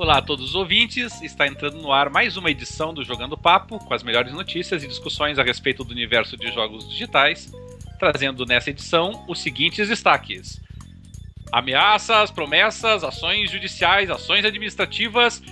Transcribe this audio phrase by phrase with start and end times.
[0.00, 3.78] Olá a todos os ouvintes, está entrando no ar mais uma edição do Jogando Papo,
[3.78, 7.52] com as melhores notícias e discussões a respeito do universo de jogos digitais,
[7.98, 10.58] trazendo nessa edição os seguintes destaques:
[11.52, 15.42] ameaças, promessas, ações judiciais, ações administrativas,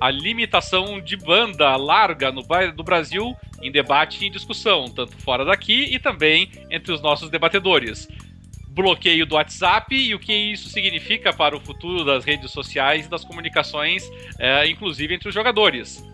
[0.00, 2.44] a limitação de banda larga no,
[2.76, 7.28] do Brasil em debate e em discussão, tanto fora daqui e também entre os nossos
[7.28, 8.06] debatedores
[8.76, 13.08] bloqueio do WhatsApp e o que isso significa para o futuro das redes sociais e
[13.08, 14.06] das comunicações,
[14.38, 16.04] é, inclusive entre os jogadores.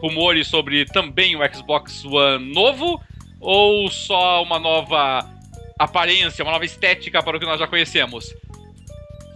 [0.00, 3.02] Rumores sobre também o Xbox One novo
[3.40, 5.28] ou só uma nova
[5.76, 8.32] aparência, uma nova estética para o que nós já conhecemos?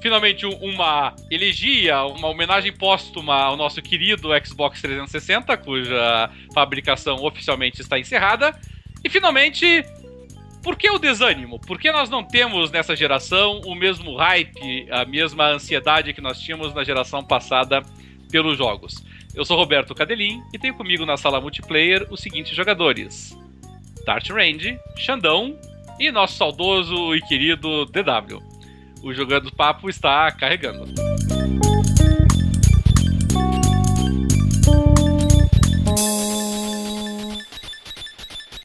[0.00, 7.98] Finalmente, uma elegia, uma homenagem póstuma ao nosso querido Xbox 360, cuja fabricação oficialmente está
[7.98, 8.56] encerrada.
[9.04, 9.84] E finalmente,
[10.62, 11.58] por que o desânimo?
[11.58, 16.38] Por que nós não temos nessa geração o mesmo hype, a mesma ansiedade que nós
[16.40, 17.82] tínhamos na geração passada
[18.30, 19.04] pelos jogos?
[19.34, 23.36] Eu sou Roberto Cadelin e tenho comigo na sala multiplayer os seguintes jogadores:
[24.06, 25.58] Dart Range, Xandão
[25.98, 28.40] e nosso saudoso e querido DW.
[29.02, 31.11] O Jogando Papo está carregando.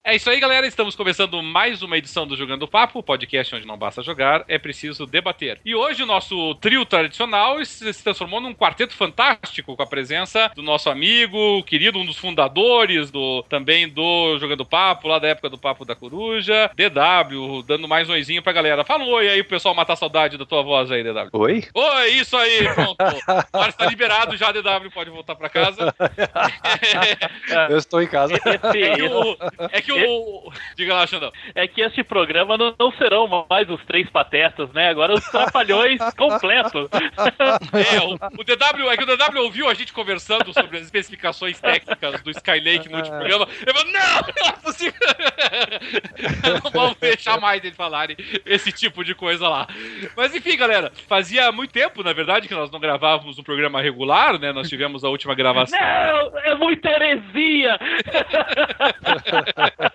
[0.08, 0.66] É isso aí, galera.
[0.66, 5.06] Estamos começando mais uma edição do Jogando Papo, podcast onde não basta jogar, é preciso
[5.06, 5.60] debater.
[5.66, 10.62] E hoje o nosso trio tradicional se transformou num quarteto fantástico com a presença do
[10.62, 15.58] nosso amigo, querido, um dos fundadores do também do Jogando Papo, lá da época do
[15.58, 18.86] Papo da Coruja, DW, dando mais um oizinho pra galera.
[18.86, 21.28] Fala um oi aí, o pessoal matar saudade da tua voz aí, DW.
[21.34, 21.66] Oi?
[21.74, 22.96] Oi, isso aí, pronto.
[23.52, 25.94] Agora está liberado já, DW, pode voltar pra casa.
[27.70, 28.36] Eu estou em casa.
[28.36, 29.38] É que o,
[29.70, 30.52] é que o o.
[30.76, 31.32] Diga lá, Xandão.
[31.56, 34.90] É que esse programa não, não, serão mais os três patetas, né?
[34.90, 36.90] Agora os trapalhões completos.
[36.92, 41.60] É, o, o, DW, é que o DW ouviu a gente conversando sobre as especificações
[41.60, 43.48] técnicas do Skylake no último programa.
[43.62, 45.00] Ele falou: não, não é possível.
[46.64, 48.16] não vamos deixar mais eles falarem
[48.46, 49.68] esse tipo de coisa lá.
[50.16, 54.40] Mas enfim, galera, fazia muito tempo, na verdade, que nós não gravávamos um programa regular,
[54.40, 54.52] né?
[54.52, 55.80] Nós tivemos a última gravação.
[55.80, 57.78] Não, é muita heresia!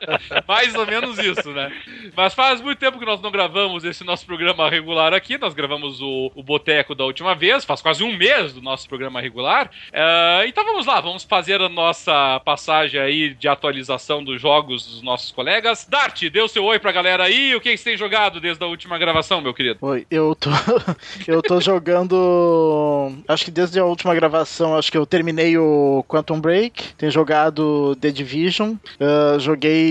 [0.47, 1.73] Mais ou menos isso, né?
[2.17, 5.39] Mas faz muito tempo que nós não gravamos esse nosso programa regular aqui.
[5.39, 9.21] Nós gravamos o, o Boteco da última vez, faz quase um mês do nosso programa
[9.21, 9.71] regular.
[9.89, 15.03] Uh, então vamos lá, vamos fazer a nossa passagem aí de atualização dos jogos dos
[15.03, 15.87] nossos colegas.
[15.89, 17.55] Dart, dê o seu oi pra galera aí.
[17.55, 19.79] O que você tem jogado desde a última gravação, meu querido?
[19.83, 20.51] Oi, eu tô,
[21.27, 23.13] eu tô jogando.
[23.29, 26.95] Acho que desde a última gravação, acho que eu terminei o Quantum Break.
[26.95, 28.73] Tenho jogado The Division.
[28.73, 29.82] Uh, joguei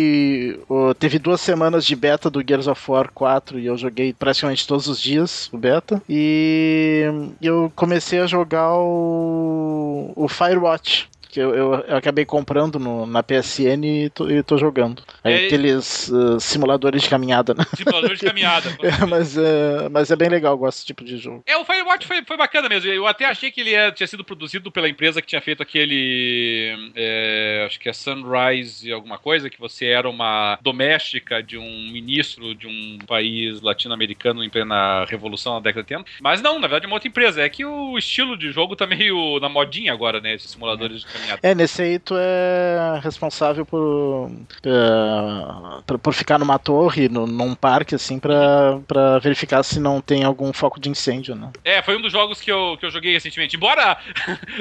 [0.99, 4.87] teve duas semanas de beta do Gears of War 4 e eu joguei praticamente todos
[4.87, 6.01] os dias o beta.
[6.09, 7.05] E
[7.41, 13.23] eu comecei a jogar o, o Firewatch que eu, eu, eu, acabei comprando no, na
[13.23, 15.01] PSN e tô, e tô jogando.
[15.23, 17.63] Aí, é, aqueles uh, simuladores de caminhada, né?
[17.75, 18.69] Simuladores de caminhada.
[18.83, 21.43] é, mas, é, mas é bem legal, gosto desse tipo de jogo.
[21.47, 22.91] É, o Firewatch foi, foi bacana mesmo.
[22.91, 26.91] Eu até achei que ele tinha sido produzido pela empresa que tinha feito aquele.
[26.95, 32.53] É, acho que é Sunrise alguma coisa, que você era uma doméstica de um ministro
[32.53, 36.11] de um país latino-americano em plena revolução na década de 80.
[36.21, 37.41] Mas não, na verdade é uma outra empresa.
[37.41, 40.33] É que o estilo de jogo tá meio na modinha agora, né?
[40.33, 46.37] Esses simuladores de caminhada é, nesse aí tu é responsável por, uh, por, por, ficar
[46.37, 50.89] numa torre, no, num parque, assim, pra, pra verificar se não tem algum foco de
[50.89, 51.51] incêndio, né?
[51.63, 53.55] É, foi um dos jogos que eu, que eu joguei recentemente.
[53.55, 53.97] Embora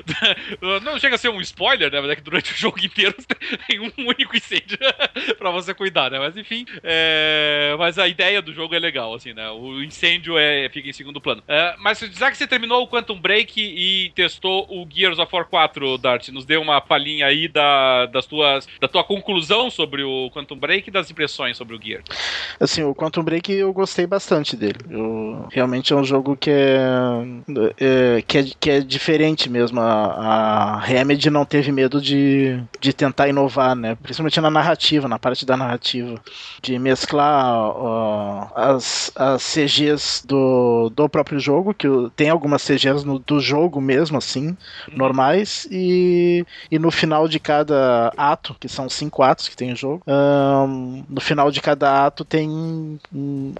[0.83, 2.01] não chega a ser um spoiler, né?
[2.01, 3.15] Mas é que durante o jogo inteiro
[3.67, 4.79] tem um único incêndio
[5.39, 6.19] pra você cuidar, né?
[6.19, 7.75] Mas enfim, é...
[7.79, 9.51] mas a ideia do jogo é legal, assim, né?
[9.51, 11.43] O incêndio é, fica em segundo plano.
[11.47, 15.45] É, mas já que você terminou o Quantum Break e testou o Gears of War
[15.47, 20.29] 4, Dart, nos dê uma palhinha aí da, das tuas, da tua conclusão sobre o
[20.33, 22.03] Quantum Break e das impressões sobre o Gear.
[22.59, 24.81] Assim, o Quantum Break eu gostei bastante dele.
[24.91, 26.77] Eu, realmente é um jogo que é,
[27.79, 29.81] é, que, é que é diferente mesmo.
[29.81, 33.97] A, a Remedy não teve medo de, de tentar inovar, né?
[34.03, 36.21] Principalmente na narrativa, na parte da narrativa.
[36.61, 37.71] De mesclar
[38.57, 41.87] as, as CGs do, do próprio jogo, que
[42.17, 44.97] tem algumas CGs no, do jogo mesmo, assim, uhum.
[44.97, 49.73] normais, e e, e no final de cada ato, que são cinco atos que tem
[49.73, 52.99] o jogo, um, no final de cada ato tem um,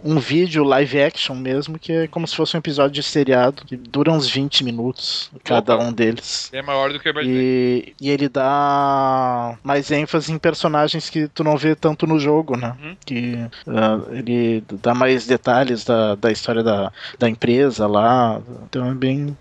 [0.05, 3.77] um, vídeo live action mesmo, que é como se fosse um episódio de seriado, que
[3.77, 5.85] dura uns 20 minutos cada Opa.
[5.85, 6.51] um deles.
[6.53, 11.43] É maior do que o e, e ele dá mais ênfase em personagens que tu
[11.43, 12.77] não vê tanto no jogo, né?
[12.83, 12.97] Uhum.
[13.05, 13.35] Que
[13.67, 18.41] uh, ele dá mais detalhes da, da história da, da empresa lá.
[18.65, 19.37] Então é bem.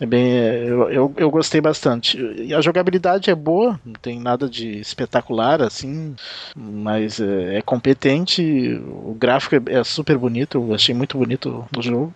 [0.00, 2.16] É bem, eu, eu, eu, gostei bastante.
[2.18, 6.14] E a jogabilidade é boa, não tem nada de espetacular assim,
[6.54, 8.80] mas é, é competente.
[8.86, 12.14] O gráfico é, é, super bonito, eu achei muito bonito o jogo.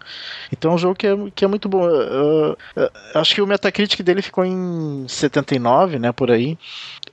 [0.52, 1.84] Então é um jogo que é, que é muito bom.
[1.84, 6.56] Eu, eu, acho que o Metacritic dele ficou em 79, né, por aí.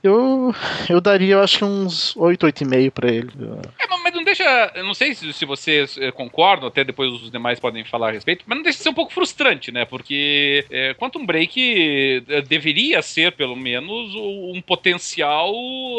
[0.02, 0.54] Eu,
[0.88, 3.30] eu daria, eu acho uns 8, 8,5 para ele.
[3.78, 4.72] É, mas não deixa.
[4.74, 8.12] Eu não sei se, se vocês eh, concordam, até depois os demais podem falar a
[8.12, 9.84] respeito, mas não deixa de ser um pouco frustrante, né?
[9.84, 15.52] Porque é, Quantum Break é, deveria ser, pelo menos, um potencial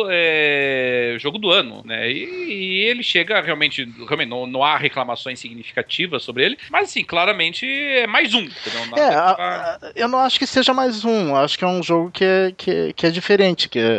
[0.10, 2.12] é, jogo do ano, né?
[2.12, 3.88] E, e, ele chega realmente.
[4.08, 8.48] realmente não, não há reclamações significativas sobre ele, mas assim, claramente é mais um.
[8.98, 11.36] É, a, eu não acho que seja mais um.
[11.36, 13.91] Acho que é um jogo que é, que, que é diferente, que é,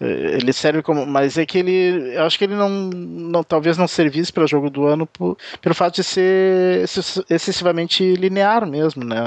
[0.00, 1.06] ele serve como.
[1.06, 2.14] Mas é que ele.
[2.14, 2.68] Eu acho que ele não.
[2.68, 6.84] não talvez não servisse para jogo do ano por, pelo fato de ser
[7.28, 9.20] excessivamente linear mesmo, né?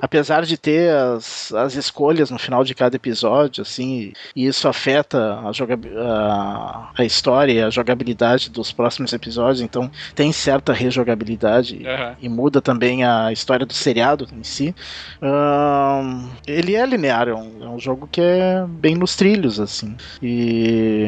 [0.00, 5.18] Apesar de ter as, as escolhas no final de cada episódio, assim, e isso afeta
[5.18, 12.14] a, a, a história e a jogabilidade dos próximos episódios, então tem certa rejogabilidade uhum.
[12.20, 14.74] e muda também a história do seriado em si.
[15.22, 19.96] Um, ele é linear, é um, é um jogo que é bem nos trilhos, assim.
[20.22, 21.06] E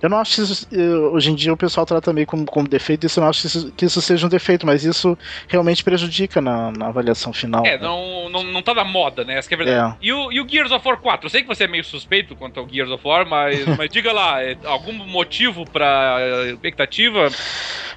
[0.00, 0.68] eu não acho que isso,
[1.12, 3.46] hoje em dia o pessoal trata meio como, como defeito, isso eu não acho que
[3.46, 5.16] isso, que isso seja um defeito, mas isso
[5.48, 7.64] realmente prejudica na, na avaliação final.
[7.64, 7.78] É, né?
[7.78, 9.38] não, não, não tá na moda, né?
[9.38, 9.94] Essa é verdade.
[9.94, 10.06] É.
[10.06, 11.26] E, o, e o Gears of War 4?
[11.26, 14.12] Eu sei que você é meio suspeito quanto ao Gears of War, mas, mas diga
[14.12, 16.18] lá, é, algum motivo pra
[16.52, 17.28] expectativa?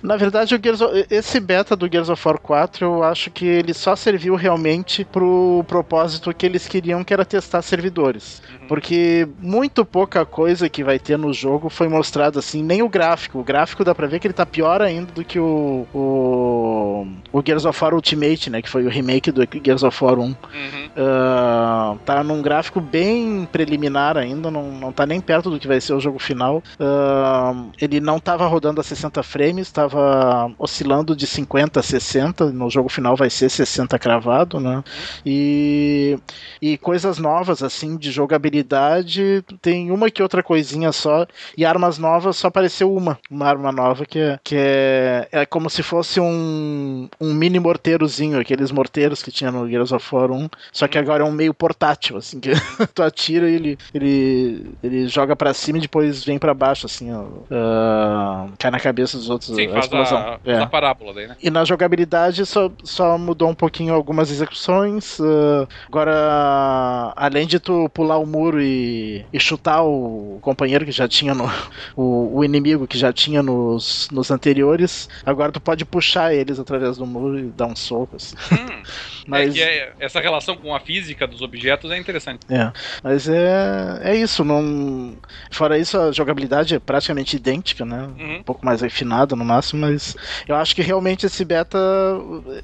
[0.02, 3.46] Na verdade, o Gears of, esse beta do Gears of War 4, eu acho que
[3.46, 8.42] ele só serviu realmente pro propósito que eles queriam, que era testar servidores.
[8.50, 8.57] Uhum.
[8.68, 13.40] Porque muito pouca coisa que vai ter no jogo foi mostrada assim, nem o gráfico.
[13.40, 17.44] O gráfico dá pra ver que ele tá pior ainda do que o, o, o
[17.46, 18.62] Gears of War Ultimate, né?
[18.62, 20.24] Que foi o remake do Gears of War 1.
[20.24, 20.34] Uhum.
[20.36, 25.80] Uh, tá num gráfico bem preliminar ainda, não, não tá nem perto do que vai
[25.80, 26.64] ser o jogo final.
[26.80, 32.70] Uh, ele não tava rodando a 60 frames, estava oscilando de 50 a 60, no
[32.70, 34.84] jogo final vai ser 60 cravado, né?
[35.26, 36.18] E,
[36.62, 38.57] e coisas novas, assim, de jogabilidade,
[39.62, 41.26] tem uma que outra coisinha só,
[41.58, 45.70] e armas novas só apareceu uma, uma arma nova que é, que é, é como
[45.70, 50.50] se fosse um, um mini morteirozinho, aqueles morteiros que tinha no Gears of War 1,
[50.72, 52.52] só que agora é um meio portátil, assim, que
[52.94, 57.14] tu atira e ele, ele, ele joga para cima e depois vem para baixo, assim,
[57.14, 59.56] ó, uh, cai na cabeça dos outros.
[59.56, 60.60] Sim, faz a, é.
[60.60, 61.36] a parábola daí, né?
[61.42, 65.20] E na jogabilidade só, só mudou um pouquinho algumas execuções.
[65.20, 71.08] Uh, agora, além de tu pular o muro e, e chutar o companheiro que já
[71.08, 71.48] tinha no.
[71.96, 76.98] O, o, inimigo que já tinha nos, nos anteriores, agora tu pode puxar eles através
[76.98, 78.16] do muro e dar um soco.
[78.16, 78.36] Assim.
[78.58, 78.84] Hum,
[79.28, 82.42] mas, é é, essa relação com a física dos objetos é interessante.
[82.50, 82.72] É,
[83.04, 84.44] mas é, é isso.
[84.44, 85.16] Não,
[85.52, 88.10] fora isso, a jogabilidade é praticamente idêntica, né?
[88.18, 88.38] Uhum.
[88.38, 90.16] Um pouco mais refinada no máximo mas
[90.48, 91.78] eu acho que realmente esse beta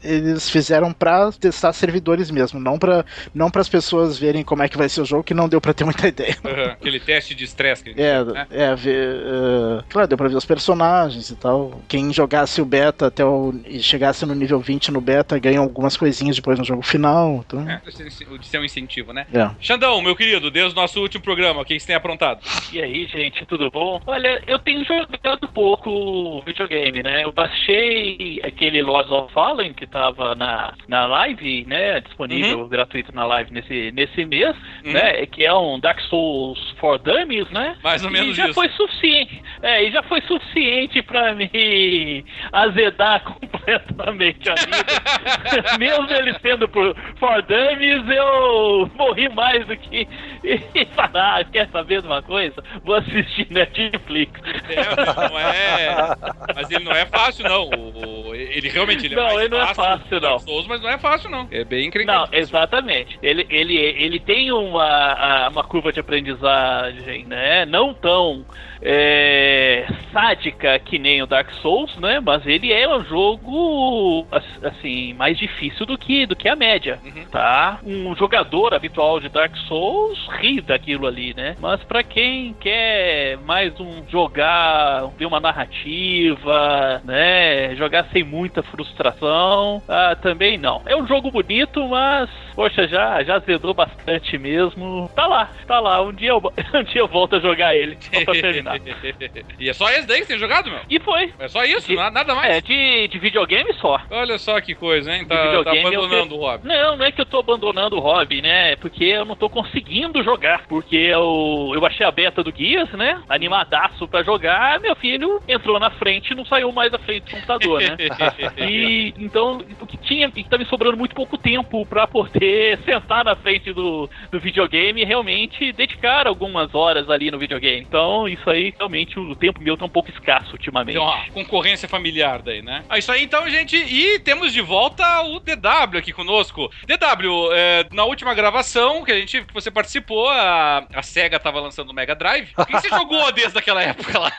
[0.03, 4.77] eles fizeram para testar servidores mesmo, não para não as pessoas verem como é que
[4.77, 6.35] vai ser o jogo, que não deu para ter muita ideia.
[6.43, 7.93] Uhum, aquele teste de estresse.
[7.97, 8.47] É, né?
[8.51, 11.81] é, ver, uh, claro, deu para ver os personagens e tal.
[11.87, 15.97] Quem jogasse o beta até o, e chegasse no nível 20 no beta ganha algumas
[15.97, 17.43] coisinhas depois no jogo final.
[17.45, 17.69] Então...
[17.69, 19.25] É, de ser um incentivo, né?
[19.33, 19.50] É.
[19.59, 22.41] Xandão, meu querido, desde o nosso último programa, o que você tem aprontado?
[22.71, 24.01] E aí, gente, tudo bom?
[24.05, 27.24] Olha, eu tenho jogado pouco videogame, né?
[27.24, 32.01] Eu baixei aquele Lords of Fallen que tava na, na live, né?
[32.01, 32.67] Disponível uhum.
[32.67, 34.55] gratuito na live nesse, nesse mês,
[34.86, 34.93] uhum.
[34.93, 35.25] né?
[35.25, 37.75] Que é um Dark Souls for Dummies, né?
[37.84, 38.53] Mais ou menos e já isso.
[38.53, 39.41] foi suficiente.
[39.62, 45.77] É, e já foi suficiente para me azedar completamente a vida.
[45.79, 50.08] Mesmo ele sendo por For Dummies, eu morri mais do que.
[50.75, 52.63] E falar, ah, quer saber de uma coisa?
[52.83, 54.41] Vou assistir Netflix.
[54.69, 56.15] É, não é.
[56.55, 57.69] Mas ele não é fácil, não.
[57.69, 60.39] O, ele realmente ele é não, ele não é fácil, não.
[60.39, 61.47] Souls, mas não é fácil, não.
[61.51, 62.13] É bem incrível.
[62.13, 63.17] Não, exatamente.
[63.21, 67.65] Ele, ele, ele tem uma, uma curva de aprendizagem, né?
[67.65, 68.45] Não tão.
[68.81, 72.19] É é sádica que nem o Dark Souls, né?
[72.19, 74.27] Mas ele é um jogo
[74.62, 77.25] assim mais difícil do que do que a média, uhum.
[77.25, 77.79] tá?
[77.83, 81.55] Um jogador habitual de Dark Souls ri daquilo ali, né?
[81.59, 87.75] Mas para quem quer mais um jogar, ver uma narrativa, né?
[87.75, 90.81] Jogar sem muita frustração, ah, também não.
[90.85, 95.10] É um jogo bonito, mas poxa, já já zedou bastante mesmo.
[95.15, 96.01] Tá lá, tá lá.
[96.01, 96.38] Um dia eu,
[96.74, 98.79] um dia eu volto a jogar ele só pra terminar.
[99.60, 100.79] e é só esse daí que você tem jogado, meu?
[100.89, 101.33] E foi.
[101.39, 102.55] É só isso, de, nada mais?
[102.55, 104.00] É, de, de videogame só.
[104.10, 105.25] Olha só que coisa, hein?
[105.25, 106.67] Tá, tá abandonando o hobby.
[106.67, 108.74] Não, não é que eu tô abandonando o hobby, né?
[108.74, 110.65] É porque eu não tô conseguindo jogar.
[110.67, 113.22] Porque eu, eu achei a beta do Guias, né?
[113.27, 114.79] Animadaço pra jogar.
[114.79, 117.98] Meu filho entrou na frente e não saiu mais à frente do computador, né?
[118.57, 122.42] e então, o que tinha, que tá me sobrando muito pouco tempo pra poder
[122.85, 127.81] sentar na frente do, do videogame e realmente dedicar algumas horas ali no videogame.
[127.81, 130.95] Então, isso aí, realmente, o tempo meu tá um pouco escasso ultimamente.
[130.95, 132.83] Então, ó, concorrência familiar daí, né?
[132.89, 133.75] É isso aí, então, gente.
[133.75, 136.69] E temos de volta o DW aqui conosco.
[136.88, 141.59] DW, é, na última gravação que a gente que você participou, a, a SEGA tava
[141.59, 142.50] lançando o Mega Drive.
[142.57, 144.31] O que você jogou desde aquela época lá?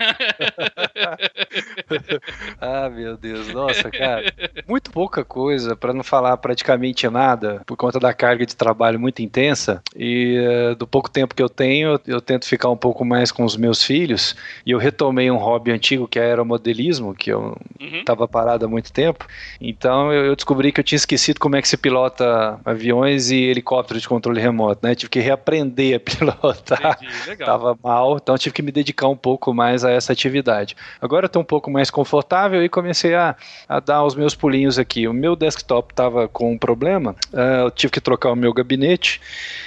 [2.61, 4.25] ah, meu Deus, nossa, cara.
[4.67, 9.21] Muito pouca coisa, para não falar praticamente nada, por conta da carga de trabalho muito
[9.23, 9.83] intensa.
[9.97, 13.31] E uh, do pouco tempo que eu tenho, eu, eu tento ficar um pouco mais
[13.31, 14.37] com os meus filhos.
[14.65, 18.29] E eu retomei um hobby antigo que é aeromodelismo, que eu estava uhum.
[18.29, 19.27] parado há muito tempo.
[19.61, 23.37] Então eu, eu, descobri que eu tinha esquecido como é que se pilota aviões e
[23.37, 24.95] helicópteros de controle remoto, né?
[24.95, 26.99] Tive que reaprender a pilotar.
[27.39, 30.77] Tava mal, então tive que me dedicar um pouco mais a essa atividade.
[31.01, 33.37] Agora eu tô um pouco mais confortável e comecei a,
[33.69, 35.07] a dar os meus pulinhos aqui.
[35.07, 39.21] O meu desktop estava com um problema, uh, eu tive que trocar o meu gabinete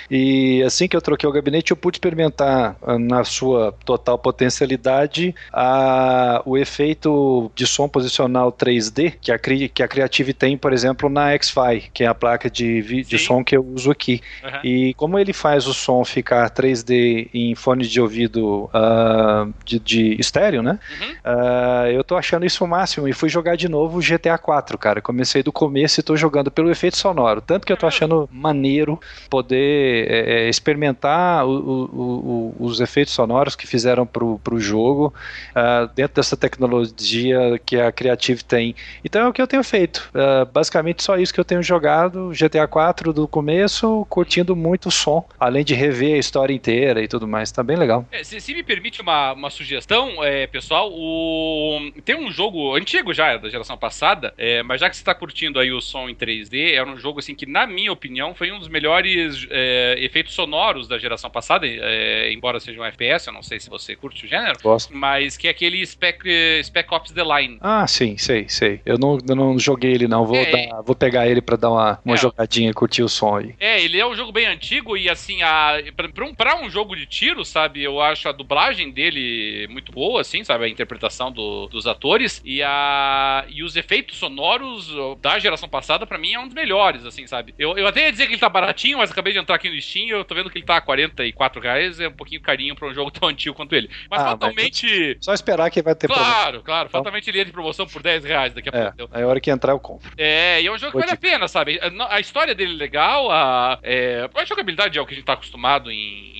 [0.09, 5.35] e assim que eu troquei o gabinete eu pude experimentar uh, na sua total potencialidade
[5.51, 11.09] a, o efeito de som posicional 3D que a, que a Creative tem, por exemplo,
[11.09, 14.21] na X-Fi, que é a placa de, de som que eu uso aqui.
[14.43, 14.59] Uhum.
[14.63, 20.19] E como ele faz o som ficar 3D em fone de ouvido uh, de, de
[20.19, 20.79] estéreo, né?
[21.01, 21.11] Uhum.
[21.11, 24.77] Uh, eu tô achando isso o máximo e fui jogar de novo o GTA 4,
[24.77, 25.01] cara.
[25.01, 27.41] Comecei do começo e tô jogando pelo efeito sonoro.
[27.41, 27.91] Tanto que eu tô uhum.
[28.07, 28.99] Achando maneiro
[29.29, 35.13] poder é, é, experimentar o, o, o, os efeitos sonoros que fizeram pro, pro jogo
[35.51, 38.75] uh, dentro dessa tecnologia que a Creative tem.
[39.03, 40.09] Então é o que eu tenho feito.
[40.13, 42.31] Uh, basicamente só isso que eu tenho jogado.
[42.31, 47.07] GTA 4 do começo, curtindo muito o som, além de rever a história inteira e
[47.07, 47.51] tudo mais.
[47.51, 48.05] Tá bem legal.
[48.11, 51.91] É, se, se, me permite uma, uma sugestão, é, pessoal, o...
[52.05, 55.59] tem um jogo antigo já, da geração passada, é, mas já que você está curtindo
[55.59, 57.96] aí o som em 3D, é um jogo assim que, na minha opinião,
[58.35, 63.27] foi um dos melhores é, efeitos sonoros da geração passada, é, embora seja um FPS,
[63.27, 64.95] eu não sei se você curte o gênero, Gosto.
[64.95, 66.23] mas que é aquele Spec,
[66.63, 67.57] Spec Ops The Line.
[67.61, 68.81] Ah, sim, sei, sei.
[68.85, 71.71] Eu não, eu não joguei ele não, vou, é, dar, vou pegar ele para dar
[71.71, 73.55] uma, uma é, jogadinha e curtir o som aí.
[73.59, 76.95] É, ele é um jogo bem antigo e assim, a, pra, um, pra um jogo
[76.95, 81.67] de tiro, sabe, eu acho a dublagem dele muito boa, assim, sabe, a interpretação do,
[81.67, 86.45] dos atores e, a, e os efeitos sonoros da geração passada, para mim, é um
[86.45, 87.53] dos melhores, assim, sabe.
[87.57, 89.81] Eu, eu até ia dizer que ele tá baratinho, mas acabei de entrar aqui no
[89.81, 92.87] Steam eu tô vendo que ele tá a 44 reais, é um pouquinho carinho pra
[92.87, 93.89] um jogo tão antigo quanto ele.
[94.09, 95.15] Mas ah, fatalmente...
[95.15, 96.61] Mas só esperar que vai ter Claro, promoção.
[96.63, 96.99] claro, então...
[96.99, 99.15] fatalmente ele entra de promoção por 10 reais daqui a é, pouco.
[99.15, 100.11] Aí a hora que entrar eu compro.
[100.17, 101.79] É, e é um jogo que vale a pena, sabe?
[102.09, 105.33] A história dele é legal, a, é, a jogabilidade é o que a gente tá
[105.33, 106.33] acostumado em,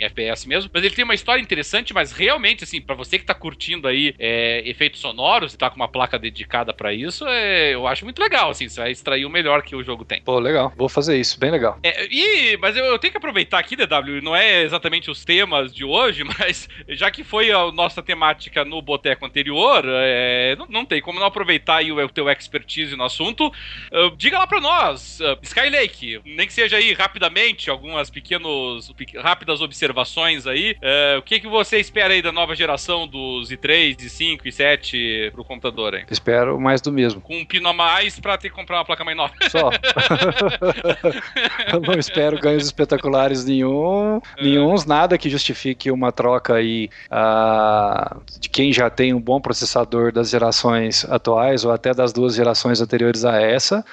[0.00, 3.24] em FPS mesmo, mas ele tem uma história interessante, mas realmente, assim, para você que
[3.24, 7.74] tá curtindo aí é, efeitos sonoros e tá com uma placa dedicada para isso, é,
[7.74, 10.22] eu acho muito legal, assim, você vai extrair o melhor que o jogo tem.
[10.22, 11.78] Pô, legal, vou fazer isso, bem legal.
[11.82, 15.74] É, e, mas eu, eu, tenho que aproveitar aqui, DW, não é exatamente os temas
[15.74, 20.84] de hoje, mas já que foi a nossa temática no boteco anterior, é, não, não,
[20.84, 23.48] tem como não aproveitar aí o, o teu expertise no assunto.
[23.92, 29.60] Uh, diga lá para nós, uh, Skylake, nem que seja aí rapidamente, algumas pequenos, rápidas
[29.60, 30.76] observações observações aí.
[30.80, 35.30] É, o que, que você espera aí da nova geração dos i3, i5 e 7
[35.32, 36.04] pro computador aí?
[36.10, 37.20] Espero mais do mesmo.
[37.20, 39.34] Com um pino a mais pra ter que comprar uma placa mais nova.
[39.50, 39.70] Só.
[41.72, 44.42] Eu não espero ganhos espetaculares nenhum, é.
[44.42, 50.12] nenhums, nada que justifique uma troca aí uh, de quem já tem um bom processador
[50.12, 53.84] das gerações atuais ou até das duas gerações anteriores a essa.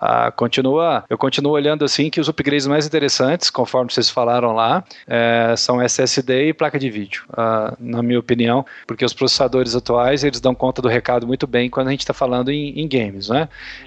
[0.00, 4.82] Ah, continua, eu continuo olhando assim que os upgrades mais interessantes, conforme vocês falaram lá,
[5.06, 10.24] é, são SSD e placa de vídeo, ah, na minha opinião, porque os processadores atuais
[10.24, 13.28] eles dão conta do recado muito bem quando a gente está falando em, em, games,
[13.28, 13.46] né?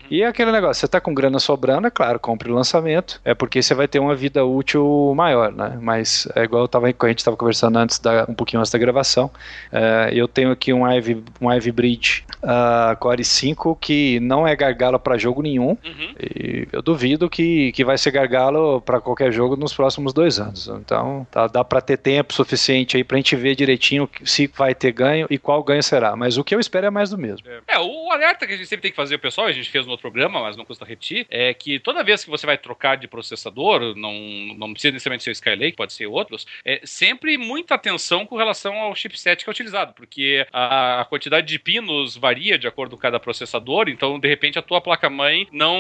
[0.10, 3.34] E é aquele negócio, você está com grana sobrando, é claro, compre o lançamento, é
[3.34, 5.80] porque você vai ter uma vida útil maior, né?
[5.82, 8.78] Mas é igual eu tava, a gente estava conversando antes da, um pouquinho antes da
[8.78, 9.32] gravação,
[9.72, 14.56] é, eu tenho aqui um Ivy, um Ivy Bridge uh, Core 5 que não é
[14.56, 15.70] gargalo para jogo nenhum.
[15.84, 16.03] Uhum.
[16.20, 20.68] E eu duvido que, que vai ser gargalo para qualquer jogo nos próximos dois anos.
[20.68, 24.74] Então tá, dá para ter tempo suficiente aí para a gente ver direitinho se vai
[24.74, 26.16] ter ganho e qual ganho será.
[26.16, 27.48] Mas o que eu espero é mais do mesmo.
[27.68, 29.92] É, o alerta que a gente sempre tem que fazer, pessoal, a gente fez no
[29.92, 33.08] outro programa, mas não custa repetir, é que toda vez que você vai trocar de
[33.08, 34.14] processador, não,
[34.58, 38.76] não precisa necessariamente ser o Skylake, pode ser outros, é sempre muita atenção com relação
[38.76, 43.02] ao chipset que é utilizado, porque a, a quantidade de pinos varia de acordo com
[43.02, 45.78] cada processador, então de repente a tua placa-mãe não,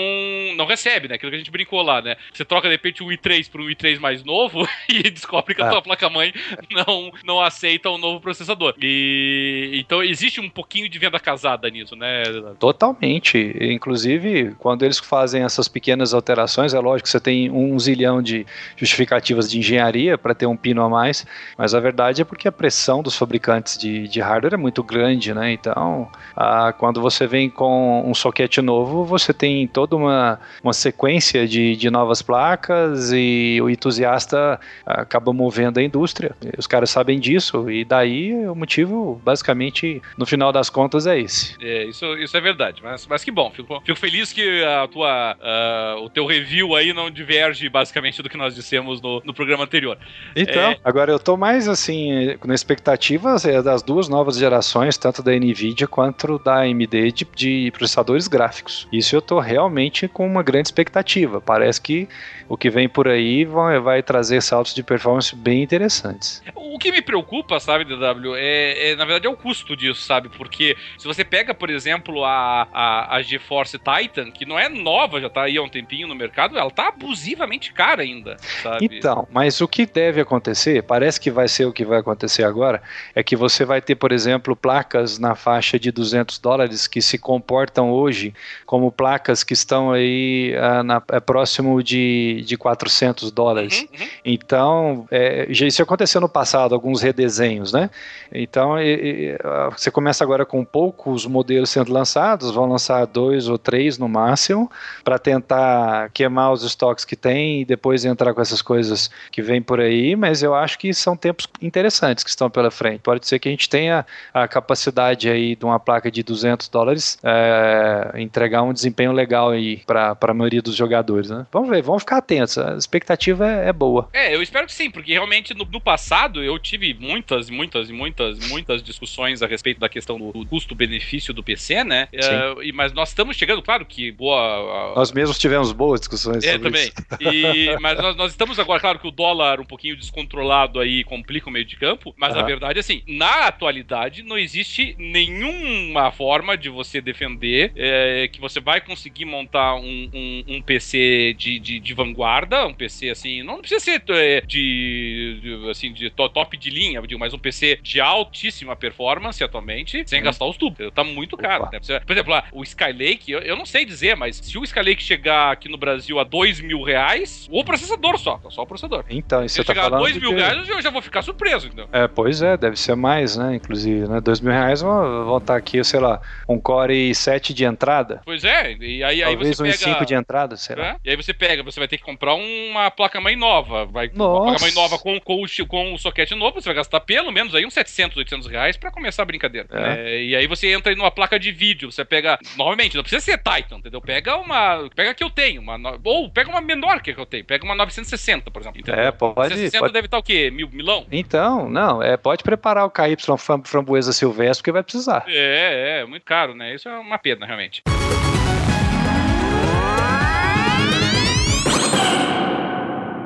[0.56, 1.16] não recebe, né?
[1.16, 2.16] Aquilo que a gente brincou lá, né?
[2.34, 5.68] Você troca de repente um i3 para um i3 mais novo e descobre que a
[5.68, 5.70] ah.
[5.70, 6.34] tua placa-mãe
[6.72, 8.76] não, não aceita o um novo processador.
[8.82, 12.24] E então existe um pouquinho de venda casada nisso, né?
[12.60, 13.56] Totalmente.
[13.60, 18.46] Inclusive, quando eles fazem essas pequenas alterações, é lógico que você tem um zilhão de
[18.76, 21.26] justificativas de engenharia para ter um pino a mais,
[21.58, 25.34] mas a verdade é porque a pressão dos fabricantes de, de hardware é muito grande,
[25.34, 25.52] né?
[25.52, 31.48] Então, a, quando você vem com um soquete novo, você tem toda uma, uma sequência
[31.48, 36.36] de, de novas placas e o entusiasta acaba movendo a indústria.
[36.58, 41.56] Os caras sabem disso e daí o motivo, basicamente, no final das contas, é esse.
[41.62, 43.52] É, isso, isso é verdade, mas, mas que bom.
[43.52, 48.30] Fico, fico feliz que a tua, uh, o teu review aí não diverge basicamente do
[48.30, 49.98] que nós dissemos no, no programa anterior.
[50.36, 50.80] Então, é...
[50.84, 55.88] agora eu tô mais assim, na expectativa é, das duas novas gerações, tanto da Nvidia
[55.88, 58.88] quanto da AMD de, de processadores gráficos.
[58.92, 61.42] Isso eu tô realmente com uma grande expectativa.
[61.42, 62.08] Parece que
[62.48, 66.42] o que vem por aí vai, vai trazer saltos de performance bem interessantes.
[66.56, 70.30] O que me preocupa, sabe, DW, é, é, na verdade é o custo disso, sabe?
[70.30, 75.20] Porque se você pega, por exemplo, a, a, a GeForce Titan, que não é nova,
[75.20, 78.86] já tá aí há um tempinho no mercado, ela tá abusivamente cara ainda, sabe?
[78.86, 82.82] Então, mas o que deve acontecer, parece que vai ser o que vai acontecer agora,
[83.16, 87.18] é que você vai ter, por exemplo, placas na faixa de 200 dólares que se
[87.18, 88.34] comportam hoje
[88.66, 93.82] como placas que estão aí ah, na, é, próximo de, de 400 dólares.
[93.82, 94.08] Uhum, uhum.
[94.26, 97.90] Então, é, já isso aconteceu no passado, alguns redesenhos, né?
[98.32, 99.38] Então, e, e,
[99.72, 104.72] você começa agora com poucos modelos sendo lançados, vão lançar dois ou três no máximo,
[105.04, 109.62] para tentar queimar os estoques que tem e depois entrar com essas coisas que vem
[109.62, 113.00] por aí, mas eu acho que são tempos interessantes que estão pela frente.
[113.00, 117.18] Pode ser que a gente tenha a capacidade aí de uma placa de 200 dólares
[117.24, 121.46] é, entregar um desempenho legal aí para a maioria dos jogadores, né?
[121.52, 124.10] Vamos ver, vamos ficar atentos, a expectativa é, é boa.
[124.14, 128.40] É, eu espero que sim, porque realmente no, no passado eu tive muitas, muitas, muitas,
[128.50, 132.08] muitas discussões a respeito da questão do custo-benefício do PC, né?
[132.14, 134.94] Uh, mas nós estamos chegando, claro que boa.
[134.96, 136.44] Nós mesmos tivemos boas discussões.
[136.44, 136.92] É, também.
[137.20, 141.50] E, mas nós, nós, estamos agora, claro que o dólar um pouquinho descontrolado aí complica
[141.50, 142.42] o meio de campo, mas uhum.
[142.42, 148.40] a verdade é assim, na atualidade não existe nenhuma forma de você defender é, que
[148.40, 153.44] você vai conseguir montar um, um, um PC de, de, de, vanguarda, um PC assim,
[153.44, 158.00] não precisa ser é, de, de, assim, de top de linha, mas um PC de
[158.00, 160.26] altíssima performance atualmente, sem uhum.
[160.26, 160.92] gastar os tubos.
[160.94, 161.70] Tá muito caro.
[161.72, 161.80] Né?
[162.06, 165.70] Por exemplo, o Skylake, eu, eu, não sei dizer, mas se o Skylake chegar aqui
[165.70, 169.06] no Brasil a dois mil reais, o processador só, tá só o processador.
[169.10, 170.36] Então, se você tá chegar a dois mil que...
[170.36, 171.88] reais, eu já vou ficar surpreso, então.
[171.92, 173.56] É, pois é, deve ser mais, né?
[173.56, 174.20] Inclusive, né?
[174.22, 178.22] Dois mil reais vão, vão estar aqui, sei lá, um Core i7 de entrada.
[178.26, 179.78] Pois é, e aí, aí você um pega...
[179.78, 180.88] 5 de entrada, será?
[180.88, 180.96] É?
[181.06, 184.32] E aí você pega, você vai ter que comprar uma placa-mãe nova, vai Nossa.
[184.32, 187.54] uma placa-mãe nova com, com, o, com o soquete novo, você vai gastar pelo menos
[187.56, 189.68] aí uns 700, 800 reais pra começar a brincadeira.
[189.72, 189.94] É.
[189.98, 193.22] É, e aí você entra aí numa placa de vídeo, você pega, novamente, não precisa
[193.22, 194.02] ser Titan, entendeu?
[194.02, 197.46] Pega uma, pega a que eu tenho, uma, ou pega uma menor que eu tenho,
[197.46, 198.80] pega uma 960, por exemplo.
[198.80, 199.02] Entendeu?
[199.02, 199.36] É, pode.
[199.36, 199.94] 960 pode...
[199.94, 200.52] deve estar o quê?
[200.52, 201.06] Mil, milão?
[201.12, 203.18] Então, não, é, pode preparar o KY
[203.64, 205.24] framboesa silvestre, porque vai precisar.
[205.28, 206.74] É, é, muito caro, né?
[206.74, 207.84] Isso é uma pena, realmente.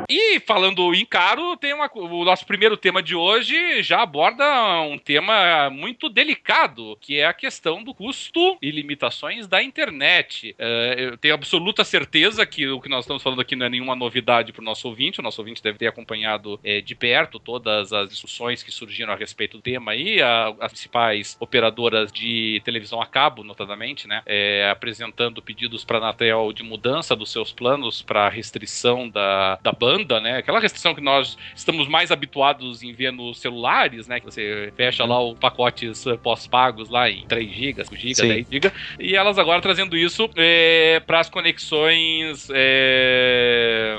[0.09, 4.45] E falando em caro, tem uma, o nosso primeiro tema de hoje já aborda
[4.81, 10.55] um tema muito delicado, que é a questão do custo e limitações da internet.
[10.57, 13.97] Uh, eu tenho absoluta certeza que o que nós estamos falando aqui não é nenhuma
[13.97, 15.19] novidade para o nosso ouvinte.
[15.19, 19.15] O nosso ouvinte deve ter acompanhado é, de perto todas as discussões que surgiram a
[19.17, 24.69] respeito do tema aí, a, as principais operadoras de televisão a cabo, notadamente, né, é,
[24.71, 29.96] apresentando pedidos para a Anatel de mudança dos seus planos para restrição da, da banda,
[30.05, 30.37] né?
[30.37, 34.19] Aquela restrição que nós estamos mais habituados em ver nos celulares, né?
[34.19, 38.71] Que você fecha lá os pacotes pós-pagos lá em 3 GB, 5 GB, 10 GB.
[38.99, 42.49] E elas agora trazendo isso é, para as conexões.
[42.53, 43.97] É,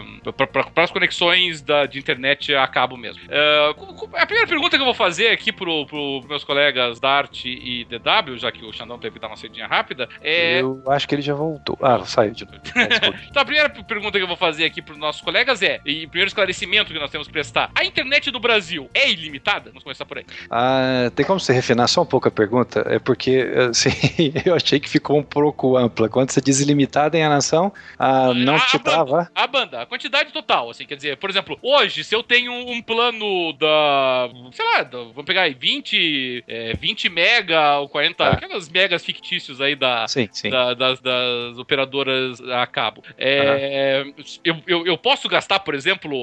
[0.72, 3.22] para as conexões da, de internet a cabo mesmo.
[3.28, 3.74] É,
[4.14, 8.36] a primeira pergunta que eu vou fazer aqui pro, pro meus colegas Dart e DW,
[8.38, 10.60] já que o Xandão teve que dar uma cedinha rápida, é.
[10.60, 11.78] Eu acho que ele já voltou.
[11.80, 12.58] Ah, saiu de novo.
[13.28, 16.28] então a primeira pergunta que eu vou fazer aqui pros nossos colegas é, e primeiro
[16.28, 19.70] esclarecimento que nós temos que prestar, a internet do Brasil é ilimitada?
[19.70, 20.24] Vamos começar por aí.
[20.50, 22.84] Ah, tem como você refinar só um pouco a pergunta?
[22.88, 23.90] É porque, assim,
[24.44, 26.08] eu achei que ficou um pouco ampla.
[26.08, 29.04] Quando você diz ilimitada em a nação, ah, não a, te a trava?
[29.04, 32.52] Banda, a banda, a quantidade total, assim, quer dizer, por exemplo, hoje, se eu tenho
[32.52, 38.24] um plano da, sei lá, da, vamos pegar aí, 20, é, 20 mega ou 40,
[38.24, 38.30] ah.
[38.32, 40.50] aquelas megas fictícios aí da, sim, sim.
[40.50, 43.02] da das, das, operadoras a cabo.
[43.16, 44.04] É,
[44.44, 45.77] eu, eu, eu posso gastar, por exemplo,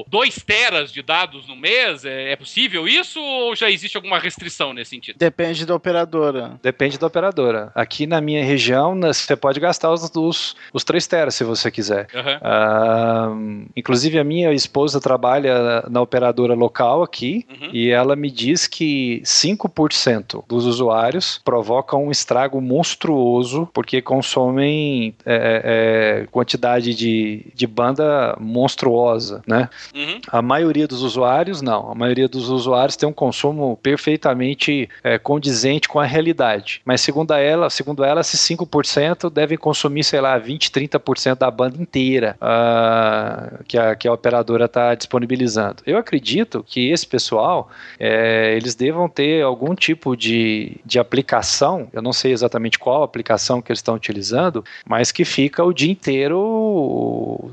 [0.08, 2.04] 2 teras de dados no mês?
[2.04, 5.16] É, é, possível isso ou já existe alguma restrição nesse sentido?
[5.18, 6.58] Depende da operadora.
[6.62, 7.70] Depende da operadora.
[7.74, 12.06] Aqui na minha região, você pode gastar os, os, os 3 teras se você quiser.
[12.14, 13.64] Uhum.
[13.64, 17.70] Uh, inclusive, a minha esposa trabalha na operadora local aqui uhum.
[17.72, 26.22] e ela me diz que 5% dos usuários provocam um estrago monstruoso porque consomem é,
[26.24, 29.68] é, quantidade de, de banda monstruosa, né?
[29.94, 30.20] Uhum.
[30.28, 31.90] A maioria dos usuários, não.
[31.90, 36.80] A maioria dos usuários tem um consumo perfeitamente é, condizente com a realidade.
[36.84, 41.80] Mas segundo ela, segundo ela, esses 5% devem consumir, sei lá, 20, 30% da banda
[41.80, 45.82] inteira uh, que, a, que a operadora está disponibilizando.
[45.86, 52.02] Eu acredito que esse pessoal, é, eles devam ter algum tipo de, de aplicação, eu
[52.02, 56.38] não sei exatamente qual aplicação que eles estão utilizando, mas que fica o dia inteiro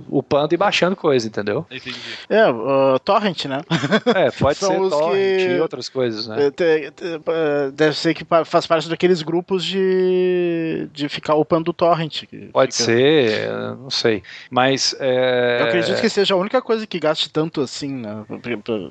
[0.10, 1.66] upando e baixando coisa, entendeu?
[1.86, 2.00] Entendi.
[2.30, 3.62] É, uh, torrent, né?
[4.16, 5.56] É, pode ser torrent que...
[5.56, 6.48] e outras coisas, né?
[6.48, 12.24] É, deve ser que faz parte daqueles grupos de, de ficar upando o torrent.
[12.52, 12.86] Pode fica...
[12.86, 14.24] ser, não sei.
[14.50, 14.96] Mas.
[15.00, 15.62] É...
[15.62, 18.24] Eu acredito que seja a única coisa que gaste tanto assim, né?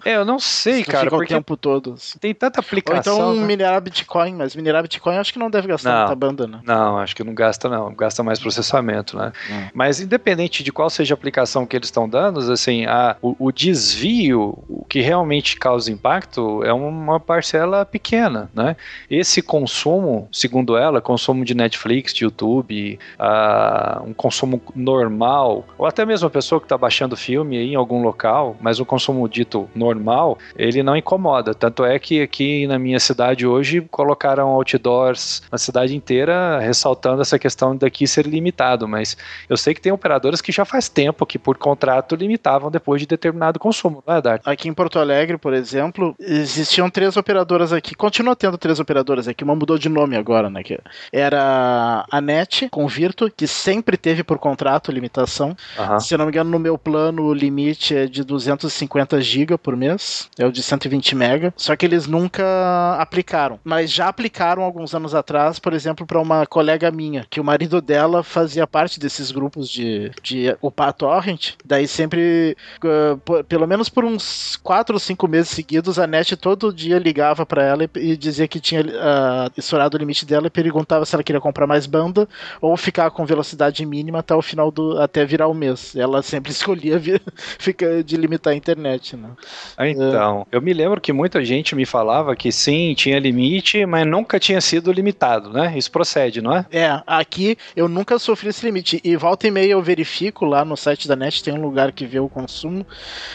[0.05, 1.09] É, eu não sei, cara.
[1.09, 1.95] Porque o tempo todo.
[1.95, 2.19] Assim.
[2.19, 3.15] Tem tanta aplicação.
[3.15, 3.47] Ou então né?
[3.47, 6.61] minerar Bitcoin, mas minerar Bitcoin acho que não deve gastar não, muita banda, né?
[6.65, 7.95] Não, acho que não gasta, não.
[7.95, 9.33] Gasta mais processamento, né?
[9.51, 9.69] Hum.
[9.75, 13.53] Mas independente de qual seja a aplicação que eles estão dando, assim, a, o, o
[13.53, 18.77] desvio, o que realmente causa impacto é uma parcela pequena, né?
[19.11, 26.05] Esse consumo, segundo ela, consumo de Netflix, de YouTube, uh, um consumo normal, ou até
[26.05, 30.39] mesmo a pessoa que está baixando filme em algum local, mas um consumo dito normal,
[30.57, 31.55] ele não incomoda.
[31.55, 37.39] Tanto é que aqui na minha cidade hoje colocaram outdoors na cidade inteira ressaltando essa
[37.39, 39.17] questão daqui ser limitado, mas
[39.49, 43.07] eu sei que tem operadoras que já faz tempo que por contrato limitavam depois de
[43.07, 44.43] determinado consumo, não é, Dart?
[44.45, 49.45] Aqui em Porto Alegre, por exemplo, existiam três operadoras aqui, continua tendo três operadoras aqui,
[49.45, 50.63] uma mudou de nome agora, né?
[50.63, 50.79] Que
[51.13, 55.57] era a NET com Virtu, que sempre teve por contrato limitação.
[55.79, 56.01] Uhum.
[56.01, 60.29] Se não me engano, no meu plano o limite é de 250 GB por mês,
[60.39, 63.59] é o de 120 MB, só que eles nunca aplicaram.
[63.65, 67.81] Mas já aplicaram alguns anos atrás, por exemplo, para uma colega minha, que o marido
[67.81, 72.52] dela fazia parte desses grupos de, de upar torrent, daí sempre,
[72.85, 77.45] uh, pelo menos por uns 4 ou 5 meses seguidos, a NET todo dia ligava
[77.45, 81.15] para ela e, e, dizia que tinha uh, estourado o limite dela e perguntava se
[81.15, 82.29] ela queria comprar mais banda
[82.61, 85.95] ou ficar com velocidade mínima até o final do até virar o mês.
[85.97, 87.23] Ela sempre escolhia vir,
[87.59, 89.31] fica de limitar a internet, né?
[89.77, 94.07] Ah, então, eu me lembro que muita gente me falava que sim, tinha limite, mas
[94.07, 95.73] nunca tinha sido limitado, né?
[95.77, 96.67] Isso procede, não é?
[96.71, 100.77] É, aqui eu nunca sofri esse limite e volta e meia eu verifico lá no
[100.77, 102.87] site da NET, tem um lugar que vê o consumo.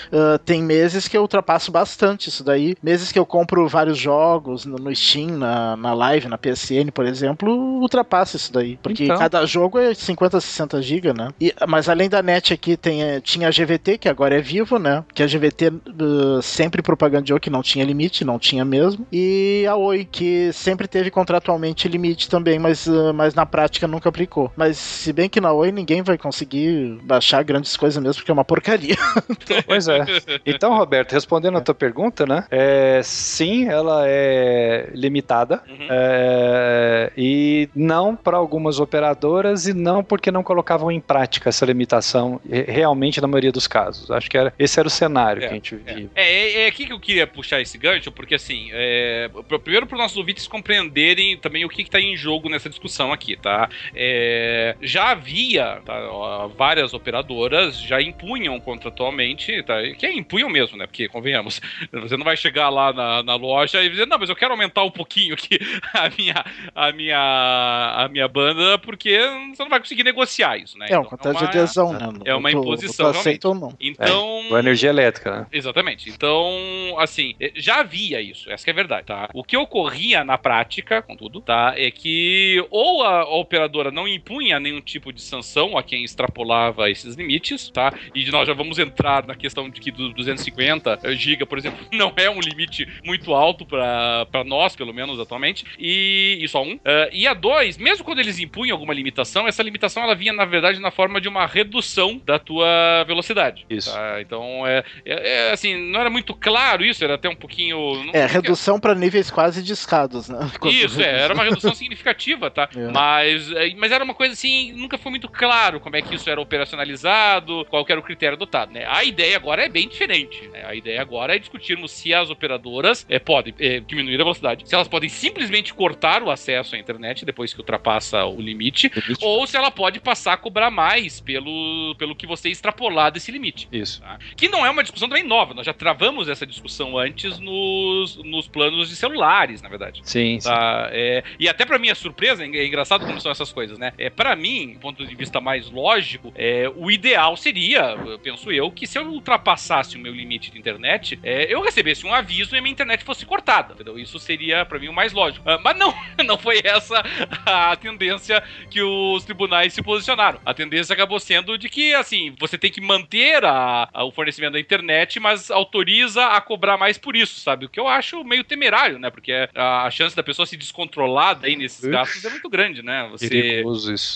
[0.07, 2.75] Uh, tem meses que eu ultrapasso bastante isso daí.
[2.81, 7.05] Meses que eu compro vários jogos no, no Steam, na, na Live, na PSN, por
[7.05, 8.77] exemplo, ultrapassa isso daí.
[8.81, 9.17] Porque então.
[9.17, 11.29] cada jogo é 50, 60 GB, né?
[11.39, 14.77] E, mas além da NET aqui, tem, eh, tinha a GVT, que agora é vivo,
[14.77, 15.03] né?
[15.13, 19.05] Que a GVT uh, sempre propagandeou que não tinha limite, não tinha mesmo.
[19.11, 24.09] E a Oi, que sempre teve contratualmente limite também, mas, uh, mas na prática nunca
[24.09, 24.51] aplicou.
[24.55, 28.33] Mas se bem que na Oi ninguém vai conseguir baixar grandes coisas mesmo, porque é
[28.33, 28.96] uma porcaria.
[29.65, 30.05] Pois é.
[30.45, 32.45] Então, Roberto, respondendo a tua pergunta, né?
[32.49, 35.61] É, sim, ela é limitada.
[35.67, 35.87] Uhum.
[35.89, 42.39] é, e não para algumas operadoras e não porque não colocavam em prática essa limitação
[42.49, 44.09] re- realmente na maioria dos casos.
[44.11, 46.09] Acho que era, esse era o cenário É, que a gente via.
[46.15, 49.85] É, é, é aqui que eu queria puxar esse gancho, porque assim, é, pr- primeiro
[49.87, 53.69] para os nossos ouvintes compreenderem também o que está em jogo nessa discussão aqui, tá?
[53.95, 58.59] É, já havia tá, ó, várias operadoras já impunham
[58.91, 59.81] contratualmente, tá?
[59.97, 60.85] Que é, impunham mesmo, né?
[60.87, 64.35] Porque convenhamos, você não vai chegar lá na, na loja e dizer, não, mas eu
[64.35, 65.57] quero aumentar um pouquinho aqui
[65.93, 66.45] a minha,
[66.75, 69.17] a minha, a minha banda, porque
[69.53, 70.87] você não vai conseguir negociar isso, né?
[70.89, 72.09] É um Então, contrato de uma- adesão, né?
[72.25, 73.73] é uma imposição, Tu aceita ou não.
[73.79, 74.45] Então.
[74.49, 75.47] Com a energia elétrica, né?
[75.51, 76.09] Exatamente.
[76.09, 79.29] Então, assim, eh, já havia isso, essa que é a verdade, tá?
[79.33, 81.73] O que ocorria na prática, contudo, tá?
[81.75, 86.89] É que ou a, a operadora não impunha nenhum tipo de sanção a quem extrapolava
[86.89, 87.93] esses limites, tá?
[88.13, 92.11] E nós já vamos entrar na questão de que do 250 GB, por exemplo, não
[92.15, 95.65] é um limite muito alto para nós, pelo menos atualmente.
[95.77, 96.79] E isso a um.
[96.85, 100.45] Ah, e a dois, mesmo quando eles impunham alguma limitação, essa limitação ela vinha, na
[100.45, 103.65] verdade, na forma de uma redução da tua velocidade.
[103.69, 103.91] Isso.
[103.91, 104.21] tá?
[104.21, 107.77] Então, é, é- é, assim, não era muito claro isso, era até um pouquinho.
[108.03, 110.39] não- É, não- redução para níveis quase discados, né?
[110.59, 112.69] Quando Isso, é, era uma redução significativa, tá?
[112.77, 112.91] É.
[112.91, 116.29] Mas, é, mas era uma coisa assim, nunca foi muito claro como é que isso
[116.29, 118.85] era operacionalizado, qual que era o critério adotado, né?
[118.87, 120.65] A ideia agora é bem diferente, né?
[120.65, 124.73] A ideia agora é discutirmos se as operadoras é, podem é, diminuir a velocidade, se
[124.73, 129.57] elas podem simplesmente cortar o acesso à internet depois que ultrapassa o limite, ou se
[129.57, 133.67] ela pode passar a cobrar mais pelo, pelo que você extrapolar desse limite.
[133.71, 134.01] Isso.
[134.01, 134.17] tá?
[134.35, 138.47] Que não é uma discussão também nova, nós já travamos essa discussão antes nos, nos
[138.47, 140.01] planos de celulares, na verdade.
[140.03, 140.47] Sim, sim.
[140.47, 143.93] Tá, é, e até pra minha surpresa, é engraçado como são essas coisas, né?
[143.97, 148.56] É, para mim, do ponto de vista mais lógico, é, o ideal seria, penso eu,
[148.71, 152.57] que se eu ultrapassasse o meu limite de internet, é, eu recebesse um aviso e
[152.57, 153.97] a minha internet fosse cortada, entendeu?
[153.99, 155.47] Isso seria, pra mim, o mais lógico.
[155.49, 155.93] Ah, mas não,
[156.25, 157.03] não foi essa
[157.45, 160.39] a tendência que os tribunais se posicionaram.
[160.45, 164.53] A tendência acabou sendo de que, assim, você tem que manter a- a- o fornecimento
[164.53, 167.65] da internet, mas autoriza a cobrar mais por isso, sabe?
[167.65, 169.09] O que eu acho meio temerário, né?
[169.09, 173.07] Porque a, a chance da pessoa se descontrolar daí nesses gastos é muito grande, né?
[173.11, 173.27] Você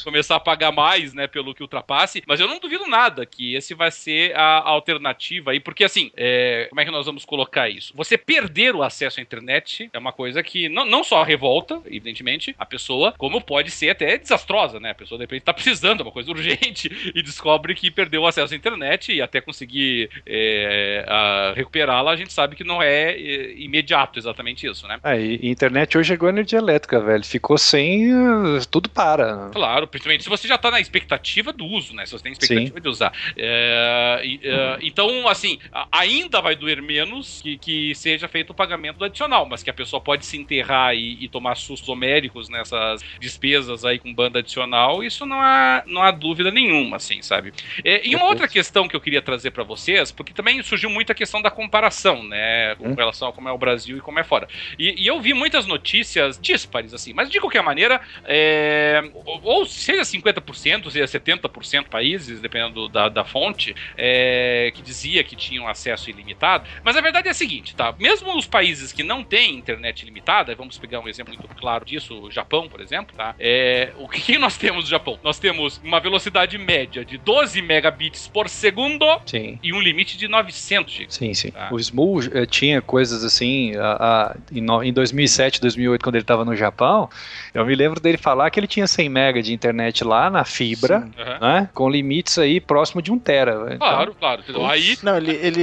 [0.03, 3.73] começar a pagar mais, né, pelo que ultrapasse, mas eu não duvido nada que esse
[3.73, 7.93] vai ser a alternativa aí, porque assim, é, como é que nós vamos colocar isso?
[7.95, 12.55] Você perder o acesso à internet é uma coisa que não, não só revolta, evidentemente,
[12.57, 14.91] a pessoa, como pode ser até desastrosa, né?
[14.91, 18.27] A pessoa de repente tá precisando, é uma coisa urgente, e descobre que perdeu o
[18.27, 23.53] acesso à internet e até conseguir é, recuperá-la, a gente sabe que não é, é,
[23.57, 24.99] imediato exatamente isso, né?
[25.03, 27.23] É, e internet hoje é igual energia elétrica, velho.
[27.23, 29.49] Ficou sem, eh, tudo para.
[29.53, 32.05] Claro, principalmente se você já tá na expectativa do uso, né?
[32.05, 33.13] Se você tem expectativa de usar.
[33.37, 35.59] É, é, então, assim,
[35.91, 39.73] ainda vai doer menos que, que seja feito o pagamento do adicional, mas que a
[39.73, 45.03] pessoa pode se enterrar e, e tomar sustos homéricos nessas despesas aí com banda adicional,
[45.03, 47.53] isso não há, não há dúvida nenhuma, assim, sabe?
[47.83, 51.11] É, e uma outra questão que eu queria trazer para vocês, porque também surgiu muito
[51.11, 52.75] a questão da comparação, né?
[52.75, 52.95] Com Hum.
[52.95, 54.47] relação a como é o Brasil e como é fora.
[54.77, 59.65] E, e eu vi muitas notícias díspares, assim, mas de qualquer maneira, é, ou, ou
[59.65, 66.09] seja 50%, seja 70% países, dependendo da, da fonte, é, que dizia que tinham acesso
[66.09, 66.67] ilimitado.
[66.83, 67.93] Mas a verdade é a seguinte, tá?
[67.99, 72.19] Mesmo os países que não têm internet ilimitada, vamos pegar um exemplo muito claro disso,
[72.19, 73.35] o Japão, por exemplo, tá?
[73.39, 75.19] É, o que nós temos no Japão?
[75.23, 79.59] Nós temos uma velocidade média de 12 megabits por segundo Sim.
[79.61, 81.11] e um limite de 900 GB.
[81.11, 81.51] Sim, sim.
[81.51, 81.69] Tá.
[81.71, 86.23] O Smul eh, tinha coisas assim, a- a- em, no- em 2007, 2008, quando ele
[86.23, 87.07] estava no Japão,
[87.53, 91.07] eu me lembro dele falar que ele tinha 100 mega de internet lá na fibra.
[91.17, 91.39] Aham.
[91.41, 93.73] né, com limites aí próximo de 1 tera.
[93.73, 94.41] Então, Claro, claro.
[94.41, 94.65] entendeu?
[94.65, 95.61] Aí Não, ele, ele.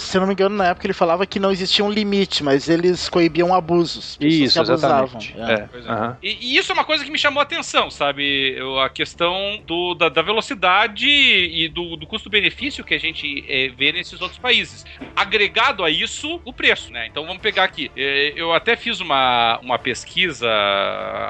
[0.00, 2.68] Se eu não me engano, na época ele falava que não existia um limite, mas
[2.68, 4.16] eles coibiam abusos.
[4.20, 5.04] Isso, que abusavam.
[5.18, 5.34] exatamente.
[5.38, 5.52] É.
[5.52, 5.90] É, é.
[5.92, 6.18] aham.
[6.22, 8.54] E, e isso é uma coisa que me chamou a atenção, sabe?
[8.56, 13.68] Eu- a questão do- da, da velocidade e do, do custo-benefício que a gente eh,
[13.76, 14.84] vê nesses outros países.
[15.14, 17.06] Agregado a isso, o preço, né?
[17.06, 17.90] Então vamos pegar aqui.
[17.96, 20.48] Eh, eu até fiz uma, uma pesquisa,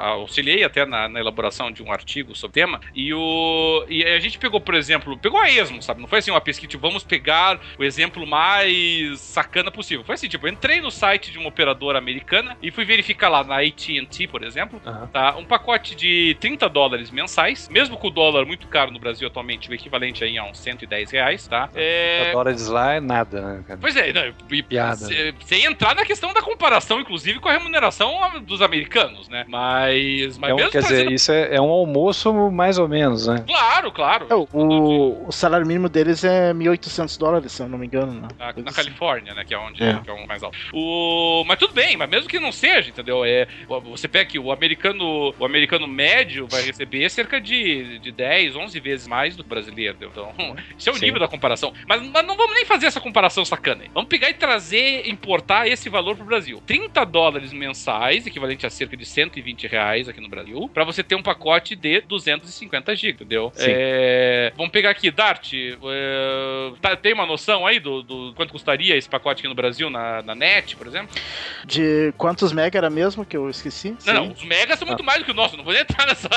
[0.01, 4.19] auxiliei até na, na elaboração de um artigo sobre o tema, e, o, e a
[4.19, 5.96] gente pegou, por exemplo, pegou a esmo, sabe?
[5.97, 10.03] Não foi assim uma pesquisa, tipo, vamos pegar o exemplo mais sacana possível.
[10.03, 13.43] Foi assim, tipo, eu entrei no site de uma operadora americana e fui verificar lá
[13.43, 15.07] na AT&T, por exemplo, Aham.
[15.07, 15.35] tá?
[15.37, 19.69] Um pacote de 30 dólares mensais, mesmo com o dólar muito caro no Brasil atualmente,
[19.69, 21.69] o equivalente aí a uns 110 reais, tá?
[21.75, 22.31] É...
[22.31, 23.79] dólares lá é nada, né, cara?
[23.79, 25.07] Pois é, não, e, Piada.
[25.45, 29.45] Sem entrar na questão da comparação, inclusive, com a remuneração dos americanos, né?
[29.47, 33.43] Mas, mas é um, Quer dizer, isso é, é, um almoço mais ou menos, né?
[33.47, 34.27] Claro, claro.
[34.29, 38.13] É, o, o, salário mínimo deles é 1.800 dólares, se eu não me engano.
[38.13, 38.27] Né?
[38.37, 39.43] Na, na Califórnia, né?
[39.45, 39.99] Que é onde é.
[39.99, 40.57] Que é o mais alto.
[40.73, 43.23] O, mas tudo bem, mas mesmo que não seja, entendeu?
[43.25, 43.47] É,
[43.83, 48.79] você pega que o americano, o americano médio vai receber cerca de, de 10, 11
[48.79, 50.31] vezes mais do que o brasileiro, entendeu?
[50.33, 51.05] Então, esse é o Sim.
[51.05, 51.73] nível da comparação.
[51.87, 53.83] Mas, mas não vamos nem fazer essa comparação sacana.
[53.83, 53.91] Hein?
[53.93, 56.61] Vamos pegar e trazer, importar esse valor pro Brasil.
[56.65, 61.15] 30 dólares mensais, equivalente a cerca de 120 reais aqui no Brasil, para você ter
[61.15, 63.51] um pacote de 250 GB, entendeu?
[63.57, 65.76] É, vamos pegar aqui, Dart, é,
[66.81, 70.21] tá, tem uma noção aí do, do, quanto custaria esse pacote aqui no Brasil, na,
[70.21, 71.15] na net, por exemplo?
[71.65, 73.95] De quantos mega era mesmo que eu esqueci?
[74.05, 76.05] Não, não os megas são muito mais do que o nosso, não vou nem entrar
[76.05, 76.29] nessa.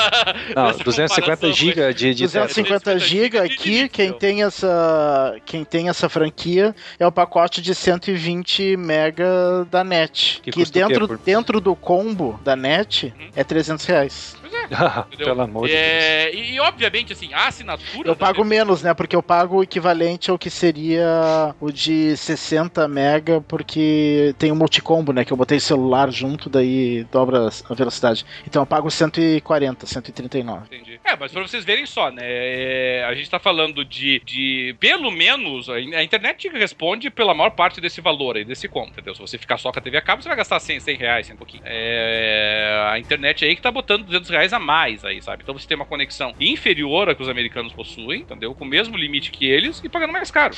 [0.55, 6.09] Não, nessa 250 GB de, de 250 GB aqui, quem tem essa quem tem essa
[6.09, 11.19] franquia é o pacote de 120 mega da net, que, que dentro por...
[11.19, 13.31] dentro do combo da net uhum.
[13.35, 14.40] é 300 reais.
[15.17, 16.47] Pelo amor de é, Deus.
[16.47, 18.09] E, e, obviamente, assim, a assinatura.
[18.09, 18.95] Eu pago menos, né?
[18.95, 24.55] Porque eu pago o equivalente ao que seria o de 60 mega, porque tem o
[24.55, 25.25] um multicombo, né?
[25.25, 28.25] Que eu botei celular junto, daí dobra a velocidade.
[28.47, 30.67] Então eu pago 140, 139.
[30.67, 31.01] Entendi.
[31.05, 32.23] É, mas pra vocês verem só, né?
[32.23, 35.69] É, a gente tá falando de, de pelo menos.
[35.69, 39.15] A internet responde pela maior parte desse valor aí, desse combo, entendeu?
[39.15, 41.27] Se você ficar só com a TV a cabo, você vai gastar 100, 100 reais,
[41.27, 41.63] 100 um pouquinho.
[41.65, 45.43] É, a internet aí que tá botando 200 reais a mais aí, sabe?
[45.43, 48.55] Então você tem uma conexão inferior a que os americanos possuem, entendeu?
[48.55, 50.55] Com o mesmo limite que eles e pagando mais caro.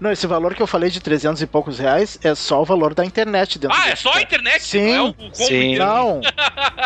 [0.00, 2.94] Não, esse valor que eu falei de 300 e poucos reais é só o valor
[2.94, 4.62] da internet dentro Ah, é só a internet?
[4.62, 4.86] Sim.
[4.86, 5.76] Não é o, combo Sim.
[5.76, 6.20] Não.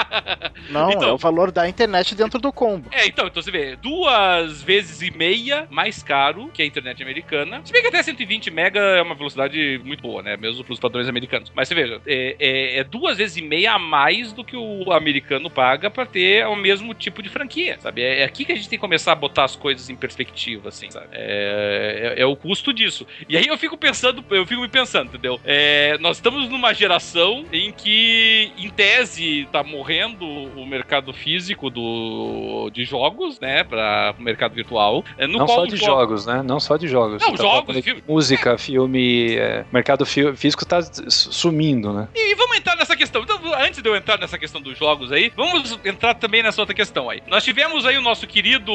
[0.71, 2.89] não, então, é o valor da internet dentro do combo.
[2.93, 7.61] É, então, então você vê, duas vezes e meia mais caro que a internet americana.
[7.65, 10.37] Se bem que até 120 mega é uma velocidade muito boa, né?
[10.37, 11.53] Mesmo para os padrões americanos.
[11.55, 14.93] Mas você veja, é, é, é, duas vezes e meia a mais do que o
[14.93, 18.03] americano paga para ter o mesmo tipo de franquia, sabe?
[18.03, 20.69] É, é, aqui que a gente tem que começar a botar as coisas em perspectiva,
[20.69, 21.09] assim, sabe?
[21.13, 23.07] É, é, é o custo disso.
[23.29, 25.41] E aí eu fico pensando, eu fico me pensando, entendeu?
[25.45, 32.71] É, nós estamos numa geração em que, em tese, tá morrendo o mercado físico do,
[32.73, 33.65] de jogos, né?
[33.65, 35.05] Para o mercado virtual.
[35.19, 36.43] É, Não só de jogos, né?
[36.43, 37.23] Não só de jogos.
[37.23, 38.03] Não, tá jogos, filme.
[38.07, 42.09] Música, filme, é, mercado físico tá sumindo, né?
[42.15, 43.23] E, e vamos entrar nessa questão.
[43.23, 46.75] Então, antes de eu entrar nessa questão dos jogos aí, vamos entrar também nessa outra
[46.75, 47.23] questão aí.
[47.27, 48.73] Nós tivemos aí o nosso querido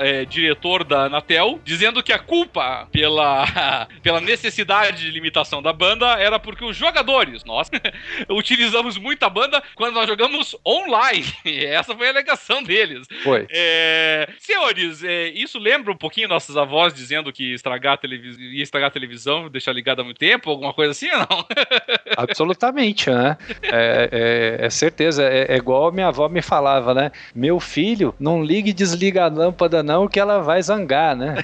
[0.00, 6.06] é, diretor da Anatel dizendo que a culpa pela, pela necessidade de limitação da banda
[6.18, 7.70] era porque os jogadores, nós,
[8.30, 11.26] utilizamos muito a banda quando nós jogamos online.
[11.44, 13.06] Essa foi a alegação deles.
[13.22, 13.46] Foi.
[13.50, 18.92] É, senhores, é, isso lembra um pouquinho nossas avós dizendo que estragar ia estragar a
[18.92, 21.46] televisão, deixar ligada há muito tempo, alguma coisa assim ou não?
[22.16, 23.36] Absolutamente, né?
[23.62, 25.24] É, é, é certeza.
[25.24, 27.12] É, é igual minha avó me falava, né?
[27.34, 31.36] Meu filho, não ligue e desliga a lâmpada não, que ela vai zangar, né?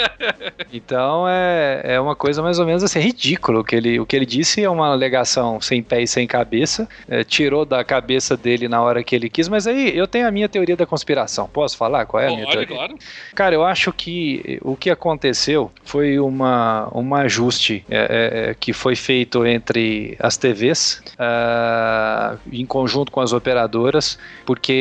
[0.72, 3.60] então é, é uma coisa mais ou menos assim, ridículo.
[3.60, 6.88] O que ele, o que ele disse é uma alegação sem pé e sem cabeça,
[7.08, 10.30] é, tirou da cabeça dele na hora que ele quis, mas aí eu tenho a
[10.30, 11.48] minha teoria da conspiração.
[11.48, 12.76] Posso falar qual é a minha teoria?
[12.76, 12.94] Claro.
[13.34, 18.72] Cara, eu acho que o que aconteceu foi uma, um ajuste é, é, é que
[18.72, 24.73] foi feito entre as TVs, uh, ah, em conjunto com as operadoras, porque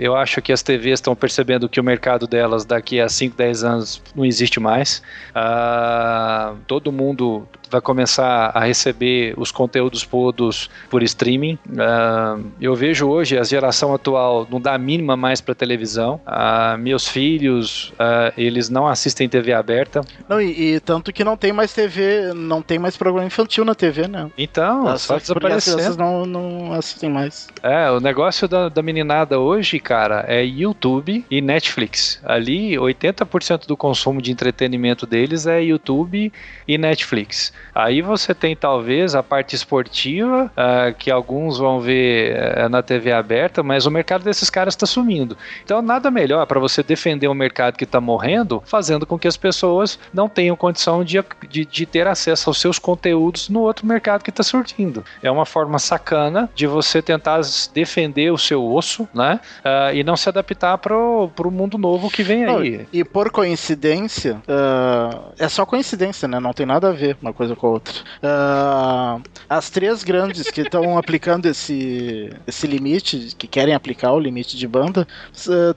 [0.00, 3.64] eu acho que as TVs estão percebendo que o mercado delas daqui a 5, 10
[3.64, 5.02] anos não existe mais.
[5.30, 11.58] Uh, todo mundo vai começar a receber os conteúdos todos por streaming.
[11.68, 16.20] Uh, eu vejo hoje a geração atual não dá a mínima mais para televisão.
[16.26, 20.02] Uh, meus filhos, uh, eles não assistem TV aberta.
[20.28, 23.74] Não, e, e, tanto que não tem mais TV, não tem mais programa infantil na
[23.74, 24.30] TV, né?
[24.36, 25.80] Então, As, só desaparecendo.
[25.80, 27.48] As não, não assistem mais.
[27.62, 32.20] É, o negócio da, da meninada hoje, cara, é YouTube e Netflix.
[32.24, 36.32] Ali, 80% do consumo de entretenimento deles é YouTube
[36.66, 37.52] e Netflix.
[37.72, 43.12] Aí você tem talvez a parte esportiva, uh, que alguns vão ver uh, na TV
[43.12, 45.36] aberta, mas o mercado desses caras está sumindo.
[45.64, 49.36] Então nada melhor para você defender um mercado que está morrendo, fazendo com que as
[49.36, 53.86] pessoas não não tenham condição de, de, de ter acesso aos seus conteúdos no outro
[53.86, 55.04] mercado que está surgindo.
[55.22, 57.40] É uma forma sacana de você tentar
[57.74, 59.38] defender o seu osso, né?
[59.60, 62.86] Uh, e não se adaptar para o mundo novo que vem aí.
[62.92, 66.40] e por coincidência, uh, é só coincidência, né?
[66.40, 67.94] Não tem nada a ver uma coisa com a outra.
[68.22, 74.56] Uh, as três grandes que estão aplicando esse, esse limite, que querem aplicar o limite
[74.56, 75.06] de banda,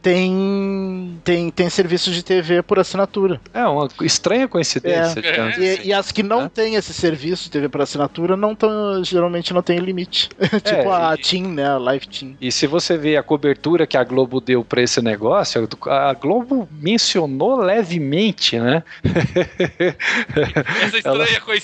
[0.02, 3.40] tem, tem, tem serviços de TV por assinatura.
[3.54, 5.20] É uma estranha coincidência.
[5.20, 5.60] É.
[5.60, 6.50] E, e, as que não é.
[6.50, 10.30] têm esse serviço de TV por assinatura não tão, geralmente não tem limite.
[10.64, 11.68] tipo é, a e, Team, né?
[11.68, 12.36] A Live Team.
[12.40, 16.68] E se você vê a cobertura que a Globo deu para esse negócio, a Globo
[16.72, 18.84] mencionou levemente, né?
[20.84, 21.57] Essa estranha ela, coincidência.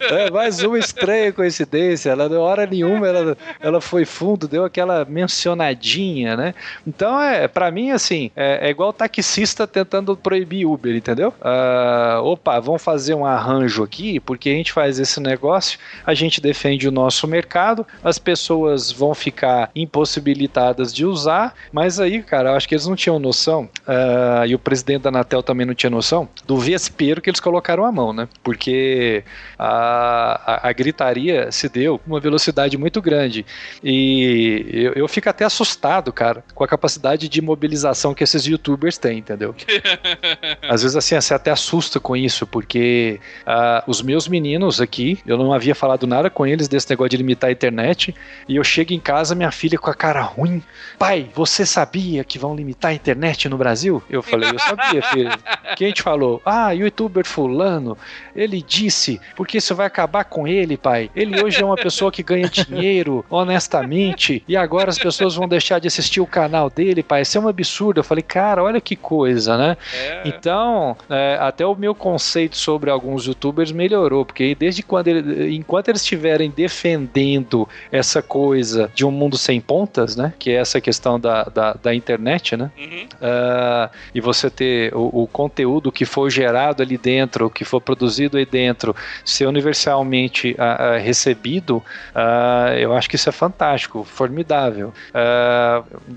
[0.00, 2.10] É, mais uma estranha coincidência.
[2.10, 6.54] Ela, de hora nenhuma, ela, ela foi fundo, deu aquela mencionadinha, né?
[6.86, 11.34] Então, é, para mim, assim, é, é igual taxista tentando proibir Uber, entendeu?
[11.40, 16.40] Uh, opa, vamos fazer um arranjo aqui, porque a gente faz esse negócio, a gente
[16.40, 22.54] defende o nosso mercado, as pessoas vão ficar impossibilitadas de usar, mas aí, cara, eu
[22.56, 25.90] acho que eles não tinham noção, uh, e o presidente da Anatel também não tinha
[25.90, 28.28] noção, do vespeiro que eles colocaram a mão, né?
[28.42, 29.24] Porque
[29.58, 33.44] a, a, a gritaria se deu com uma velocidade muito grande.
[33.82, 38.98] E eu, eu fico até assustado, cara, com a capacidade de mobilização que esses youtubers
[38.98, 39.54] têm, entendeu?
[40.68, 45.36] Às vezes, assim, você até assusta com isso, porque uh, os meus meninos aqui, eu
[45.36, 48.14] não havia falado nada com eles desse negócio de limitar a internet,
[48.48, 50.62] e eu chego em casa, minha filha com a cara ruim.
[50.98, 54.02] Pai, você sabia que vão limitar a internet no Brasil?
[54.08, 55.30] Eu falei, eu sabia, filho.
[55.76, 56.40] Quem te falou?
[56.44, 57.96] Ah, youtuber fulano,
[58.34, 61.10] ele disse, porque isso vai acabar com ele, pai.
[61.14, 65.78] Ele hoje é uma pessoa que ganha dinheiro honestamente, e agora as pessoas vão deixar
[65.78, 67.22] de assistir o canal dele, pai.
[67.22, 68.00] Isso é um absurdo.
[68.00, 69.76] Eu falei, cara, olha que coisa, né?
[69.94, 70.22] É.
[70.24, 75.88] Então, é, até o meu conceito sobre alguns youtubers melhorou, porque desde quando ele, enquanto
[75.88, 80.32] eles estiverem defendendo essa coisa de um mundo sem pontas, né?
[80.38, 82.70] Que é essa questão da, da, da internet, né?
[82.78, 83.04] Uhum.
[83.04, 88.36] Uh, e você ter o, o, conteúdo que for gerado ali dentro, que for produzido
[88.36, 88.94] aí dentro,
[89.24, 91.82] ser universalmente uh, uh, recebido,
[92.78, 94.92] eu acho que isso é fantástico, formidável.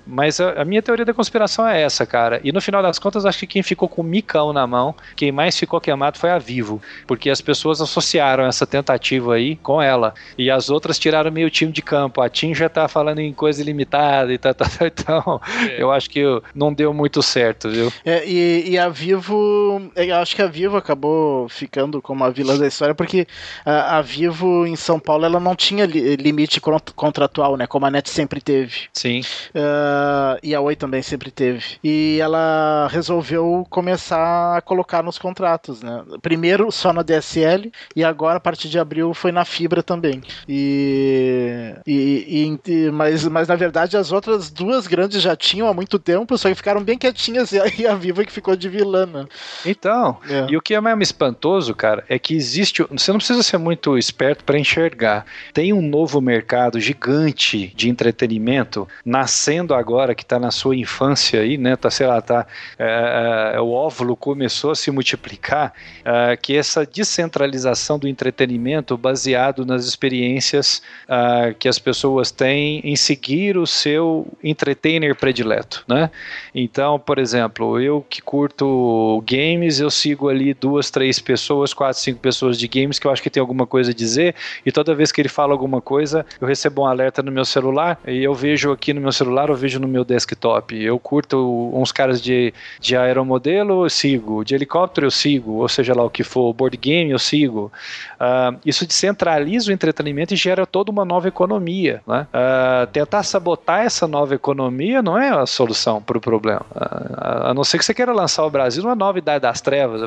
[0.06, 2.40] mas a, a minha teoria da conspiração é essa, cara.
[2.44, 5.32] E no final das contas, acho que quem ficou com o micão na mão, quem
[5.32, 10.14] mais ficou queimado foi a Vivo, porque as pessoas associaram essa tentativa aí com ela.
[10.38, 12.22] E as outras tiraram meio time de campo.
[12.22, 15.82] A Tim já tá falando em coisa ilimitada e tal, tá, tá, então é.
[15.82, 16.24] eu acho que
[16.54, 17.92] não deu muito certo, viu?
[18.06, 22.58] É, e, e, a Vivo, eu acho que a Vivo acabou ficando como a vilã
[22.58, 23.28] da história, porque
[23.66, 26.62] a, a Vivo em São Paulo ela não tinha li, limite
[26.96, 27.68] contratual, né?
[27.68, 28.84] Como a NET sempre teve.
[28.94, 29.22] Sim.
[29.50, 31.64] Uh, e a Oi também sempre teve.
[31.84, 36.04] E ela resolveu começar a colocar nos contratos, né?
[36.22, 40.22] Primeiro só na DSL e agora a partir de abril foi na fibra também.
[40.48, 45.98] E, e, e, mas, mas na verdade as outras duas grandes já tinham há muito
[46.00, 49.06] tempo, só que ficaram bem quietinhas e a, a Viva que ficou de vilã.
[49.06, 49.26] Né?
[49.66, 50.48] Então, é.
[50.50, 52.75] e o que é mais espantoso, cara, é que existe.
[52.92, 55.26] Você não precisa ser muito esperto para enxergar.
[55.54, 61.58] Tem um novo mercado gigante de entretenimento nascendo agora, que está na sua infância aí,
[61.58, 61.76] né?
[61.76, 62.46] Tá, sei lá, tá.
[62.78, 65.74] É, é, o óvulo começou a se multiplicar,
[66.04, 72.96] é, que essa descentralização do entretenimento baseado nas experiências uh, que as pessoas têm em
[72.96, 76.10] seguir o seu entertainer predileto, né?
[76.54, 82.20] Então, por exemplo, eu que curto games, eu sigo ali duas, três pessoas, quatro, cinco
[82.20, 84.36] pessoas de games que eu acho que tem alguma coisa a dizer
[84.66, 88.00] e toda vez que ele fala alguma coisa, eu recebo um alerta no meu celular
[88.08, 90.76] e eu vejo aqui no meu celular, eu vejo no meu desktop.
[90.76, 95.94] Eu curto uns caras de, de aeromodelo, eu sigo, de helicóptero eu sigo, ou seja
[95.94, 97.72] lá o que for, board game eu sigo.
[98.16, 102.02] Uh, isso descentraliza o entretenimento e gera toda uma nova economia.
[102.08, 102.28] Né?
[102.34, 106.66] Uh, tentar sabotar essa nova economia não é a solução para o problema.
[106.74, 110.02] Uh, a não ser que você queira lançar o Brasil numa nova idade das trevas,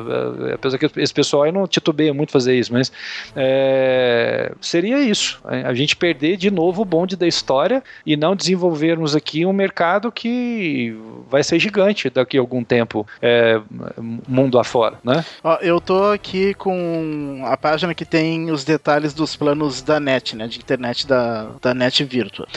[0.53, 2.91] apesar que esse pessoal aí não titubeia muito fazer isso, mas
[3.35, 5.41] é, seria isso.
[5.43, 10.11] A gente perder de novo o bonde da história e não desenvolvermos aqui um mercado
[10.11, 10.95] que
[11.29, 13.59] vai ser gigante daqui a algum tempo, é,
[14.27, 14.97] mundo afora.
[15.03, 15.23] Né?
[15.43, 20.35] Ó, eu tô aqui com a página que tem os detalhes dos planos da NET,
[20.35, 22.47] né, de internet da, da NET Virtua.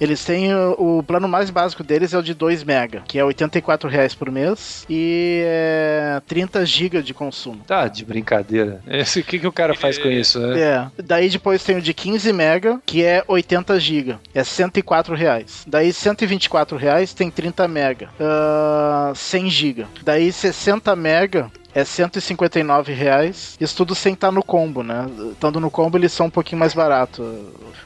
[0.00, 3.24] Eles têm o, o plano mais básico deles é o de 2 mega, que é
[3.24, 7.62] 84 reais por mês e é 30 GB de consumo.
[7.66, 8.80] Tá, de brincadeira.
[8.86, 10.60] o que, que o cara faz com isso, né?
[10.60, 11.02] É.
[11.02, 15.64] Daí depois tem o de 15 mega, que é 80 GB, é 104 reais.
[15.66, 19.86] Daí 124 reais tem 30 mega, uh, 100 GB.
[20.02, 23.56] Daí 60 mega é 159 reais.
[23.60, 25.06] Isso tudo sem estar no combo, né?
[25.32, 27.22] Estando no combo, eles são um pouquinho mais barato.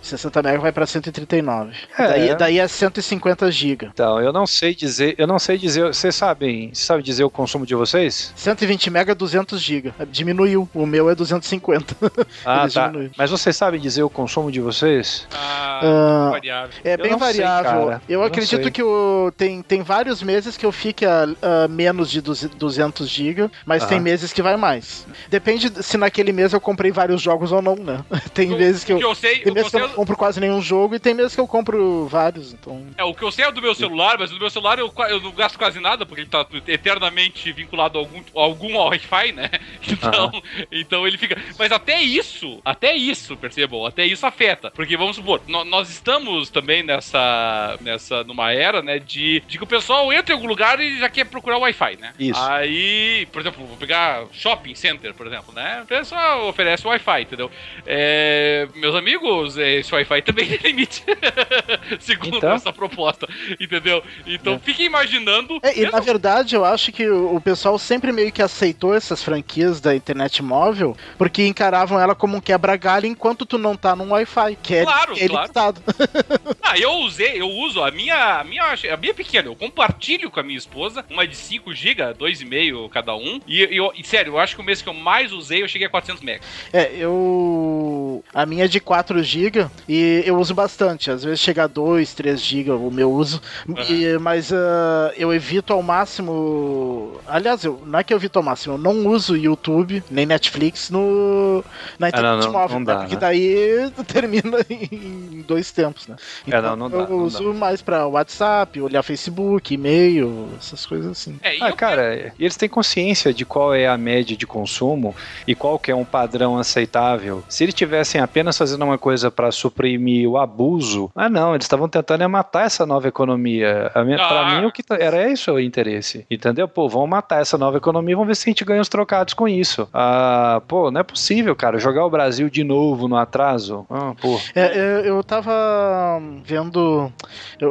[0.03, 1.73] 60 MB vai para 139.
[1.99, 2.07] É.
[2.09, 3.87] Daí, daí é 150 GB.
[3.93, 7.67] Então, eu não sei dizer, eu não sei dizer, vocês sabem, sabem dizer o consumo
[7.67, 8.33] de vocês?
[8.37, 9.93] 120 MB 200 GB.
[10.11, 10.69] Diminuiu.
[10.75, 11.97] O meu é 250.
[12.45, 12.87] Ah, Eles tá.
[12.87, 13.13] diminuíram.
[13.17, 15.27] Mas vocês sabem dizer o consumo de vocês?
[15.35, 16.71] Ah, Ah, variável.
[16.85, 17.87] É Eu bem sei, variável.
[17.87, 18.03] cara.
[18.09, 18.71] eu Eu acredito sei.
[18.71, 21.25] que o, tem, tem vários meses que eu fique a,
[21.65, 23.91] a menos de 200 GB, mas Aham.
[23.91, 25.07] tem meses que vai mais.
[25.29, 28.05] Depende se naquele mês eu comprei vários jogos ou não, né?
[28.35, 28.99] Tem O- vezes que eu.
[28.99, 30.95] que eu sei, Tem o que eu meses que eu não compro quase nenhum jogo
[30.95, 32.87] e tem meses que eu compro vários, então.
[32.97, 35.21] É, o que eu sei é do meu celular, mas do meu celular eu, eu
[35.21, 39.51] não gasto quase nada, porque ele tá eternamente vinculado a algum, a algum Wi-Fi, né?
[39.89, 41.37] Então, então ele fica.
[41.59, 44.71] Mas até isso, até isso, percebam, até isso afeta.
[44.75, 47.77] Porque vamos supor, nó- nós estamos também nessa.
[47.81, 48.25] nessa.
[48.25, 48.99] numa era, né?
[48.99, 52.13] De, de que o pessoal entra em algum lugar e já quer procurar Wi-Fi, né?
[52.19, 52.41] Isso.
[52.41, 55.81] Aí, por exemplo, vou pegar shopping center, por exemplo, né?
[55.83, 57.51] O pessoal oferece Wi-Fi, entendeu?
[57.85, 61.03] É, meus amigos, esse Wi-Fi também tem limite.
[62.01, 62.53] Segundo Então?
[62.53, 63.29] essa proposta,
[63.61, 64.03] entendeu?
[64.27, 64.59] Então É.
[64.59, 65.59] fiquem imaginando.
[65.63, 69.23] É, e mesmo- na verdade eu acho que o pessoal sempre meio que aceitou essas
[69.23, 74.11] franquias da internet móvel porque encaravam ela como um quebra-galho enquanto tu não tá num
[74.13, 75.43] Wi-Fi, que é, Claro, é claro.
[75.43, 75.83] limitado.
[76.69, 80.41] Ah, eu usei, eu uso a minha, a minha, a minha pequena, eu compartilho com
[80.41, 83.41] a minha esposa, uma de 5 GB, 2,5 cada um.
[83.47, 85.87] E, eu, e sério, eu acho que o mês que eu mais usei, eu cheguei
[85.87, 86.41] a 400 MB.
[86.73, 88.23] É, eu.
[88.35, 91.11] A minha é de 4 GB e eu uso bastante.
[91.11, 93.41] Às vezes chega a 2, 3 GB o meu uso.
[93.89, 97.21] E- mas ah, eu evito ao máximo.
[97.27, 100.91] Aliás, eu, não é que eu evito ao máximo, eu não uso YouTube nem Netflix
[100.91, 101.65] no,
[101.99, 102.77] na internet Ah, não, não, móvel.
[102.79, 103.01] não dá, né?
[103.01, 103.21] Porque né?
[103.21, 106.17] daí termina em dois tempos, né?
[106.47, 111.11] É, não, não dá, eu não uso mais pra WhatsApp, olhar Facebook, e-mail, essas coisas
[111.11, 111.39] assim.
[111.43, 114.47] É, e Ah, eu- cara, e eles têm consciência de qual é a média de
[114.47, 115.15] consumo
[115.47, 117.43] e qual que é um padrão aceitável.
[117.49, 121.89] Se eles tivessem apenas fazendo uma coisa para suprimir o abuso, ah não, eles estavam
[121.89, 123.91] tentando é matar essa nova economia.
[123.95, 124.29] A Ah.
[124.29, 126.67] Pra mim o que tá- era isso o interesse, entendeu?
[126.69, 129.47] Pô, vamos matar essa nova economia, vamos ver se a gente ganha os trocados com
[129.49, 129.89] isso.
[129.93, 133.87] Ah, pô, não é possível, cara, jogar o Brasil de novo no atraso.
[133.91, 134.39] Ah, pô.
[134.55, 137.13] É, eu, eu tava vendo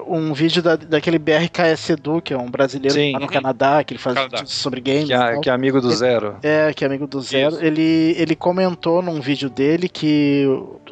[0.07, 3.13] um vídeo da, daquele BRKS Edu, que é um brasileiro Sim.
[3.13, 4.38] lá no Canadá, que ele faz Canadá.
[4.38, 5.05] vídeos sobre games.
[5.07, 5.41] Que, é- tal.
[5.41, 6.38] que é amigo do Zero.
[6.43, 7.55] É, que é amigo do Zero.
[7.55, 7.63] Isso.
[7.63, 10.45] Ele, ele comentou num vídeo dele que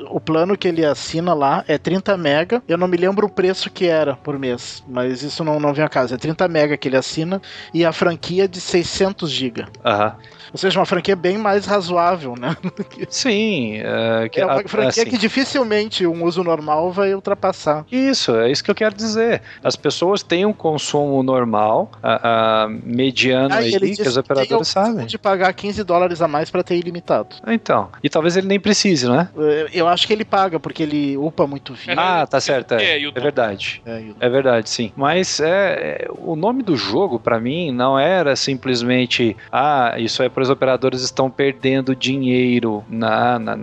[0.09, 2.63] o, plano que ele assina lá é 30 mega.
[2.67, 5.85] Eu não me lembro o preço que era por mês, mas isso não, não vem
[5.85, 6.15] a caso.
[6.15, 7.41] É 30 mega que ele assina
[7.73, 9.65] e a franquia é de 600 GB.
[9.85, 10.15] Aham.
[10.51, 12.55] Ou seja, uma franquia bem mais razoável, né?
[13.09, 17.85] Sim, é, que, é uma franquia assim, que dificilmente um uso normal vai ultrapassar.
[17.91, 19.41] Isso, é isso que eu quero dizer.
[19.63, 25.05] As pessoas têm um consumo normal, a, a mediano Aí aí, que os operadores sabem.
[25.05, 27.35] de pagar 15 dólares a mais para ter ilimitado.
[27.47, 29.29] Então, e talvez ele nem precise, né?
[29.35, 31.95] Eu- Eu acho que ele paga, porque ele upa muito vídeo.
[31.99, 33.81] Ah, tá certo, É, é, é verdade.
[33.85, 34.91] É, É verdade, sim.
[34.95, 40.32] Mas é, o nome do jogo, pra mim, não era simplesmente ah, isso é para
[40.41, 42.83] os operadores estão perdendo dinheiro.
[42.89, 43.55] Não, não,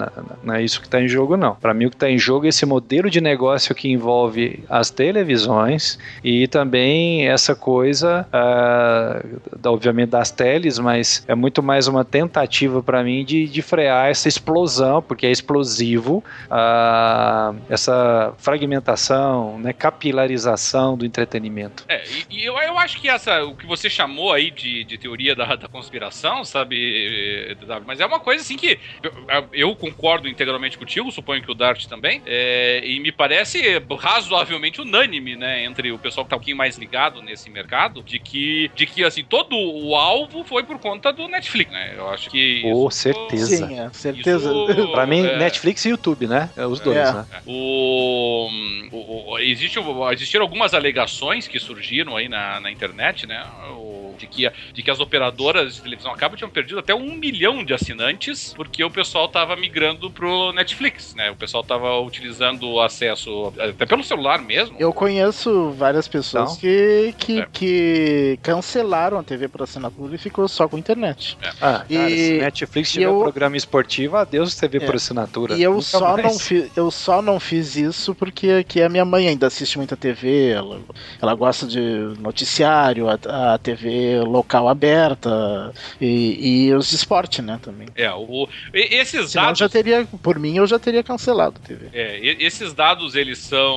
[0.45, 1.55] não, é isso que está em jogo, não.
[1.57, 4.91] Pra mim, o que está em jogo é esse modelo de negócio que envolve as
[4.91, 9.23] televisões e também essa coisa, ah,
[9.59, 14.09] da- obviamente, das teles, mas é muito mais uma tentativa pra mim de, de frear
[14.11, 21.85] essa explosão, porque é explosivo, ah, essa fragmentação, né, capilarização do entretenimento.
[21.89, 24.99] É, e, e eu, eu acho que essa, o que você chamou aí de, de
[24.99, 27.85] teoria da, da conspiração, sabe, Davi?
[27.87, 29.13] Mas é uma coisa assim que eu,
[29.53, 33.61] eu concordo integralmente contigo, suponho que o Dart também, é, e me parece
[33.99, 38.19] razoavelmente unânime, né, entre o pessoal que tá um pouquinho mais ligado nesse mercado, de
[38.19, 41.95] que, de que assim, todo o alvo foi por conta do Netflix, né?
[41.97, 42.63] Eu acho que.
[42.63, 43.47] Com isso- certeza.
[43.67, 44.51] Sim, é, certeza.
[44.51, 45.37] Isso- Pra mim, É.
[45.37, 46.51] Netflix e YouTube, né?
[46.57, 47.13] É Os dois, É.
[47.13, 47.27] né?
[47.47, 48.49] O,
[48.93, 49.79] o- o- existe,
[50.13, 53.45] existiram algumas alegações que surgiram aí na, na internet, né?
[53.71, 57.15] O- de, que, de que as operadoras de televisão a cabo tinham perdido até um
[57.15, 61.31] milhão de assinantes porque o pessoal tava migrando pro Netflix, né?
[61.31, 64.77] O pessoal tava utilizando o acesso até pelo celular mesmo.
[64.79, 66.61] Eu conheço várias pessoas Então?
[66.61, 67.47] que, que, É.
[67.53, 71.39] que cancelaram a TV por assinatura e ficou só com internet.
[71.61, 74.81] Ah, cara, E- se Netflix tiver eu- programa esportivo, adeus TV É.
[74.87, 75.55] por assinatura.
[75.57, 76.25] E eu Nunca só, mais.
[76.25, 79.97] não fi, eu só não fiz isso porque que a minha mãe ainda assiste muita
[79.97, 80.81] TV, ela,
[81.21, 81.81] ela gosta de
[82.19, 87.89] noticiário, a, a TV local aberta e, e os de esporte, né, também.
[87.95, 89.59] É, o, esses Senão dados.
[89.59, 91.89] já teria, por mim, eu já teria cancelado a TV.
[91.93, 93.77] É, esses dados eles são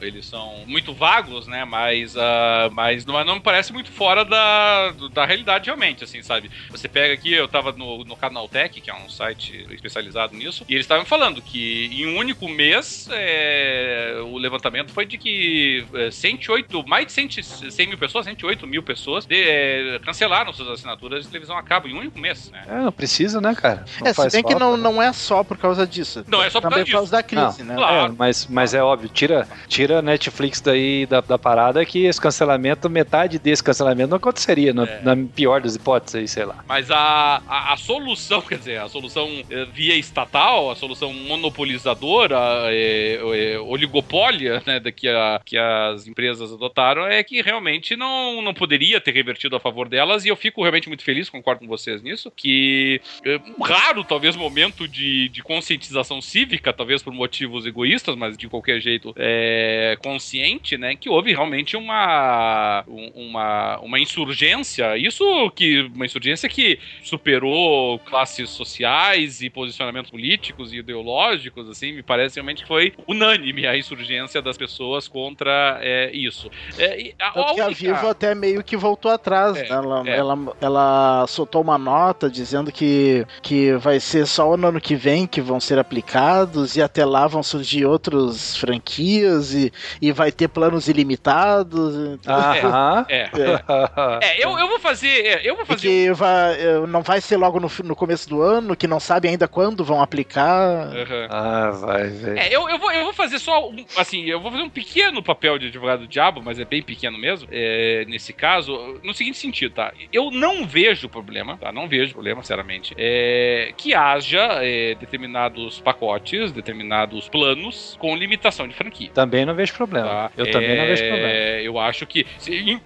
[0.00, 1.64] eles são muito vagos, né?
[1.64, 6.50] Mas, uh, mas não, não me parece muito fora da, da realidade realmente, assim, sabe?
[6.70, 10.74] Você pega aqui, eu tava no, no Canaltech, que é um site especializado nisso, e
[10.74, 16.78] eles estavam falando que em um único mês é, o levantamento foi de que 108,
[16.78, 21.24] é, mais de 100, 100 mil pessoas, 108 mil pessoas de, é, cancelaram suas assinaturas
[21.24, 22.64] de televisão a cabo em um único mês, né?
[22.66, 23.84] É, não precisa, né, cara?
[24.00, 24.82] Não é, se bem que não, né?
[24.82, 26.24] não é só por causa disso.
[26.26, 26.96] Não é só por causa, disso.
[26.96, 27.74] por causa da crise, não, né?
[27.76, 28.12] Claro.
[28.12, 32.20] É, mas, mas é óbvio, tira, tira a Netflix daí da, da parada que esse
[32.20, 35.00] cancelamento, metade desse cancelamento não aconteceria, no, é.
[35.02, 36.64] na pior das hipóteses aí, sei lá.
[36.66, 42.36] Mas a, a, a, solução, quer dizer, a solução eh, via estatal, a solução monopolizadora,
[42.64, 43.20] é,
[43.54, 49.00] é, oligopólia, né, que, a, que as empresas adotaram, é que realmente não, não poderia
[49.00, 52.30] ter revertido a favor delas, e eu fico realmente muito feliz, concordo com vocês nisso,
[52.34, 58.36] que é um raro, talvez, momento de, de conscientização cívica, talvez por motivos egoístas, mas
[58.36, 65.90] de qualquer jeito é, consciente, né, que houve realmente uma, uma, uma insurgência, isso que,
[65.94, 72.62] uma insurgência que superou classes sociais e posicionamentos políticos e ideológicos, assim, me parece realmente
[72.62, 76.50] que foi unânime a insurgência das pessoas contra é, isso.
[76.78, 79.68] É, a, a que a Vivo até meio que voltou atrás, é, né?
[79.70, 80.16] ela, é.
[80.16, 85.26] ela, ela soltou uma nota dizendo que, que vai ser só no ano que vem
[85.26, 90.48] que vão ser aplicados e até lá vão surgir outras franquias e, e vai ter
[90.48, 92.18] planos ilimitados.
[92.26, 93.06] Aham.
[93.08, 94.44] É, é, é.
[94.44, 95.40] eu, eu vou fazer.
[95.44, 95.88] Eu vou fazer.
[95.88, 96.56] E que vai,
[96.88, 100.02] não vai ser logo no, no começo do ano, que não sabe ainda quando vão
[100.02, 100.88] aplicar.
[100.88, 101.26] Uhum.
[101.30, 102.38] Ah, vai, velho.
[102.38, 105.22] É, eu, eu, vou, eu vou fazer só um, assim, eu vou fazer um pequeno
[105.22, 109.38] papel de advogado do diabo, mas é bem pequeno mesmo, é, nesse caso, no seguinte
[109.38, 109.92] sentido, tá?
[110.12, 111.70] Eu não vejo problema, tá?
[111.70, 118.74] Não vejo problema, sinceramente, é, que haja é, determinados pacotes, determinados planos com limitação de
[118.74, 119.10] franquia.
[119.12, 120.08] Também não vejo problema.
[120.08, 120.30] Tá?
[120.34, 121.28] Eu também não vejo problema.
[121.28, 122.24] É, eu acho que,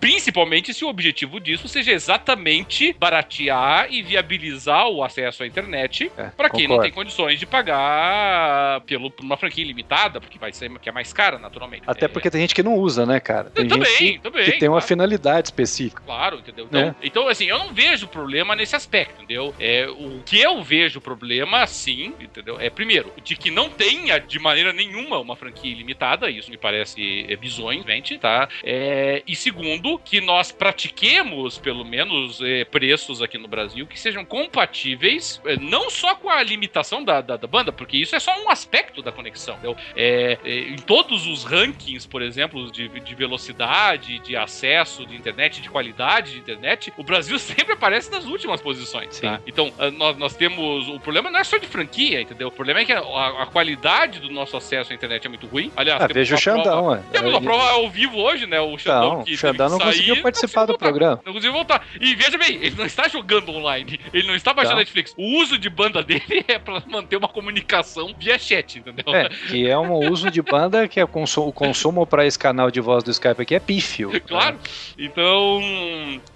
[0.00, 6.24] principalmente se o objetivo disso seja exatamente baratear e viabilizar o acesso à internet é,
[6.24, 10.72] para quem não tem condições de pagar pelo, por uma franquia limitada, porque vai ser
[10.78, 11.84] que é mais cara, naturalmente.
[11.86, 13.50] Até é, porque tem gente que não usa, né, cara?
[13.50, 14.74] Tem também, gente também, que tem claro.
[14.74, 16.02] uma finalidade específica.
[16.04, 16.66] Claro, entendeu?
[16.66, 16.94] Então, é.
[17.02, 19.55] então, assim, eu não vejo problema nesse aspecto, entendeu?
[19.59, 22.61] É, o que eu vejo problema, sim, entendeu?
[22.61, 27.26] É, primeiro, de que não tenha de maneira nenhuma uma franquia ilimitada, isso me parece
[27.28, 28.48] é, bizonho, gente, tá?
[28.62, 34.24] É, e segundo, que nós pratiquemos, pelo menos, é, preços aqui no Brasil que sejam
[34.24, 38.32] compatíveis, é, não só com a limitação da, da, da, banda, porque isso é só
[38.42, 39.59] um aspecto da conexão.
[39.94, 45.61] É, é, em todos os rankings, por exemplo, de, de velocidade, de acesso de internet,
[45.61, 49.20] de qualidade de internet, o Brasil sempre aparece nas últimas posições.
[49.20, 49.40] Tá?
[49.47, 50.88] Então, ah, nós, nós temos.
[50.88, 52.49] O problema não é só de franquia, entendeu?
[52.49, 55.70] O problema é que a, a qualidade do nosso acesso à internet é muito ruim.
[55.76, 58.61] Aliás, ah, veja o Xandão, prova, Temos uma prova ao vivo hoje, né?
[58.61, 59.34] O Xandão não, que.
[59.34, 61.20] O Xandão não sair, conseguiu participar não do programa.
[61.24, 61.86] Não conseguiu voltar.
[62.01, 64.01] E veja bem, ele não está jogando online.
[64.12, 65.14] Ele não está baixando Netflix.
[65.16, 69.14] O uso de banda dele é para manter uma comunicação via chat, entendeu?
[69.14, 72.38] É, que é um uso de banda que é o consumo, o consumo para esse
[72.38, 74.11] canal de voz do Skype aqui é pífio.
[74.26, 74.59] Claro.
[74.99, 75.61] Então,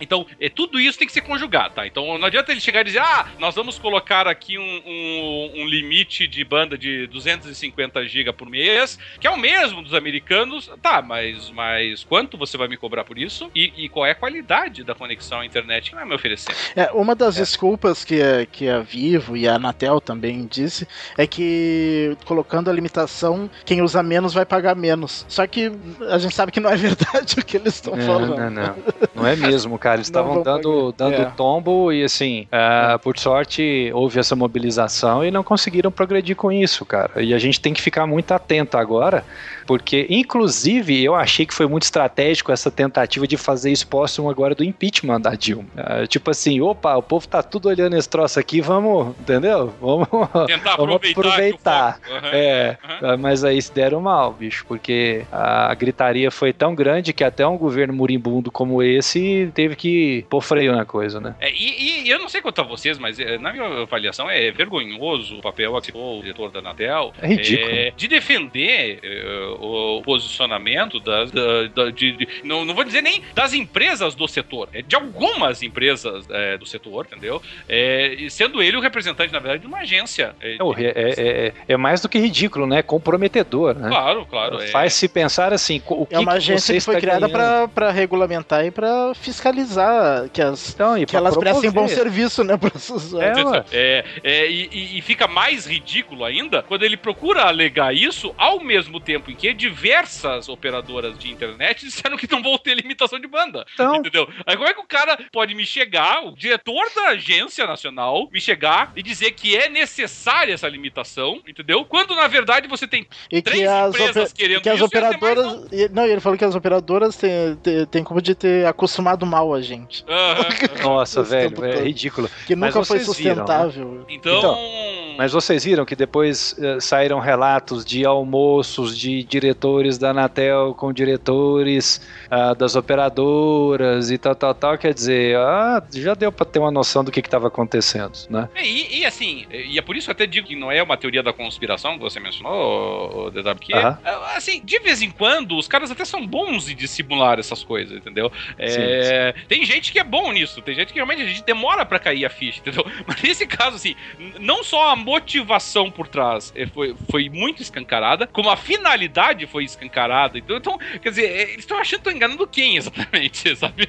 [0.01, 1.87] então é, tudo isso tem que ser conjugado, tá?
[1.87, 5.67] Então não adianta ele chegar e dizer, ah, nós vamos colocar aqui um, um, um
[5.67, 10.71] limite de banda de 250 GB por mês, que é o mesmo dos americanos.
[10.83, 13.51] Tá, mas, mas quanto você vai me cobrar por isso?
[13.55, 16.55] E, e qual é a qualidade da conexão à internet que vai me oferecer?
[16.75, 17.41] É, uma das é.
[17.41, 20.87] desculpas que a, que a Vivo e a Anatel também disse
[21.17, 25.25] é que colocando a limitação, quem usa menos vai pagar menos.
[25.29, 25.73] Só que
[26.09, 28.37] a gente sabe que não é verdade o que eles estão falando.
[28.37, 28.77] Não, não.
[29.15, 29.97] Não é mesmo, cara.
[29.97, 31.25] Eles estavam dando, dando é.
[31.37, 36.85] Tombo e assim, uh, por sorte houve essa mobilização e não conseguiram progredir com isso,
[36.85, 37.23] cara.
[37.23, 39.25] E a gente tem que ficar muito atento agora
[39.67, 44.55] porque, inclusive, eu achei que foi muito estratégico essa tentativa de fazer isso próximo agora
[44.55, 45.69] do impeachment da Dilma.
[45.77, 49.75] Uh, tipo assim, opa, o povo tá tudo olhando esse troço aqui, vamos, entendeu?
[49.81, 50.09] Vamos,
[50.47, 51.17] Tentar vamos aproveitar.
[51.17, 52.01] aproveitar.
[52.09, 52.31] Uhum.
[52.33, 53.19] É, uhum.
[53.19, 57.57] mas aí se deram mal, bicho, porque a gritaria foi tão grande que até um
[57.57, 61.35] governo moribundo como esse teve que pôr freio na coisa, né?
[61.41, 64.51] É, e, e, eu não sei quanto a vocês, mas eh, na minha avaliação é
[64.51, 67.71] vergonhoso o papel que o diretor da Anatel é ridículo.
[67.71, 73.03] É, de defender uh, o posicionamento das, da, da, de, de, não, não vou dizer
[73.03, 77.41] nem das empresas do setor, é de algumas empresas é, do setor, entendeu?
[77.69, 80.35] É, sendo ele o representante, na verdade, de uma agência.
[80.41, 82.83] É, é, é, é, mais do que ridículo, né?
[82.83, 83.89] Comprometedor, né?
[83.89, 84.59] Claro, claro.
[84.69, 88.71] Faz-se pensar assim, o que É uma que agência que foi criada para regulamentar e
[88.71, 91.97] para pra fiscalizar que, as, Então, e que elas prestem bom promover.
[91.97, 93.65] serviço, né, esses É, ué.
[93.73, 98.61] É, é, e, e- e fica mais ridículo ainda quando ele procura alegar isso ao
[98.61, 103.27] mesmo tempo em que diversas operadoras de internet disseram que não vão ter limitação de
[103.27, 103.65] banda.
[103.75, 104.29] Então, Entendeu?
[104.47, 108.41] Aí como é que o cara pode me chegar, o diretor da agência nacional, me
[108.41, 111.85] chegar e dizer que é necessária essa limitação, entendeu?
[111.85, 114.87] Quando na verdade você tem E três que as, empresas querendo que as isso, e
[114.87, 115.67] operadoras.
[115.73, 119.55] e- Não, ele falou que as operadoras têm, têm, têm como de ter acostumado mal
[119.55, 120.05] a gente.
[120.83, 122.29] Nossa, Esse velho, é ridículo.
[122.47, 123.43] Que Mas nunca foi vocês viram, né?
[123.43, 124.05] sustentável.
[124.09, 130.11] Então, Então, Mas vocês viram que depois eh, saíram relatos de almoços de diretores da
[130.11, 134.79] Anatel com diretores ah, das operadoras e tal, tal, tal.
[134.79, 138.49] Quer dizer, ah, já deu pra ter uma noção do que estava acontecendo, né?
[138.55, 140.83] É, E, e, assim, e é por isso que eu até digo que não é
[140.83, 143.99] uma teoria da conspiração que você mencionou, DW, que Aham.
[144.05, 147.97] é, assim, de vez em quando os caras até são bons em dissimular essas coisas,
[147.97, 148.31] entendeu?
[148.59, 151.99] É, Tem gente que é bom nisso, tem gente que realmente a gente demora pra
[151.99, 152.85] cair a ficha, entendeu?
[153.07, 153.95] Mas nesse caso, assim,
[154.41, 159.65] não só a motivação por trás eh, foi, foi muito escancarada, como a finalidade foi
[159.65, 160.39] escancarada.
[160.39, 163.87] Então, então quer dizer, eh, eles estão achando que estão enganando quem exatamente, sabe?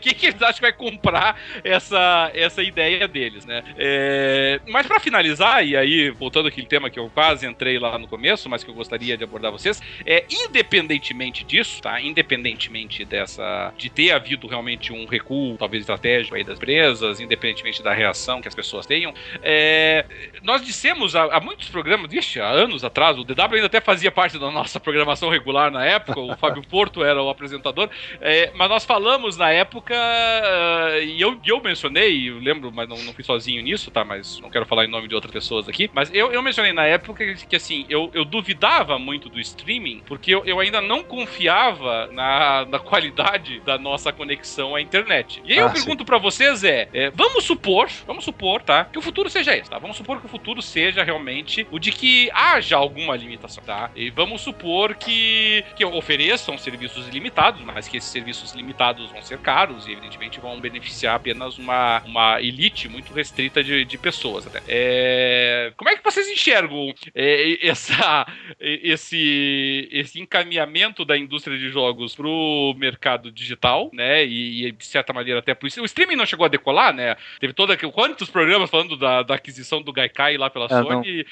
[0.00, 3.62] Quem que eles acham que vai comprar essa, essa ideia deles, né?
[3.76, 8.06] É, mas pra finalizar, e aí, voltando àquele tema que eu quase entrei lá no
[8.06, 12.00] começo, mas que eu gostaria de abordar vocês, é, independentemente disso, tá?
[12.00, 13.72] Independentemente dessa.
[13.76, 18.48] de ter havido realmente um recuo, talvez estratégico aí das empresas, independentemente da reação que
[18.48, 19.12] as pessoas tenham,
[19.42, 20.04] é,
[20.42, 24.10] nós dissemos há, há muitos programas, vixe, há anos atrás, o DW ainda até fazia
[24.10, 27.88] parte da nossa programação regular na época, o Fábio Porto era o apresentador,
[28.20, 32.96] é, mas nós falamos na época, ah, e eu, eu mencionei, eu lembro, mas não,
[33.02, 34.04] não fui sozinho nisso, tá?
[34.04, 36.84] Mas não quero falar em nome de outras pessoas aqui, mas eu, eu mencionei na
[36.84, 41.02] época que, que, assim, eu, eu duvidava muito do streaming, porque eu, eu ainda não
[41.02, 45.40] confiava na, na qualidade da nossa conexão à internet.
[45.44, 48.84] E aí eu Ah, pergunto pra vocês é, é, vamos supor, vamos supor, tá?
[48.84, 49.78] Que o futuro seja esse, tá?
[49.78, 53.90] Vamos supor que o futuro seja realmente o de que haja alguma limitação, tá?
[53.94, 54.57] E vamos supor
[54.96, 60.40] que, que ofereçam serviços ilimitados, mas que esses serviços limitados vão ser caros e evidentemente
[60.40, 64.46] vão beneficiar apenas uma, uma elite muito restrita de, de pessoas.
[64.46, 64.62] Até.
[64.68, 68.26] É, como é que vocês enxergam é, essa,
[68.60, 74.24] esse, esse encaminhamento da indústria de jogos pro mercado digital, né?
[74.24, 75.80] E, e, de certa maneira até por isso.
[75.80, 77.16] O streaming não chegou a decolar, né?
[77.40, 81.04] Teve toda quantos programas falando da, da aquisição do Gaikai lá pela Ah, Sony não.
[81.04, 81.26] e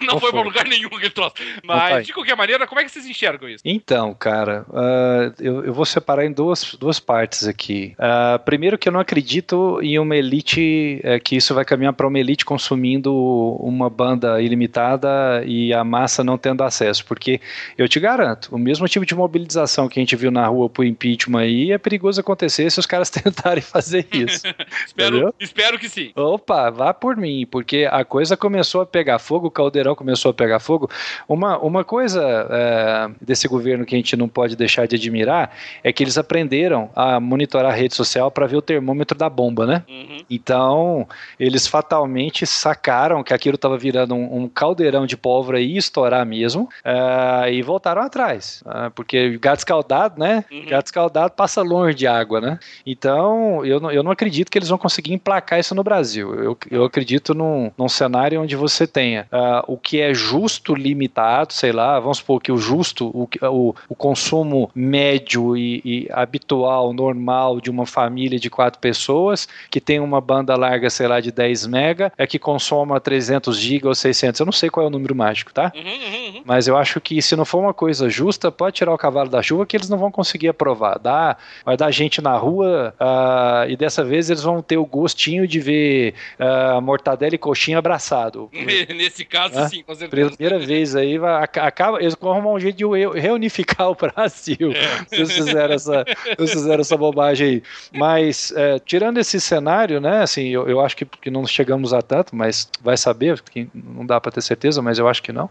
[0.00, 0.32] Não- não, foi foi.
[0.32, 1.34] pra lugar nenhum aquele troço.
[1.62, 3.62] Mas, de qualquer maneira, como é que vocês enxergam isso?
[3.64, 7.94] Então, cara, ah, eu, eu vou separar em duas, duas partes aqui.
[7.98, 12.06] Ah, primeiro que eu não acredito em uma elite, eh, que isso vai caminhar para
[12.06, 13.14] uma elite consumindo
[13.60, 17.40] uma banda ilimitada e a massa não tendo acesso, porque
[17.76, 20.84] eu te garanto, o mesmo tipo de mobilização que a gente viu na rua pro
[20.84, 24.42] impeachment aí é perigoso acontecer se os caras tentarem fazer isso.
[24.86, 26.12] Espero, espero que sim.
[26.14, 30.34] Opa, vá por mim, porque a coisa começou a pegar fogo, o caldeirão começou a
[30.34, 30.90] pegar fogo.
[31.28, 35.92] Uma, uma coisa é, desse governo que a gente não pode deixar de admirar é
[35.92, 39.84] que eles aprenderam a monitorar a rede social para ver o termômetro da bomba, né?
[39.88, 40.18] Uhum.
[40.28, 46.24] Então, eles fatalmente sacaram que aquilo estava virando um, um caldeirão de pólvora e estourar
[46.26, 48.62] mesmo, é, e voltaram atrás.
[48.66, 50.44] é, porque gato escaldado, né?
[50.50, 50.66] Uhum.
[50.66, 52.58] Gato escaldado passa longe de água, né?
[52.84, 56.34] Então, eu não, eu não acredito que eles vão conseguir emplacar isso no Brasil.
[56.34, 59.26] Eu, eu acredito num, num cenário onde você tenha
[59.66, 63.94] o que é justo, limitado, sei lá, vamos supor que o justo, o, o, o
[63.94, 70.20] consumo médio e, e habitual, normal de uma família de quatro pessoas, que tem uma
[70.20, 74.40] banda larga, sei lá, de 10 mega, é que consoma 300 GB ou 600.
[74.40, 75.72] Eu não sei qual é o número mágico, tá?
[75.74, 76.42] Uhum, uhum, uhum.
[76.44, 79.42] Mas eu acho que se não for uma coisa justa, pode tirar o cavalo da
[79.42, 80.98] chuva que eles não vão conseguir aprovar.
[80.98, 85.46] Dá, vai dar gente na rua ah, e dessa vez eles vão ter o gostinho
[85.46, 88.50] de ver ah, mortadela e coxinha abraçado.
[88.94, 89.68] Nesse caso, Hã?
[89.68, 90.30] sim, com certeza.
[90.30, 93.94] Primeira vez aí, vai, aca- acaba, eles vão arrumar um jeito de eu- reunificar o
[93.94, 94.72] Brasil.
[95.08, 97.62] Se eles fizeram essa, se eles fizeram essa bobagem aí.
[97.92, 102.00] Mas, é, tirando esse cenário, né, assim, eu, eu acho que, que não chegamos a
[102.02, 105.50] tanto, mas vai saber, porque não dá para ter certeza, mas eu acho que não.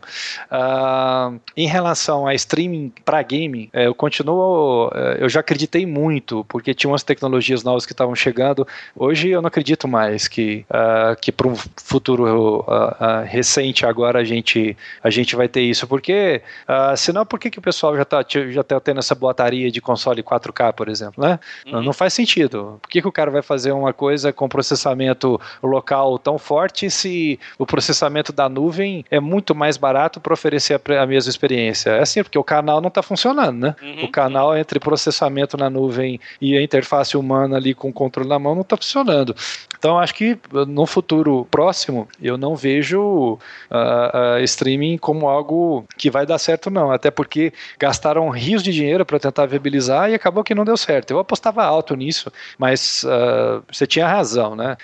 [0.50, 6.46] Ah, em relação a streaming para gaming, é, eu continuo, é, eu já acreditei muito,
[6.48, 8.68] porque tinha umas tecnologias novas que estavam chegando.
[8.96, 14.20] Hoje eu não acredito mais que, ah, que para um futuro uh, uh, recente agora
[14.20, 17.96] a gente, a gente vai ter isso, porque uh, senão por que, que o pessoal
[17.96, 21.40] já está já tá tendo essa boataria de console 4K, por exemplo, né?
[21.66, 21.72] Uhum.
[21.72, 22.80] Não, não, faz sentido.
[22.82, 27.40] Por que, que o cara vai fazer uma coisa com processamento local tão forte se
[27.58, 31.92] o processamento da nuvem é muito mais barato para oferecer a, a, mesma experiência?
[31.92, 33.76] É assim, porque o canal não está funcionando, né?
[33.82, 34.06] Uhum.
[34.06, 38.38] O canal entre processamento na nuvem e a interface humana ali com o controle na
[38.38, 39.36] mão não está funcionando.
[39.80, 46.12] Então, acho que no futuro próximo, eu não vejo uh, uh, streaming como algo que
[46.12, 46.92] vai dar certo, não.
[46.92, 51.12] Até porque gastaram rios de dinheiro para tentar viabilizar e acabou que não deu certo.
[51.12, 54.76] Eu apostava alto nisso, mas uh, você tinha razão, né?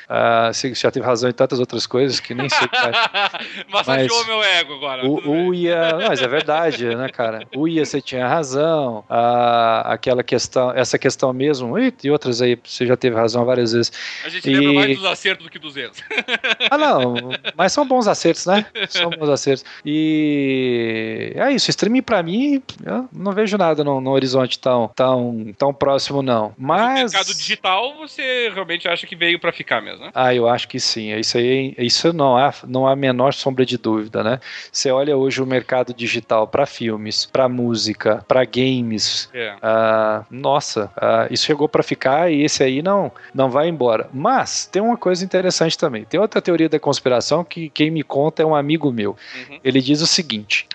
[0.53, 2.67] você já teve razão em tantas outras coisas que nem sei.
[3.67, 5.05] Massageou mas meu ego agora.
[5.05, 7.47] O, o IA, mas é verdade, né, cara?
[7.55, 9.03] O IA você tinha razão.
[9.84, 13.91] aquela questão, essa questão mesmo, e outras aí, você já teve razão várias vezes.
[14.23, 14.55] A gente e...
[14.55, 15.97] lembra mais dos acertos do que dos erros.
[16.69, 17.15] ah, não,
[17.55, 18.65] mas são bons acertos, né?
[18.89, 19.65] São bons acertos.
[19.86, 25.53] E é isso, streaming para mim, eu não vejo nada no, no, horizonte tão, tão,
[25.57, 26.53] tão próximo, não.
[26.57, 27.13] Mas.
[27.13, 30.11] No mercado digital, você realmente acha que veio para ficar mesmo, né?
[30.13, 31.13] Ah, eu acho que sim.
[31.16, 34.39] Isso aí, isso não há, não há a menor sombra de dúvida, né?
[34.72, 39.30] Você olha hoje o mercado digital para filmes, para música, para games.
[39.34, 39.55] É.
[39.61, 44.09] Ah, nossa, ah, isso chegou para ficar e esse aí não, não vai embora.
[44.13, 46.05] Mas tem uma coisa interessante também.
[46.05, 49.11] Tem outra teoria da conspiração que quem me conta é um amigo meu.
[49.11, 49.59] Uhum.
[49.63, 50.68] Ele diz o seguinte: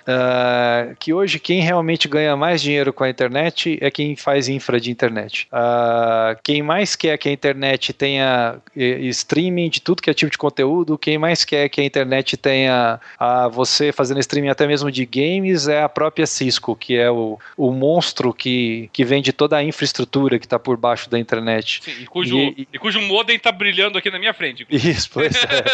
[0.90, 4.80] uh, que hoje quem realmente ganha mais dinheiro com a internet é quem faz infra
[4.80, 5.48] de internet.
[5.52, 10.38] Uh, quem mais quer que a internet tenha streaming de tudo que é tipo de
[10.38, 15.04] conteúdo, quem mais quer que a internet tenha uh, você fazendo streaming até mesmo de
[15.04, 19.64] games é a própria Cisco, que é o, o monstro que, que vende toda a
[19.64, 21.80] infraestrutura que está por baixo da internet.
[21.82, 24.66] Sim, e cujo, e, e cujo modem está brilhando aqui na minha frente.
[24.70, 25.64] Isso, pois é.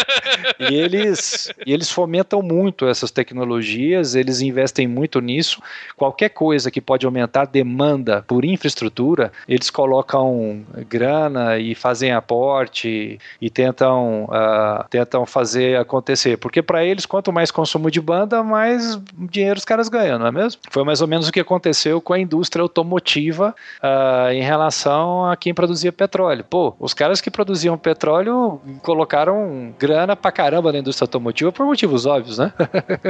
[0.70, 5.60] e, eles, e eles fomentam muito essas tecnologias, eles investem muito nisso.
[5.96, 13.18] Qualquer coisa que pode aumentar a demanda por infraestrutura, eles colocam grana e fazem aporte
[13.40, 16.36] e tentam, uh, tentam fazer acontecer.
[16.36, 20.32] Porque para eles, quanto mais consumo de banda, mais dinheiro os caras ganham, não é
[20.32, 20.60] mesmo?
[20.70, 25.36] Foi mais ou menos o que aconteceu com a indústria automotiva uh, em relação a
[25.36, 26.44] quem produzia petróleo.
[26.44, 32.06] Pô, os caras que produziam petróleo colocaram grana pra caramba na indústria automotiva por motivos
[32.06, 32.52] óbvios, né?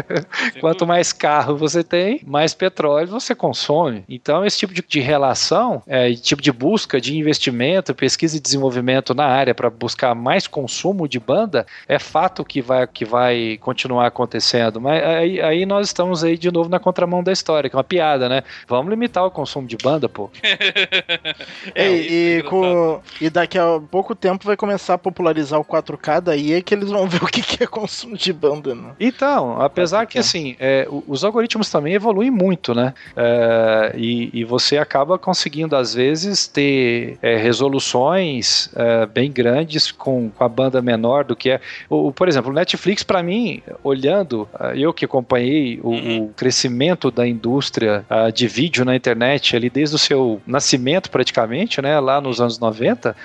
[0.60, 4.04] Quanto mais carro você tem, mais petróleo você consome.
[4.08, 9.14] Então, esse tipo de, de relação, é, tipo de busca de investimento, pesquisa e desenvolvimento
[9.14, 14.06] na área para buscar mais consumo de banda, é fato que vai, que vai continuar
[14.06, 14.80] acontecendo.
[14.80, 17.84] Mas aí, aí nós estamos aí de novo na contramão da história, que é uma
[17.84, 18.42] piada, né?
[18.68, 20.30] Vamos limitar o consumo de banda, pô.
[21.74, 26.20] é, e, e, com, e daqui a pouco tempo vai começar a popularizar o 4K,
[26.20, 28.92] daí é que eles vão ver o que é consumo de banda, né?
[28.98, 32.92] Então, apesar que assim, é, os algoritmos também evoluem muito, né?
[33.16, 40.30] É, e, e, você acaba conseguindo, às vezes, ter é, resoluções é, bem grandes com,
[40.30, 41.60] com, a banda menor do que é.
[41.88, 46.24] O, por exemplo, o Netflix, para mim, olhando, é, eu que acompanhei o, uhum.
[46.24, 51.80] o crescimento da indústria uh, de vídeo na internet ali desde o seu nascimento praticamente,
[51.80, 53.16] né, lá nos anos 90,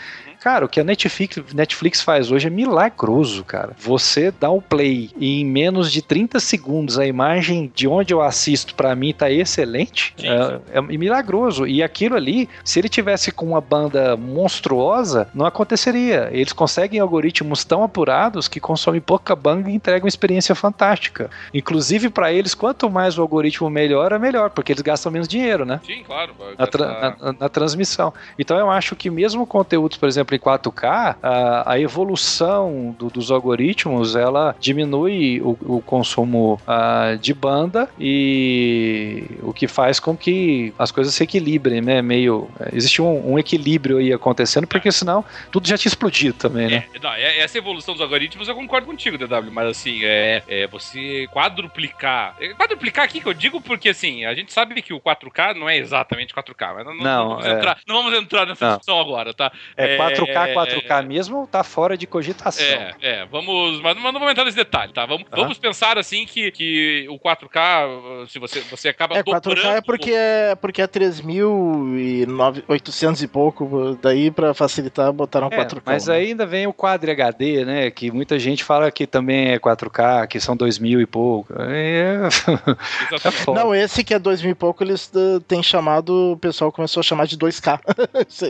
[0.41, 3.75] Cara, o que a Netflix, Netflix faz hoje é milagroso, cara.
[3.77, 8.21] Você dá um play e em menos de 30 segundos a imagem de onde eu
[8.23, 10.15] assisto para mim tá excelente.
[10.19, 11.67] É, é, milagroso.
[11.67, 16.29] E aquilo ali, se ele tivesse com uma banda monstruosa, não aconteceria.
[16.31, 21.29] Eles conseguem algoritmos tão apurados que consomem pouca banda e entregam uma experiência fantástica.
[21.53, 25.79] Inclusive para eles, quanto mais o algoritmo melhora, melhor, porque eles gastam menos dinheiro, né?
[25.85, 26.33] Sim, claro.
[26.57, 28.11] Na, tra na, na transmissão.
[28.39, 33.31] Então eu acho que mesmo conteúdos, por exemplo, em 4K, a, a evolução do, dos
[33.31, 40.73] algoritmos ela diminui o, o consumo uh, de banda e o que faz com que
[40.77, 42.01] as coisas se equilibrem, né?
[42.01, 46.85] Meio existe um, um equilíbrio aí acontecendo, porque senão tudo já tinha explodido também, né?
[46.93, 50.67] É, não, é, essa evolução dos algoritmos eu concordo contigo, DW, mas assim é, é
[50.67, 54.99] você quadruplicar, é, quadruplicar aqui que eu digo porque assim a gente sabe que o
[54.99, 57.51] 4K não é exatamente 4K, mas não, não, não vamos, é...
[57.53, 59.51] entrar, não vamos entrar nessa discussão agora, tá?
[59.75, 62.63] É, 4K 4K, 4K mesmo tá fora de cogitação.
[62.63, 63.81] É, é, vamos.
[63.81, 65.03] Mas não vamos entrar nesse detalhe, tá?
[65.05, 69.81] Vamos, vamos pensar assim que, que o 4K, se você, você acaba é, 4K é
[69.81, 75.81] porque é, porque é 3.800 e pouco, daí pra facilitar botaram é, 4K.
[75.85, 76.15] Mas né?
[76.15, 77.91] ainda vem o Quadro HD, né?
[77.91, 81.53] Que muita gente fala que também é 4K, que são 2.000 e pouco.
[81.59, 82.29] É...
[83.49, 87.01] é não, esse que é 2.000 e pouco, eles uh, têm chamado, o pessoal começou
[87.01, 87.79] a chamar de 2K.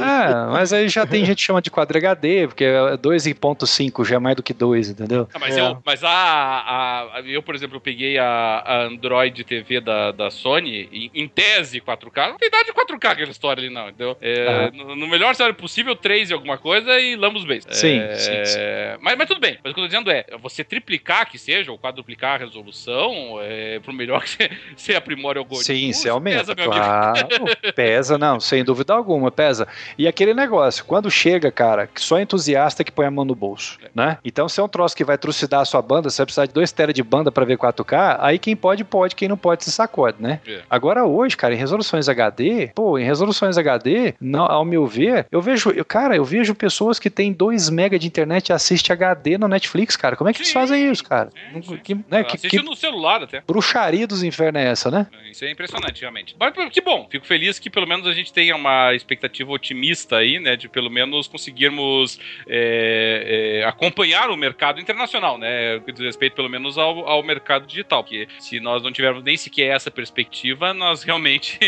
[0.01, 4.03] ah, mas aí já tem gente que chama monte de quadro HD, porque é 2.5
[4.05, 5.28] já é mais do que 2, entendeu?
[5.34, 5.62] Ah, mas É.
[5.62, 10.12] eu, mas a, a- a- Eu, por exemplo, eu peguei a, a Android TV da,
[10.12, 12.30] da Sony, em, em tese 4K.
[12.30, 14.18] Não tem nada de 4K aquela história ali, não, entendeu?
[14.22, 14.72] É, Aham.
[14.74, 17.66] no, no melhor cenário possível, 3 e alguma coisa e lambos base.
[17.70, 18.59] Sim, É, sim, sim.
[19.01, 19.57] Mas, mas tudo bem.
[19.64, 23.38] Mas o que eu tô dizendo é, você triplicar que seja, ou quadruplicar a resolução,
[23.41, 25.76] é, pro melhor que você, aprimore o algoritmo.
[25.76, 26.86] Sim, você aumenta, pesa, meu amigo.
[26.86, 27.74] claro.
[27.76, 29.68] pesa, não, sem dúvida alguma, pesa.
[29.97, 33.78] E aquele negócio, quando chega, cara, que só entusiasta que põe a mão no bolso,
[33.93, 34.18] né?
[34.24, 36.54] Então, se é um troço que vai trucidar a sua banda, você vai precisar de
[36.54, 39.72] 2 tera de banda pra ver 4K, aí quem pode, pode, quem não pode, se
[39.72, 40.39] sacode, né?
[40.47, 40.62] É.
[40.70, 45.41] Agora, hoje, cara, em resoluções HD, pô, em resoluções HD, não, ao meu ver, eu
[45.41, 49.38] vejo, eu, cara, eu vejo pessoas que têm 2 mega de internet e assistem HD
[49.38, 50.16] no Netflix, cara.
[50.16, 51.30] Como é que eles Sim, fazem isso, cara?
[51.54, 51.78] sim, sim.
[51.78, 53.41] Que, né, que, que no celular até.
[53.45, 55.08] bruxaria dos infernos é essa, né?
[55.30, 56.36] Isso é impressionante, realmente.
[56.39, 60.39] Mas que bom, fico feliz que pelo menos a gente tenha uma expectativa otimista aí,
[60.39, 60.56] né?
[60.56, 65.79] De pelo menos conseguirmos é, é, acompanhar o mercado internacional, né?
[65.79, 68.03] Diz respeito pelo menos ao, ao mercado digital.
[68.03, 71.59] Porque se nós não tivermos nem sequer essa perspectiva, nós realmente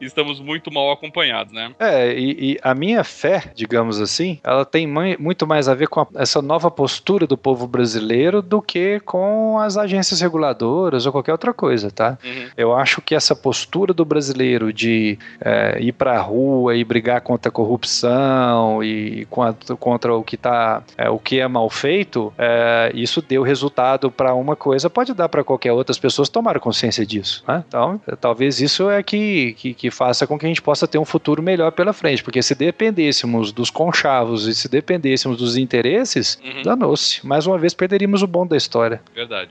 [0.00, 1.72] estamos muito mal acompanhados, né?
[1.78, 5.88] É, e, e a minha fé, digamos assim, ela tem mui- muito mais a ver
[5.88, 11.12] com a- essa nova postura do povo brasileiro do que com as agências reguladoras ou
[11.12, 12.16] qualquer outra coisa, tá?
[12.24, 12.48] Uhum.
[12.56, 17.48] Eu acho que essa postura do brasileiro de é, ir pra rua e brigar contra
[17.48, 22.90] a corrupção e contra, contra o que tá, é, o que é mal feito, é,
[22.94, 25.90] isso deu resultado para uma coisa, pode dar para qualquer outra.
[25.90, 27.64] As pessoas tomaram consciência disso, né?
[27.66, 30.98] Então, é, talvez isso é que, que, que faça com que a gente possa ter
[30.98, 36.38] um futuro melhor pela frente, porque se dependêssemos dos conchavos e se dependêssemos dos interesses,
[36.44, 36.62] Uhum.
[36.62, 37.26] danou-se.
[37.26, 39.00] Mais uma vez perderíamos o bom da história.
[39.14, 39.50] Verdade.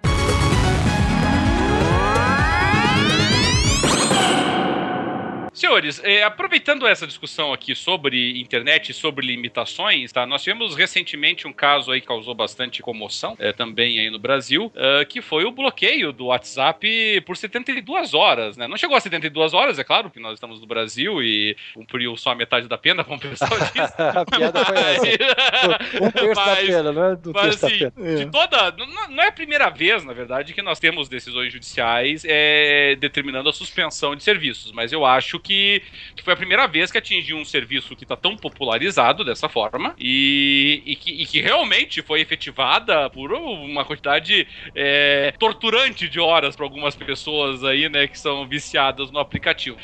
[5.57, 10.25] Senhores, eh, aproveitando essa discussão aqui sobre internet e sobre limitações, tá?
[10.25, 14.71] Nós tivemos recentemente um caso aí que causou bastante comoção, eh, também aí no Brasil,
[14.75, 18.67] ah, que foi o bloqueio do WhatsApp por 72 horas, né?
[18.67, 22.31] Não chegou a 72 horas, é claro, porque nós estamos no Brasil e cumpriu só
[22.31, 23.99] a metade da pena, como o pessoal diz.
[23.99, 26.03] a piada foi essa.
[26.03, 27.17] Um terço da Mas- pena, não é?
[27.33, 28.15] Mas terço da assim, pena.
[28.17, 28.71] de toda.
[28.77, 33.49] Não, não é a primeira vez, na verdade, que nós temos decisões judiciais é, determinando
[33.49, 34.71] a suspensão de serviços.
[34.71, 38.15] Mas eu acho que, que foi a primeira vez que atingiu um serviço que está
[38.15, 44.47] tão popularizado dessa forma e, e que, e que realmente foi efetivada por uma quantidade
[44.75, 49.77] é, torturante de horas para algumas pessoas aí, né, que são viciadas no aplicativo.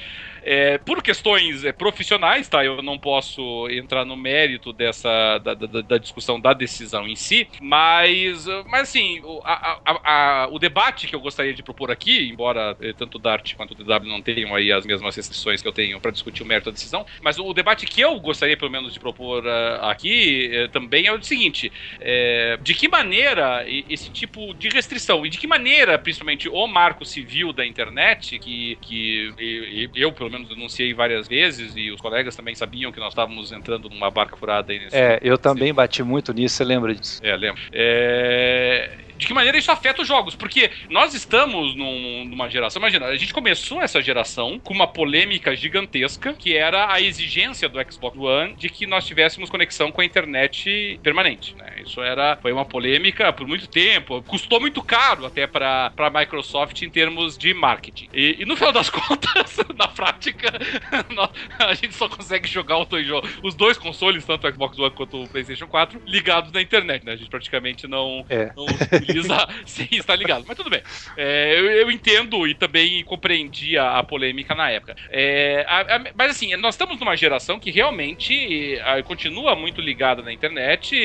[0.45, 2.65] É, por questões é, profissionais, tá?
[2.65, 7.49] Eu não posso entrar no mérito dessa da, da- da discussão da decisão em si,
[7.61, 11.89] mas, uh, mas assim, o, a- a- a- o debate que eu gostaria de propor
[11.91, 15.61] aqui, embora eh, tanto o Dart quanto o DW não tenham aí as mesmas restrições
[15.61, 18.57] que eu tenho para discutir o mérito da decisão, mas o debate que eu gostaria
[18.57, 23.63] pelo menos de propor ah, aqui eh, também é o seguinte: é, de que maneira
[23.67, 28.77] esse tipo de restrição e de que maneira, principalmente, o marco civil da internet, que,
[28.81, 32.99] que e- e eu, pelo menos, denunciei várias vezes e os colegas também sabiam que
[32.99, 34.95] nós estávamos entrando numa barca furada aí nesse.
[34.95, 37.19] É, eu também bati muito nisso, você lembra disso?
[37.23, 37.61] É, lembro.
[37.71, 40.35] É, De que maneira isso afeta os jogos?
[40.35, 42.79] Porque nós estamos num- numa geração.
[42.79, 47.79] Imagina, a gente começou essa geração com uma polêmica gigantesca, que era a exigência do
[47.91, 51.55] Xbox One de que nós tivéssemos conexão com a internet permanente.
[51.55, 51.81] né?
[51.85, 56.81] Isso era, foi uma polêmica por muito tempo, custou muito caro até para a Microsoft
[56.81, 58.09] em termos de marketing.
[58.13, 60.49] E, e no final das contas, na prática,
[61.59, 65.23] a gente só consegue jogar dois jo- os dois consoles, tanto o Xbox One quanto
[65.23, 67.13] o PlayStation 4, ligados na internet, né?
[67.13, 68.51] A gente praticamente não, É.
[68.55, 68.65] não
[69.03, 70.43] utiliza sem estar ligado.
[70.47, 70.81] Mas tudo bem.
[71.17, 74.95] É, eu, eu entendo e também compreendi a, a polêmica na época.
[75.09, 80.31] É, a- a- mas assim, nós estamos numa geração que realmente continua muito ligada na
[80.33, 80.95] internet,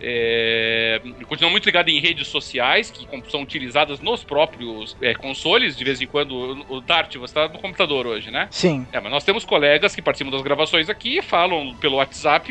[0.00, 5.76] é, continua muito ligada em redes sociais que são utilizadas nos próprios é, consoles.
[5.76, 8.48] De vez em quando, o, o Dart, você está no computador hoje, né?
[8.50, 8.86] Sim.
[8.92, 12.46] É, mas nós temos colegas que participam das gravações aqui e falam pelo WhatsApp,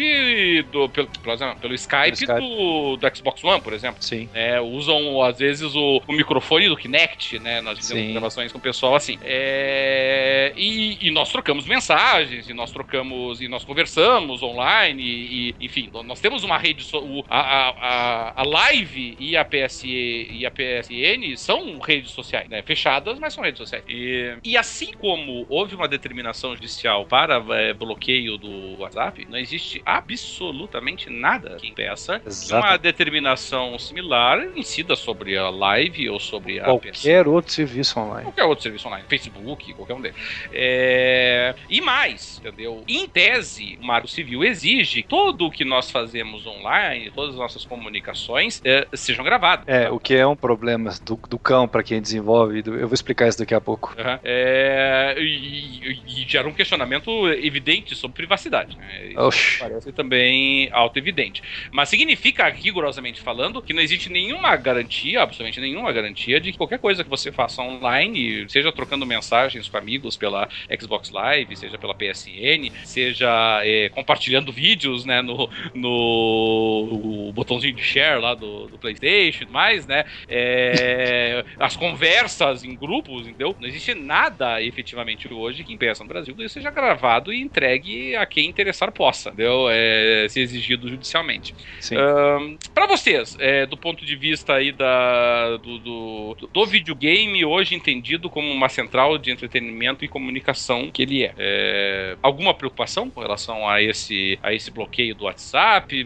[0.72, 2.40] do, pelo, pelo, pelo Skype, Skype.
[2.40, 4.02] Do, do Xbox One, por exemplo.
[4.02, 4.30] Sim.
[4.34, 7.62] É, usam, às vezes, o, o microfone do Kinect, né?
[7.62, 9.18] Nós fizemos gravações com o pessoal assim.
[9.24, 15.66] É, e, e nós trocamos mensagens, e nós trocamos, e nós conversamos online, e, e,
[15.66, 16.84] enfim, nós temos uma rede.
[16.84, 17.40] so- o- a,
[17.70, 19.88] a, a, Live e a, PSE,
[20.32, 22.62] e a PSN são redes sociais, né?
[22.62, 23.84] Fechadas, mas são redes sociais.
[23.88, 29.82] E, e assim como houve uma determinação judicial para é, bloqueio do WhatsApp, não existe
[29.86, 32.78] absolutamente nada que impeça que uma Exato.
[32.80, 38.24] determinação similar incida sobre a live ou sobre a Qualquer outro serviço online.
[38.24, 39.06] Qualquer outro serviço online.
[39.08, 40.18] Facebook, qualquer um deles.
[40.52, 41.56] É...
[41.70, 42.84] E mais, entendeu?
[42.88, 47.40] Em tese, o Marco Civil exige que tudo o que nós fazemos online, todas as
[47.40, 49.66] nossas comunicações, é, sejam gravadas.
[49.68, 52.64] É, o que é um problema do, do cão para quem desenvolve.
[52.66, 53.96] Eu vou explicar isso daqui a pouco.
[53.98, 54.20] Uhum.
[54.24, 55.16] É...
[55.18, 58.76] E, e, gera um questionamento evidente sobre privacidade.
[58.76, 59.14] Né?
[59.60, 61.42] parece também auto-evidente.
[61.72, 64.75] Mas significa, rigorosamente falando, que não existe nenhuma garantia,
[65.18, 69.78] absolutamente nenhuma garantia, de que qualquer coisa que você faça online, seja trocando mensagens com
[69.78, 70.48] amigos pela
[70.80, 78.20] Xbox Live, seja pela PSN, seja é, compartilhando vídeos né, no, no botãozinho de share
[78.22, 80.06] lá do, do PlayStation e mais, né?
[80.28, 83.56] É, as conversas em grupos, entendeu?
[83.60, 88.16] Não existe nada efetivamente hoje que impeça no Brasil que isso seja gravado e entregue
[88.16, 89.68] a quem interessar possa, entendeu?
[89.70, 91.54] É, se exigido judicialmente.
[91.92, 97.76] Um, para vocês, é, do ponto de vista aí da, do, do, do, videogame, hoje
[97.76, 103.22] entendido como uma central de entretenimento e comunicação que ele é, é, alguma preocupação com
[103.22, 106.06] relação a esse, a esse bloqueio do WhatsApp?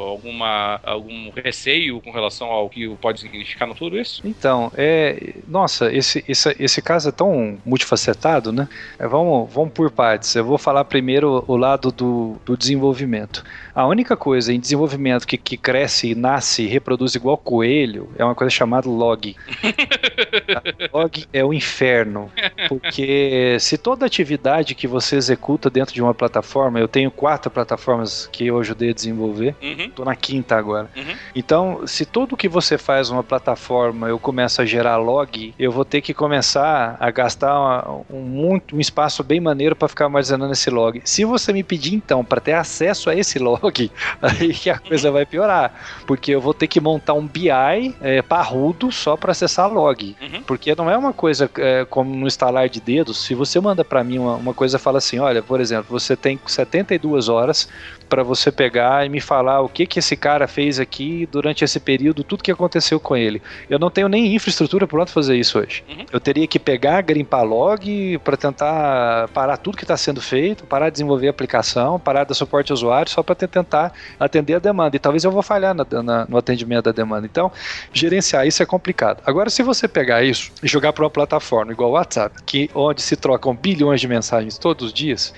[0.00, 4.22] Alguma, algum receio com relação ao que pode significar no futuro isso?
[4.24, 8.68] Então, é, nossa, esse, esse, esse caso é tão multifacetado, né?
[8.98, 10.34] É, vamos, vamos por partes.
[10.34, 13.44] Eu vou falar primeiro o lado do, do desenvolvimento.
[13.74, 17.69] A única coisa em desenvolvimento que, que cresce, nasce e reproduz igual coelho
[18.16, 19.36] é uma coisa chamada log.
[20.92, 22.30] log é o inferno.
[22.68, 28.28] Porque se toda atividade que você executa dentro de uma plataforma, eu tenho quatro plataformas
[28.32, 30.10] que eu ajudei a desenvolver, estou uhum.
[30.10, 30.90] na quinta agora.
[30.96, 31.16] Uhum.
[31.34, 35.84] Então, se tudo que você faz numa plataforma eu começo a gerar log, eu vou
[35.84, 40.52] ter que começar a gastar uma, um, muito, um espaço bem maneiro para ficar armazenando
[40.52, 41.00] esse log.
[41.04, 43.90] Se você me pedir então para ter acesso a esse log,
[44.20, 45.72] aí que a coisa vai piorar.
[46.06, 47.50] Porque eu vou ter que montar um BI
[48.00, 50.16] é, parrudo só para acessar log.
[50.20, 50.42] Uhum.
[50.42, 53.24] Porque não é uma coisa é, como no instalar de dedos.
[53.24, 56.38] Se você manda para mim uma, uma coisa, fala assim: olha, por exemplo, você tem
[56.46, 57.68] 72 horas
[58.10, 61.78] para você pegar e me falar o que que esse cara fez aqui durante esse
[61.78, 63.40] período, tudo que aconteceu com ele.
[63.70, 65.84] Eu não tenho nem infraestrutura pronta para fazer isso hoje.
[65.88, 66.04] Uhum.
[66.12, 70.90] Eu teria que pegar, grimpar log para tentar parar tudo que está sendo feito, parar
[70.90, 74.58] de desenvolver a aplicação, parar de dar suporte ao usuário, só para tentar atender a
[74.58, 74.96] demanda.
[74.96, 77.26] E talvez eu vou falhar na, na, no atendimento da demanda.
[77.26, 77.52] Então,
[77.92, 79.22] gerenciar isso é complicado.
[79.24, 83.00] Agora, se você pegar isso e jogar para uma plataforma igual o WhatsApp, que onde
[83.02, 85.32] se trocam bilhões de mensagens todos os dias,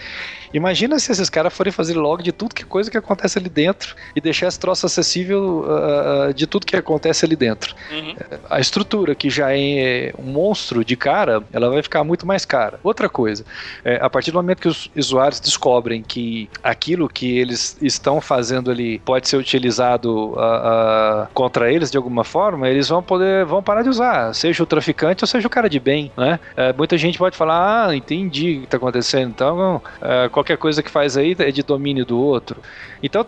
[0.52, 3.94] Imagina se esses caras forem fazer log de tudo que coisa que acontece ali dentro
[4.14, 7.74] e deixar esse troço acessível uh, de tudo que acontece ali dentro.
[7.90, 8.14] Uhum.
[8.48, 12.78] A estrutura, que já é um monstro de cara, ela vai ficar muito mais cara.
[12.82, 13.44] Outra coisa,
[13.84, 18.70] é, a partir do momento que os usuários descobrem que aquilo que eles estão fazendo
[18.70, 23.62] ali pode ser utilizado uh, uh, contra eles de alguma forma, eles vão poder, vão
[23.62, 26.38] parar de usar, seja o traficante ou seja o cara de bem, né?
[26.56, 29.82] É, muita gente pode falar, ah, entendi o que está acontecendo, então
[30.42, 32.60] qualquer coisa que faz aí é de domínio do outro.
[33.02, 33.26] Então,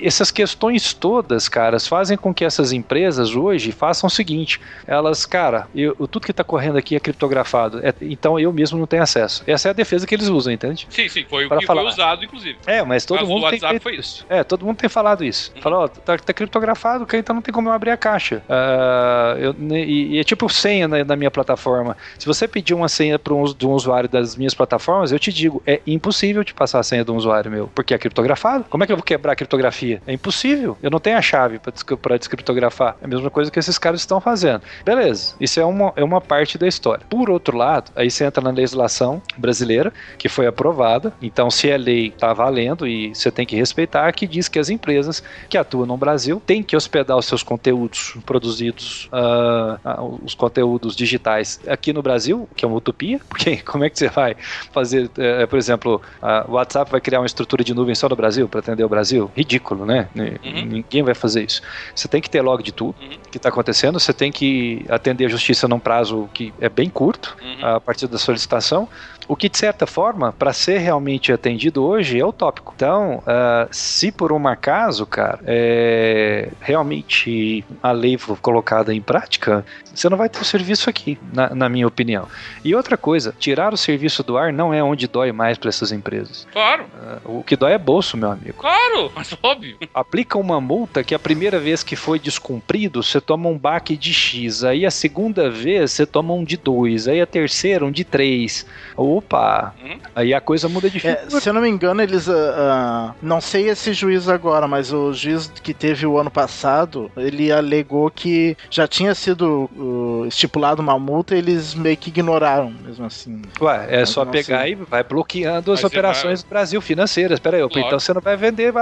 [0.00, 5.68] essas questões todas, caras, fazem com que essas empresas hoje façam o seguinte: elas, cara,
[5.74, 9.42] eu, tudo que está correndo aqui é criptografado, é, então eu mesmo não tenho acesso.
[9.46, 10.86] Essa é a defesa que eles usam, entende?
[10.90, 11.82] Sim, sim, foi Para o que falar.
[11.82, 12.58] foi usado, inclusive.
[12.66, 13.42] É, mas todo mas mundo.
[13.42, 14.24] O WhatsApp tem foi isso.
[14.28, 15.52] É, todo mundo tem falado isso.
[15.54, 15.62] Uhum.
[15.62, 18.42] Falou, ó, tá, tá, criptografado, então não tem como eu abrir a caixa.
[18.48, 21.96] Uh, eu, e, e, é tipo senha na, na, minha plataforma.
[22.18, 25.32] Se você pedir uma senha para um, de um usuário das minhas plataformas, eu te
[25.32, 28.64] digo, é impossível impossível te passar a senha de um usuário meu, porque é criptografado.
[28.70, 30.00] Como é que eu vou quebrar a criptografia?
[30.06, 30.76] É impossível.
[30.82, 32.96] Eu não tenho a chave para descriptografar.
[33.02, 34.62] É a mesma coisa que esses caras estão fazendo.
[34.84, 37.04] Beleza, isso é uma, é uma parte da história.
[37.08, 41.12] Por outro lado, aí você entra na legislação brasileira, que foi aprovada.
[41.20, 44.68] Então, se a lei está valendo e você tem que respeitar, que diz que as
[44.68, 50.34] empresas que atuam no Brasil têm que hospedar os seus conteúdos produzidos, uh, uh, os
[50.34, 54.36] conteúdos digitais aqui no Brasil, que é uma utopia, porque como é que você vai
[54.72, 56.00] fazer, uh, por exemplo,
[56.48, 59.30] o WhatsApp vai criar uma estrutura de nuvem só no Brasil para atender o Brasil?
[59.36, 60.08] Ridículo, né?
[60.14, 60.66] Uhum.
[60.66, 61.62] Ninguém vai fazer isso.
[61.94, 63.18] Você tem que ter log de tudo uhum.
[63.30, 67.36] que está acontecendo, você tem que atender a justiça num prazo que é bem curto,
[67.42, 67.66] uhum.
[67.66, 68.88] a partir da solicitação.
[69.26, 72.72] O que, de certa forma, para ser realmente atendido hoje, é utópico.
[72.76, 79.64] Então, uh, se por um acaso, cara, é, realmente a lei for colocada em prática,
[79.94, 82.28] você não vai ter o serviço aqui, na, na, minha opinião.
[82.62, 85.90] E outra coisa, tirar o serviço do ar não é onde dói mais para essas
[85.90, 86.46] empresas.
[86.52, 86.84] Claro.
[87.24, 88.58] Uh, o que dói é bolso, meu amigo.
[88.58, 88.73] Claro,
[89.14, 89.76] mas óbvio.
[89.92, 94.12] Aplica uma multa que a primeira vez que foi descumprido, você toma um baque de
[94.12, 94.64] X.
[94.64, 97.08] Aí a segunda vez você toma um de 2.
[97.08, 98.66] Aí a terceira um de três.
[98.96, 99.74] Opa!
[99.82, 99.98] Uhum.
[100.14, 101.40] Aí a coisa muda de É, figura.
[101.40, 102.28] se eu não me engano, eles.
[102.28, 107.10] ah, ah, não sei esse juiz agora, mas o juiz que teve o ano passado,
[107.16, 112.72] ele alegou que já tinha sido uh, estipulado uma multa e eles meio que ignoraram,
[112.84, 113.42] mesmo assim.
[113.60, 114.72] Ué, é Mas só pegar sei.
[114.72, 117.38] e vai bloqueando as Mas operações do Brasil financeiras.
[117.38, 118.72] Pera aí, opa, então você não vai vender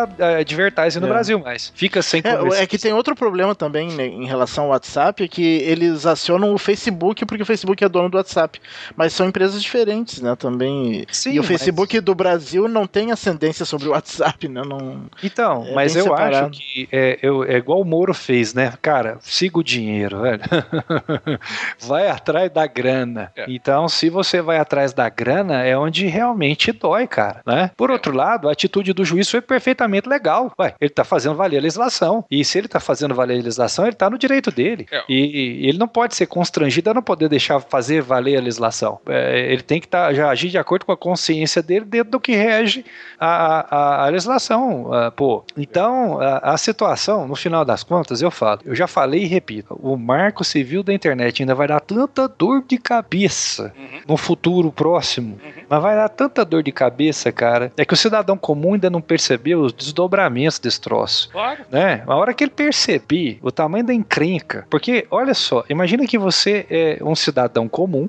[0.41, 1.11] advertising no É.
[1.11, 1.73] Brasil mais.
[1.75, 5.29] Fica sem É, é que tem outro problema também né, em relação ao WhatsApp, é
[5.29, 8.61] que eles acionam o Facebook porque o Facebook é dono do WhatsApp.
[8.97, 10.37] Mas são empresas diferentes, né?
[10.37, 11.05] Também.
[11.11, 14.62] Sim, e o mas- Facebook do Brasil não tem ascendência sobre o WhatsApp, né?
[14.66, 15.05] Não...
[15.23, 16.47] Então, É mas eu separado.
[16.51, 18.75] acho que é, eu- é igual o Moro fez, né?
[18.83, 20.43] Cara, siga o dinheiro, velho.
[21.81, 23.33] vai atrás da grana.
[23.37, 23.47] É.
[23.49, 27.70] Então, se você vai atrás da grana, é onde realmente dói, cara, né?
[27.77, 27.93] Por É.
[27.93, 30.53] outro lado, a atitude do juiz foi perfeitamente legal.
[30.59, 32.25] Ué, ele tá fazendo valer a legislação.
[32.29, 34.87] E se ele tá fazendo valer a legislação, ele tá no direito dele.
[34.91, 35.03] É.
[35.09, 38.99] E, e ele não pode ser constrangido a não poder deixar fazer valer a legislação.
[39.07, 42.21] É, ele tem que tá, já agir de acordo com a consciência dele dentro do
[42.21, 42.85] que rege
[43.19, 45.45] a, a, a legislação, ah, pô.
[45.57, 49.79] Então, a, a situação, no final das contas, eu falo, eu já falei e repito,
[49.81, 54.01] o marco civil da internet ainda vai dar tanta dor de cabeça Uhum.
[54.09, 55.39] no futuro próximo,
[55.69, 59.01] mas vai dar tanta dor de cabeça, cara, é que o cidadão comum ainda não
[59.01, 61.63] percebeu os desdobramentos desse troço Claro.
[61.71, 62.03] né?
[62.07, 66.67] A hora que ele perceber o tamanho da encrenca, porque olha só, imagina que você
[66.71, 68.09] é um cidadão comum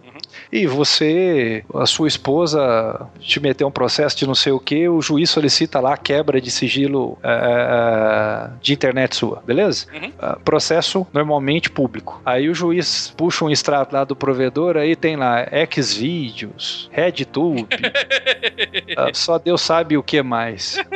[0.52, 5.02] e você, a sua esposa te meteu um processo de não sei o que, o
[5.02, 9.86] juiz solicita lá a quebra de sigilo eh, de internet sua, beleza?
[9.94, 10.12] Uhum.
[10.20, 12.22] Ah, processo normalmente público.
[12.26, 17.68] Aí o juiz puxa um extrato lá do provedor, aí tem lá Xvideos, RedTube,
[18.98, 20.78] ah, só Deus sabe o que mais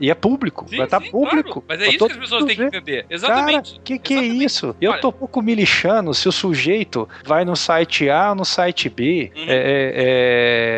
[0.00, 1.60] E é público, Sim, vai estar sim, público.
[1.62, 1.64] claro.
[1.68, 3.06] Mas é isso que as pessoas têm que entender.
[3.08, 3.70] Exatamente.
[3.72, 4.44] Cara, que que é Exatamente.
[4.44, 4.76] isso?
[4.80, 8.34] Eu Olha- tô um pouco me lixando se o sujeito vai no site A ou
[8.36, 9.32] no site B.
[9.36, 9.44] Uhum.
[9.48, 9.92] É, é,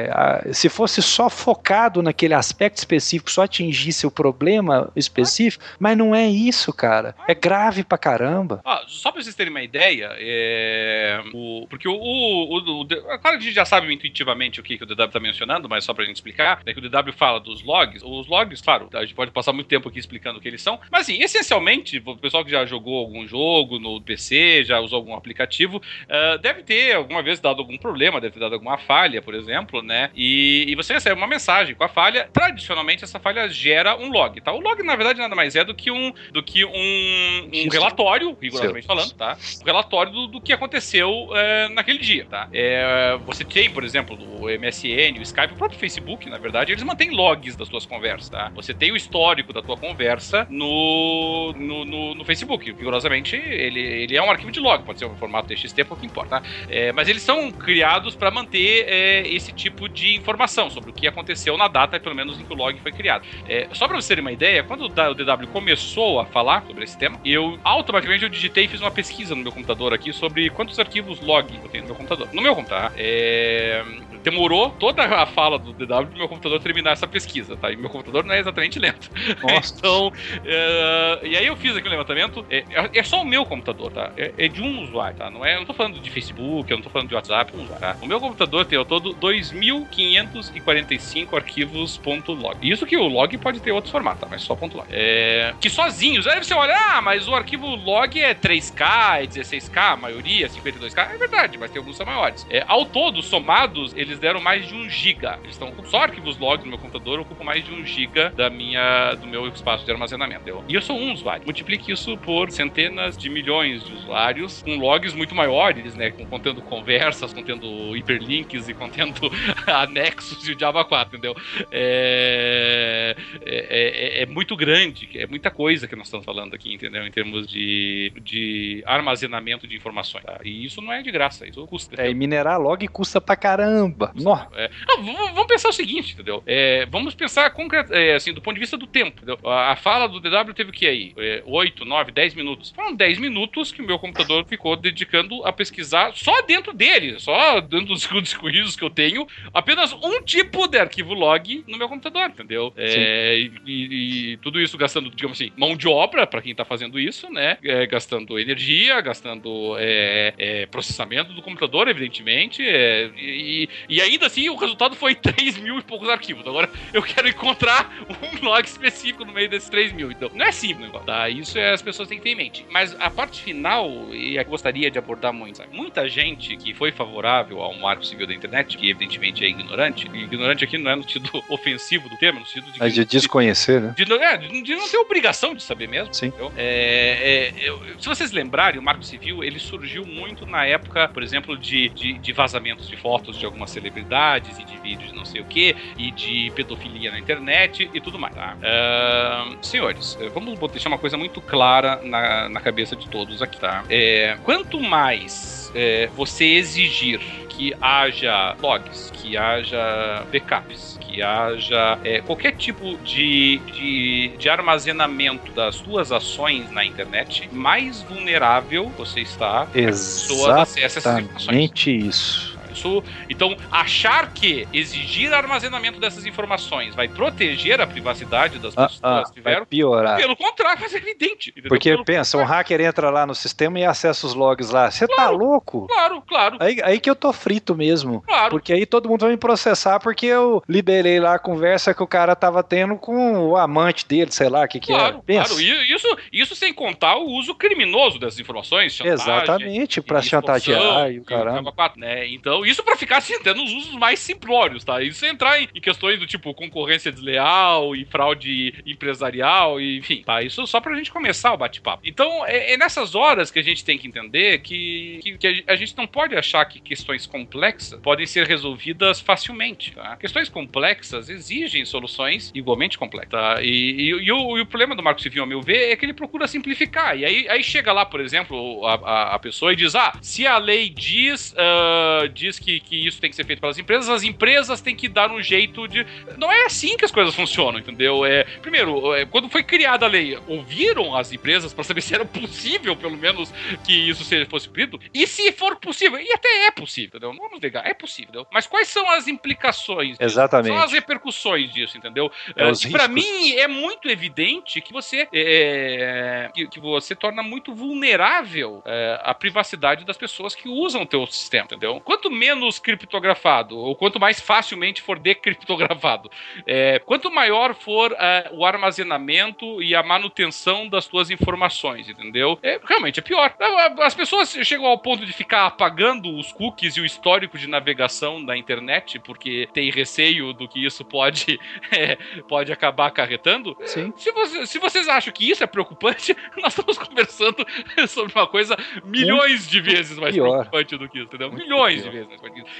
[0.08, 5.96] é, a- se fosse só focado naquele aspecto específico, só atingisse o problema específico, mas
[5.96, 7.14] não é isso, cara.
[7.26, 8.60] É grave pra caramba.
[8.64, 13.18] Ó, só pra vocês terem uma ideia, é, o- porque o, o, o- o- é
[13.18, 15.84] Claro que a gente já sabe intuitivamente o que, que o DW tá mencionando, mas
[15.84, 18.02] só pra gente explicar, é que o DW fala dos logs.
[18.02, 20.78] Os logs, claro, a gente pode passar muito tempo aqui explicando o que eles são,
[20.92, 25.14] mas assim, essencialmente, o pessoal que já jogou algum jogo no PC, já usou algum
[25.14, 29.34] aplicativo, ah, deve ter alguma vez dado algum problema, deve ter dado alguma falha, por
[29.34, 30.10] exemplo, né?
[30.14, 32.28] E, e você recebe uma mensagem com a falha.
[32.30, 34.52] Tradicionalmente, essa falha gera um log, tá?
[34.52, 38.36] O log, na verdade, nada mais é do que um, do que um, um relatório,
[38.38, 39.38] rigorosamente falando, tá?
[39.62, 42.48] Um relatório do, do que aconteceu é, naquele dia, tá?
[42.52, 46.82] É, você tem, por exemplo, o MSN, o Skype, o próprio Facebook, na verdade, eles
[46.82, 48.52] mantêm logs das suas conversas, tá?
[48.62, 52.70] Você tem o histórico da tua conversa no, no, no, no Facebook.
[52.70, 56.40] Rigorosamente, ele, ele é um arquivo de log, pode ser um formato TXT, pouco importa,
[56.40, 56.42] tá?
[56.68, 61.06] É, mas eles são criados para manter é, esse tipo de informação sobre o que
[61.06, 63.26] aconteceu na data, pelo menos em que o log foi criado.
[63.48, 66.96] É, só para vocês terem uma ideia, quando o DW começou a falar sobre esse
[66.96, 70.78] tema, eu automaticamente eu digitei e fiz uma pesquisa no meu computador aqui sobre quantos
[70.78, 72.28] arquivos log eu tenho no meu computador.
[72.32, 72.92] No meu computador, tá?
[72.96, 73.82] É,
[74.22, 77.72] demorou toda a fala do DW pro meu computador terminar essa pesquisa, tá?
[77.72, 79.10] E meu computador não é exatamente lento.
[79.42, 79.74] Nossa.
[79.76, 80.12] então,
[80.44, 82.46] é, e aí eu fiz aquele levantamento.
[82.50, 82.64] É,
[82.94, 84.12] é só o meu computador, tá?
[84.16, 85.30] É, é de um usuário, tá?
[85.30, 87.62] Não é, eu não tô falando de Facebook, eu não tô falando de WhatsApp, um
[87.62, 87.96] usuário, tá?
[88.02, 92.58] O meu computador tem ao todo 2.545 arquivos .log.
[92.62, 94.28] Isso que o log pode ter outros formatos, tá?
[94.30, 94.84] Mas só .log.
[94.90, 99.92] É, que sozinhos, aí você olha, ah, mas o arquivo log é 3K, é 16K,
[99.92, 101.14] a maioria, 52K.
[101.14, 102.46] É verdade, mas tem alguns são maiores.
[102.50, 105.26] É, ao todo, somados, eles deram mais de 1 GB.
[105.42, 109.14] Eles estão só arquivos log no meu computador ocupam mais de 1 GB da minha,
[109.16, 110.48] do meu espaço de armazenamento.
[110.48, 111.42] Eu- e eu sou um usuário.
[111.44, 116.12] Multiplique isso por centenas de milhões de usuários com logs muito maiores, né?
[116.30, 119.18] Contendo conversas, contendo hiperlinks e contendo
[119.66, 121.34] anexos e o Java 4, entendeu?
[121.72, 127.04] É, é, é- é muito grande, é muita coisa que nós estamos falando aqui, entendeu?
[127.04, 130.24] Em termos de, de armazenamento de informações.
[130.24, 130.38] tá?
[130.44, 132.00] E isso não é de graça, isso custa.
[132.00, 134.12] É, e minerar log custa pra caramba.
[134.54, 135.02] É, não,
[135.34, 136.42] vamos, pensar o seguinte, entendeu?
[136.46, 139.22] É, vamos pensar concret, é, assim, do ponto de vista do tempo.
[139.48, 141.12] A, a fala do DW teve o que aí?
[141.16, 142.70] É, 8, 9, 10 minutos.
[142.70, 147.60] Foram 10 minutos que o meu computador ficou dedicando a pesquisar só dentro dele, só
[147.60, 152.28] dentro dos discos que eu tenho, apenas um tipo de arquivo log no meu computador,
[152.30, 152.72] entendeu?
[152.76, 156.64] É, e, e- e tudo isso gastando, digamos assim, mão de obra para quem tá
[156.64, 157.58] fazendo isso, né?
[157.62, 164.48] É, gastando energia, gastando é, é, processamento do computador, evidentemente, é, e, e ainda assim
[164.48, 166.46] o resultado foi 3 mil e poucos arquivos.
[166.46, 170.10] Agora eu quero encontrar um log específico no meio desses 3 mil.
[170.10, 171.28] Então, não é simples, o negócio, tá?
[171.28, 172.66] Isso é, as pessoas têm que ter em mente.
[172.70, 175.74] Mas a parte final, e a que eu gostaria de abordar muito, sabe?
[175.76, 180.22] muita gente que foi favorável ao marco civil da internet, que evidentemente é ignorante, e
[180.24, 183.80] ignorante aqui não é no sentido ofensivo do termo, no sentido de, É de desconhecer,
[183.80, 183.94] né?
[183.96, 186.12] de, não- é, de- de não ter obrigação de saber mesmo.
[186.14, 186.32] Sim.
[186.56, 191.22] É, é, eu- se vocês lembrarem, o Marco Civil ele surgiu muito na época, por
[191.22, 195.24] exemplo, de, de, de vazamentos de fotos de algumas celebridades e de vídeos de não
[195.24, 198.34] sei o que, e de pedofilia na internet e tudo mais.
[198.34, 198.56] Tá?
[198.62, 203.58] Ah, senhores, eh, vamos deixar uma coisa muito clara na, na cabeça de todos aqui.
[203.58, 203.84] Tá?
[203.90, 212.20] É, quanto mais é, você exigir que haja logs, que haja backups, que haja é,
[212.20, 219.66] qualquer tipo de, de, de armazenamento das suas ações na internet, mais vulnerável você está
[219.66, 221.42] que pessoas acessem essas informações.
[221.42, 222.57] Exatamente isso.
[222.72, 229.00] Isso, então, achar que exigir armazenamento dessas informações vai proteger a privacidade das Ah, pessoas
[229.02, 230.16] ah, que tiveram, piorar.
[230.16, 231.50] pelo contrário, mas é evidente.
[231.50, 231.68] entendeu?
[231.68, 232.58] Porque Pelo pensa, um contrário.
[232.58, 234.90] hacker entra lá no sistema e acessa os logs lá.
[234.90, 235.36] Você tá Claro.
[235.36, 235.86] louco?
[235.88, 238.22] Claro, claro, Aí, aí que eu tô frito mesmo.
[238.26, 238.50] claro.
[238.50, 242.06] Porque aí todo mundo vai me processar porque eu liberei lá a conversa que o
[242.06, 245.20] cara tava tendo com o amante dele, sei lá o que que Claro, é.
[245.26, 245.48] Pensa.
[245.54, 245.62] claro.
[245.62, 251.24] Isso, isso sem contar o uso criminoso dessas informações, Exatamente, pra extorsão, chantagear e o
[251.24, 251.72] caramba.
[251.96, 252.26] né?
[252.28, 255.02] Então, isso pra ficar assim, até nos usos mais simplórios, tá?
[255.02, 260.22] Isso sem entrar em, em questões do tipo concorrência desleal e fraude empresarial, e, enfim,
[260.24, 260.42] tá?
[260.42, 262.02] Isso só pra gente começar o bate-papo.
[262.04, 265.76] Então, é, é nessas horas que a gente tem que entender que, que, que a
[265.76, 270.16] gente não pode achar que questões complexas podem ser resolvidas facilmente, tá?
[270.16, 273.62] Questões complexas exigem soluções igualmente complexas, tá?
[273.62, 276.04] E, e- e o, e o problema do Marco Civil, a meu ver, é que
[276.04, 277.16] ele procura simplificar.
[277.18, 280.46] E aí, aí chega lá, por exemplo, a, a- a pessoa e diz: ah, se
[280.46, 284.22] a lei diz, ah, diz que, que isso tem que ser feito pelas empresas, as
[284.22, 286.06] empresas têm que dar um jeito de.
[286.36, 288.24] Não é assim que as coisas funcionam, entendeu?
[288.24, 292.24] É, primeiro, é, quando foi criada a lei, ouviram as empresas para saber se era
[292.24, 293.52] possível, pelo menos,
[293.84, 295.00] que isso seja, fosse cumprido?
[295.12, 297.32] E se for possível, e até é possível, entendeu?
[297.32, 298.46] Não vamos negar, é possível, entendeu?
[298.52, 300.22] Mas quais são as implicações disso?
[300.22, 300.68] Exatamente.
[300.74, 302.30] São as repercussões disso, entendeu?
[302.50, 303.08] É, pra riscos.
[303.08, 309.34] mim é muito evidente que você é, que, que você torna muito vulnerável é, a
[309.34, 312.00] privacidade das pessoas que usam o teu sistema, entendeu?
[312.00, 316.30] Quanto menos criptografado ou quanto mais facilmente for decriptografado,
[316.66, 322.58] é, quanto maior for é, o armazenamento e a manutenção das tuas informações, entendeu?
[322.62, 323.54] É, realmente é pior.
[324.00, 328.44] As pessoas chegam ao ponto de ficar apagando os cookies e o histórico de navegação
[328.44, 331.58] da internet porque tem receio do que isso pode
[331.92, 332.16] é,
[332.48, 333.76] pode acabar acarretando.
[333.84, 334.12] Sim.
[334.16, 337.66] Se, você- se vocês acham que isso é preocupante, nós estamos conversando
[338.08, 340.50] sobre uma coisa milhões de vezes mais pior.
[340.50, 341.50] preocupante do que isso, entendeu?
[341.50, 342.10] Muito milhões pior.
[342.10, 342.27] de vezes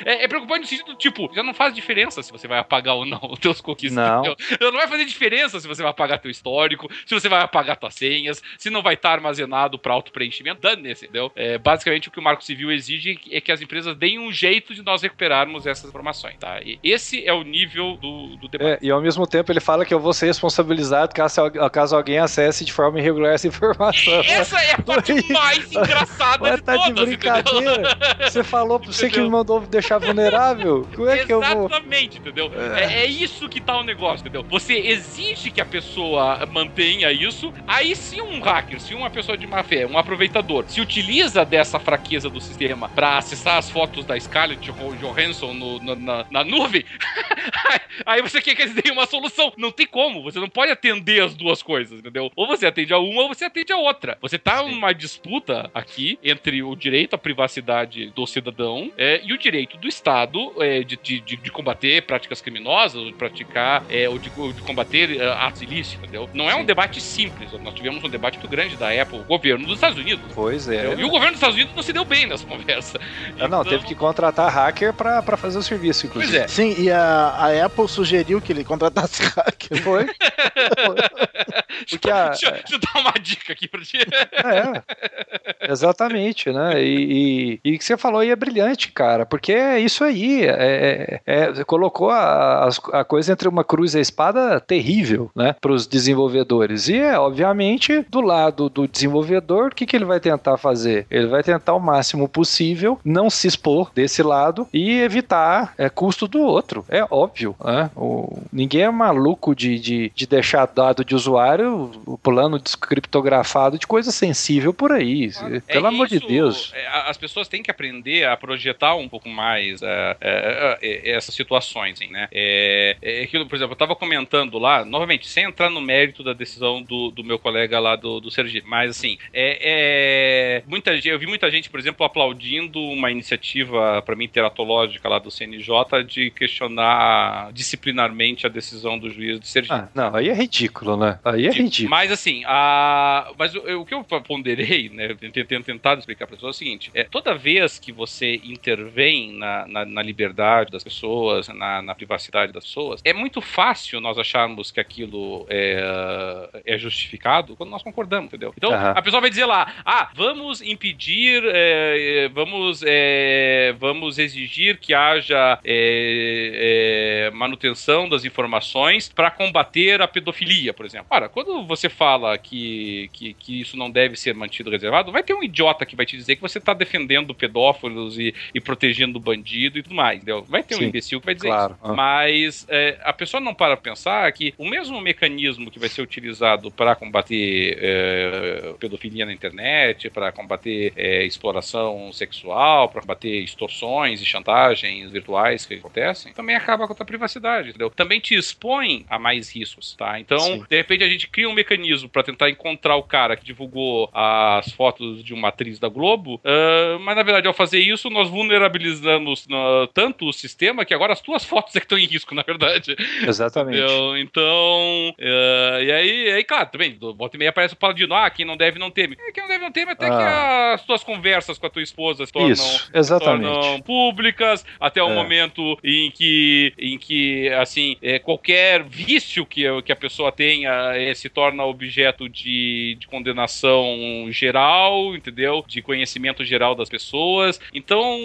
[0.04, 3.04] É, é preocupante no sentido, tipo, já não faz diferença se você vai apagar ou
[3.04, 3.92] não os teus cookies.
[3.92, 4.20] Não.
[4.20, 4.72] entendeu?
[4.72, 7.94] Não vai fazer diferença se você vai apagar teu histórico, se você vai apagar tuas
[7.94, 10.60] senhas, se não vai estar armazenado para auto-preenchimento.
[10.60, 11.30] Dane-se, entendeu?
[11.34, 14.74] É, basicamente, o que o Marco Civil exige é que as empresas deem um jeito
[14.74, 16.60] de nós recuperarmos essas informações, tá?
[16.62, 18.70] E esse é o nível do, do debate.
[18.70, 22.18] É, e ao mesmo tempo ele fala que eu vou ser responsabilizado caso, caso alguém
[22.18, 24.20] acesse de forma irregular essa informação.
[24.24, 27.42] Essa é a parte mais engraçada Ué, de tá de todas, entendeu?
[27.42, 27.98] brincadeira.
[28.28, 29.24] Você falou, você que Entendeu?
[29.24, 30.86] me mandou deixar vulnerável?
[30.94, 31.66] Como é que eu vou?
[31.66, 32.51] Exatamente, entendeu?
[32.77, 33.02] É.
[33.02, 34.44] é isso que tá o negócio, entendeu?
[34.51, 39.47] Você exige que a pessoa mantenha isso, aí se um hacker, se uma pessoa de
[39.47, 44.19] má fé, um aproveitador, se utiliza dessa fraqueza do sistema pra acessar as fotos da
[44.19, 46.85] Scarlett Jo- Johansson no- no- na, na nuvem,
[48.05, 49.52] aí você quer que eles deem uma solução.
[49.56, 52.31] Não tem como, você não pode atender as duas coisas, entendeu?
[52.35, 54.19] Ou você atende a uma ou você atende a outra.
[54.20, 54.70] Você tá Sim.
[54.73, 59.86] numa disputa aqui entre o direito à privacidade do cidadão é, e o direito do
[59.86, 64.52] Estado é, de, de, de- combater práticas criminosas, ou de praticar, é, ou de, ou
[64.52, 66.28] de combater é, atos ilícitos, entendeu?
[66.32, 66.64] Não é um Sim.
[66.66, 67.50] debate simples.
[67.62, 70.24] Nós tivemos um debate muito grande da Apple, o governo dos Estados Unidos.
[70.34, 70.86] Pois é.
[70.86, 71.00] entendeu?
[71.00, 73.00] E o governo dos Estados Unidos não se deu bem nessa conversa.
[73.38, 76.44] Ah, não, Então, teve que contratar hacker pra, pra fazer o serviço, Pois inclusive.
[76.44, 76.48] é.
[76.48, 79.82] Sim, e a, a Apple sugeriu que ele contratasse hacker.
[79.82, 80.06] Foi?
[81.90, 83.98] Porque a- Deixa, deixa eu dar uma dica aqui pra ti.
[83.98, 86.82] É, exatamente, né?
[86.82, 90.44] E, e, e o que você falou aí é brilhante, cara, porque é isso aí,
[90.44, 95.54] é, é- é- colocou a, a coisa entre uma cruz e a espada terrível, né,
[95.60, 96.88] para os desenvolvedores.
[96.88, 101.06] E é, obviamente, do lado do desenvolvedor, o que, que ele vai tentar fazer?
[101.10, 106.26] Ele vai tentar o máximo possível não se expor desse lado e evitar é, custo
[106.28, 106.84] do outro.
[106.88, 107.90] É óbvio, né?
[107.96, 113.86] O- ninguém é maluco de, de, de deixar dado de usuário o plano descriptografado de
[113.86, 115.30] coisa sensível por aí.
[115.66, 116.72] Pelo É amor de Deus.
[116.74, 121.10] é, as pessoas têm que aprender a projetar um um pouco mais é, é, é,
[121.16, 122.28] essas situações, hein, né?
[122.30, 126.35] É, é aquilo, por exemplo, eu estava comentando lá, novamente, sem entrar no mérito da
[126.35, 131.18] decisão do, do meu colega lá do, do Sergipe, mas assim, é, muita gente, eu
[131.18, 136.30] vi muita gente, por exemplo, aplaudindo uma iniciativa para mim teratológica lá do CNJ de
[136.30, 139.74] questionar disciplinarmente a decisão do juiz de Sergipe.
[139.74, 141.18] Ah, não, aí é ridículo, né?
[141.24, 141.90] Aí é ridículo.
[141.90, 146.55] Mas assim, a, mas o, o que eu ponderei, né, tenho tentado explicar para pessoas
[146.55, 148.97] é o seguinte: é toda vez que você intervém
[149.32, 154.18] na, na, na liberdade das pessoas, na, na, privacidade das pessoas, é muito fácil nós
[154.18, 158.52] acharmos que aquilo é, é justificado quando nós concordamos, entendeu?
[158.56, 158.76] Então uhum.
[158.76, 164.92] a pessoa vai dizer lá, ah, vamos impedir, é, é vamos, é, vamos exigir que
[164.92, 171.06] haja é, manutenção das informações para combater a pedofilia, por exemplo.
[171.10, 175.34] Ora, quando você fala que, que, que isso não deve ser mantido reservado, vai ter
[175.34, 178.77] um idiota que vai te dizer que você está defendendo pedófilos e, e protegendo
[179.20, 180.44] bandido e tudo mais, entendeu?
[180.48, 181.76] Vai ter Sim, um imbecil que vai dizer claro.
[181.82, 181.94] isso.
[181.94, 186.70] Mas é, a pessoa não para pensar que o mesmo mecanismo que vai ser utilizado
[186.70, 194.24] para combater é, pedofilia na internet, para combater é, exploração sexual, para combater extorsões e
[194.24, 197.90] chantagens virtuais que acontecem, também acaba com a tua privacidade, entendeu?
[197.90, 200.18] Também te expõe a mais riscos, tá?
[200.20, 200.64] Então, Sim.
[200.68, 204.70] de repente, a gente cria um mecanismo para tentar encontrar o cara que divulgou as
[204.72, 208.28] fotos de uma atriz da Globo, uh, mas na verdade, ao fazer isso, nós
[208.68, 212.34] vulnerabilizamos uh, tanto o sistema que agora as tuas fotos é que estão em risco,
[212.34, 212.94] na verdade.
[213.26, 213.78] Exatamente.
[213.78, 214.16] Entendeu?
[214.18, 218.44] Então, uh, e aí, aí, claro, também, volta e meia aparece o paladino, ah, quem
[218.44, 219.16] não deve não teme.
[219.18, 220.16] É, quem não deve não teme até ah.
[220.16, 223.50] que as tuas conversas com a tua esposa se tornam, isso, exatamente.
[223.50, 225.14] Tornam públicas, até o é.
[225.14, 231.14] momento em que, em que assim, é, qualquer vício que, que a pessoa tenha é,
[231.14, 235.64] se torna objeto de, de condenação geral, entendeu?
[235.66, 237.60] De conhecimento geral das pessoas.
[237.72, 238.18] Então,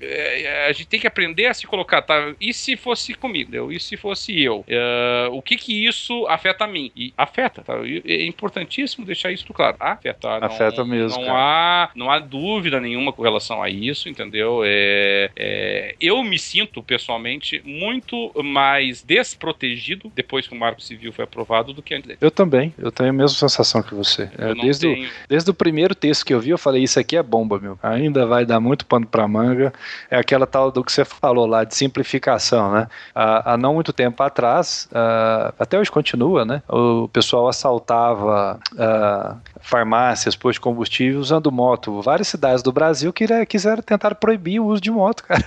[0.00, 2.34] é, a gente tem que aprender a se colocar, tá?
[2.40, 3.72] E se fosse comigo?
[3.72, 4.64] E se fosse eu?
[4.68, 6.90] É, o que que isso afeta a mim?
[6.96, 7.74] E afeta, tá?
[8.04, 9.76] É importantíssimo deixar isso claro.
[9.78, 10.40] Afeta.
[10.40, 11.22] Não, afeta mesmo.
[11.22, 14.62] Não há, não há dúvida nenhuma com relação a isso, entendeu?
[14.64, 21.24] É, é, eu me sinto, pessoalmente, muito mais desprotegido depois que o Marco Civil foi
[21.24, 22.18] aprovado do que antes dele.
[22.20, 22.74] Eu também.
[22.78, 24.30] Eu tenho a mesma sensação que você.
[24.38, 25.06] É, desde, tenho...
[25.06, 27.78] o, desde o primeiro texto que eu vi, eu falei, isso aqui é bomba, meu.
[27.82, 29.71] Ainda vai dar muito pano pra manga.
[30.10, 32.88] É aquela tal do que você falou lá, de simplificação, né?
[33.14, 36.62] Há, há não muito tempo atrás, uh, até hoje continua, né?
[36.68, 42.00] O pessoal assaltava uh, farmácias, postos de combustível usando moto.
[42.02, 45.42] Várias cidades do Brasil queria, quiseram tentar proibir o uso de moto, cara.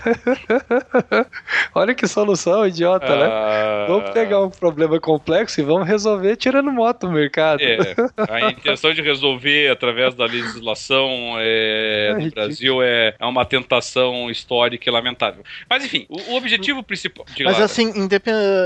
[1.73, 3.19] Olha que solução idiota, uh...
[3.19, 3.25] né?
[3.25, 3.85] Ah.
[3.87, 7.61] Vamos pegar um problema complexo e vamos resolver tirando moto do mercado.
[7.61, 7.95] É,
[8.29, 14.14] a intenção de resolver através da legislação é, é do Brasil é, é uma tentação
[14.29, 15.43] histórica e lamentável.
[15.69, 17.25] Mas enfim, o, o objetivo principal.
[17.43, 17.91] Mas lá, assim,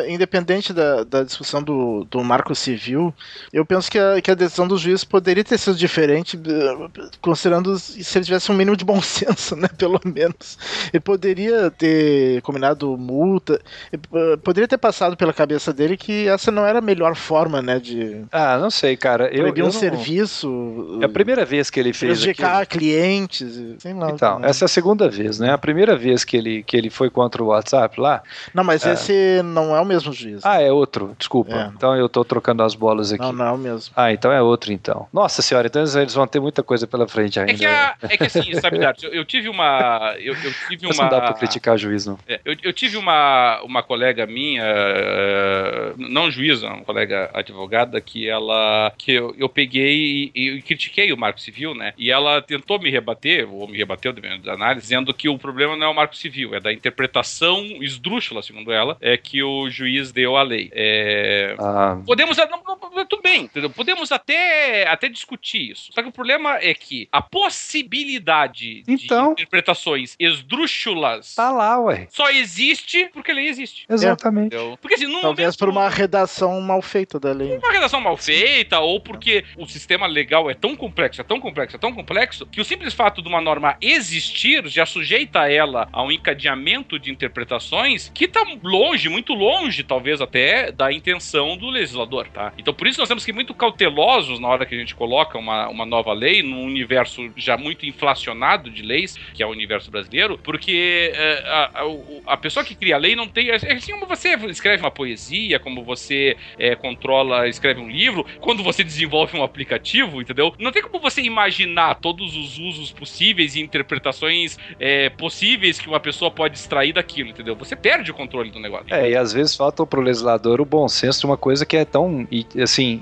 [0.07, 3.13] independente da, da discussão do, do marco civil,
[3.51, 7.77] eu penso que a, que a decisão do juiz poderia ter sido diferente, eh, considerando
[7.77, 9.67] se ele tivesse um mínimo de bom senso, né?
[9.77, 10.57] Pelo menos.
[10.93, 13.61] Ele poderia ter combinado multa,
[13.91, 17.79] eh, poderia ter passado pela cabeça dele que essa não era a melhor forma, né?
[17.79, 18.23] De.
[18.31, 19.29] Ah, não sei, cara.
[19.33, 19.71] Eu, eu um não...
[19.71, 20.99] serviço.
[21.01, 22.19] É a primeira vez que ele fez.
[22.19, 24.11] Prejudicar clientes, sei lá.
[24.11, 25.51] Então, essa é a segunda vez, né?
[25.51, 28.21] A primeira vez que ele, que ele foi contra o WhatsApp lá.
[28.53, 28.93] Não, mas é...
[28.93, 30.45] esse não é o mesmo juiz.
[30.45, 31.55] Ah, é outro, desculpa.
[31.55, 31.71] É.
[31.75, 33.21] Então eu tô trocando as bolas aqui.
[33.21, 33.93] Não, não é o mesmo.
[33.95, 35.07] Ah, então é outro então.
[35.13, 37.51] Nossa senhora, então eles vão ter muita coisa pela frente ainda.
[37.51, 40.15] É que, a, é que assim, sabe, eu, eu tive uma.
[40.19, 41.03] Eu, eu tive uma.
[41.03, 42.17] Não dá pra criticar juiz, não.
[42.27, 48.27] É, eu, eu tive uma, uma colega minha, uh, não juíza, uma colega advogada, que
[48.27, 48.91] ela.
[48.97, 51.93] que eu, eu peguei e, e critiquei o Marco Civil, né?
[51.97, 55.87] E ela tentou me rebater, ou me rebateu da análise, dizendo que o problema não
[55.87, 60.37] é o Marco Civil, é da interpretação esdrúxula, segundo ela, é que o juiz deu
[60.37, 60.69] à lei.
[60.73, 61.97] É, ah.
[62.05, 62.37] Podemos.
[62.37, 62.61] Não,
[62.95, 63.69] não, tudo bem, entendeu?
[63.69, 65.91] Podemos até, até discutir isso.
[65.93, 71.35] Só que o problema é que a possibilidade então, de interpretações esdrúxulas.
[71.35, 72.07] Tá lá, ué.
[72.09, 73.85] Só existe porque a lei existe.
[73.89, 74.55] Exatamente.
[74.81, 77.57] Porque assim, Talvez por uma redação mal feita da lei.
[77.57, 81.75] Uma redação mal feita, ou porque o sistema legal é tão complexo, é tão complexo,
[81.75, 85.18] é tão complexo, que o simples fato de uma norma existir já sujeita
[85.49, 91.57] ela a um encadeamento de interpretações que tá longe, muito longe, talvez até, da intenção
[91.57, 92.53] do legislador, tá?
[92.57, 95.37] Então por isso nós temos que ir muito cautelosos na hora que a gente coloca
[95.37, 99.89] uma, uma nova lei num universo já muito inflacionado de leis, que é o universo
[99.89, 103.49] brasileiro, porque é, a, a, a, pessoa que cria a lei não tem.
[103.49, 108.63] É assim como você escreve uma poesia, como você é, controla, escreve um livro, quando
[108.63, 110.53] você desenvolve um aplicativo, entendeu?
[110.59, 115.87] Não tem como você imaginar todos os usos possíveis e interpretações é, é, possíveis que
[115.87, 117.55] uma pessoa pode extrair daquilo, entendeu?
[117.55, 118.93] Você perde o controle do negócio.
[118.93, 121.85] É, e às vezes falta pro legislador o bom senso de uma coisa que é
[121.85, 122.27] tão,
[122.61, 123.01] assim,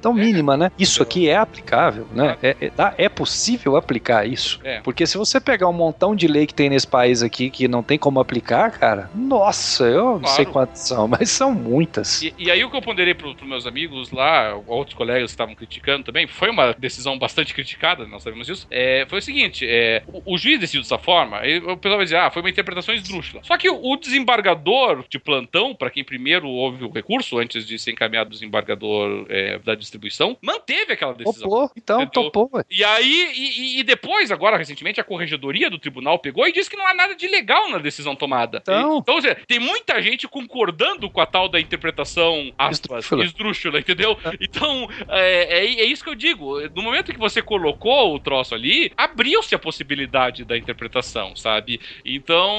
[0.00, 0.70] tão mínima, né?
[0.78, 2.36] Isso aqui é aplicável, né?
[2.40, 4.60] É, é, dá- é possível aplicar isso.
[4.62, 4.80] É.
[4.80, 7.82] Porque se você pegar um montão de lei que tem nesse país aqui que não
[7.82, 10.36] tem como aplicar, cara, nossa, eu não Claro.
[10.36, 12.22] sei quantas são, mas são muitas.
[12.22, 15.34] E, e aí o que eu ponderei para os meus amigos lá, outros colegas que
[15.34, 19.66] estavam criticando também, foi uma decisão bastante criticada, nós sabemos disso, é, foi o seguinte,
[19.68, 22.50] é, o, o juiz decidiu dessa forma, aí o pessoal vai dizer, ah, foi uma
[22.50, 23.42] interpretação esdrúxula.
[23.44, 27.92] Só que o, desembargador de plantão, para quem primeiro houve o recurso, antes de ser
[27.92, 31.48] encaminhado o desembargador é, da distribuição, manteve aquela decisão.
[31.48, 32.30] Topou, então, Entendeu?
[32.30, 32.50] topou.
[32.54, 32.64] ué.
[32.70, 36.68] E aí, e, e- e depois, agora, recentemente, a corregedoria do tribunal pegou e disse
[36.70, 38.58] que não há nada de legal na decisão tomada.
[38.62, 38.96] Então.
[38.96, 43.24] E- então ou seja, tem muita gente concordando com a tal da interpretação aspas, Esdrúxula.
[43.24, 44.16] esdrúxula, entendeu?
[44.40, 46.60] Então, é, é, é isso que eu digo.
[46.74, 50.98] No momento que você colocou o troço ali, abriu-se a possibilidade da interpretação,
[51.34, 51.80] sabe?
[52.04, 52.50] Então,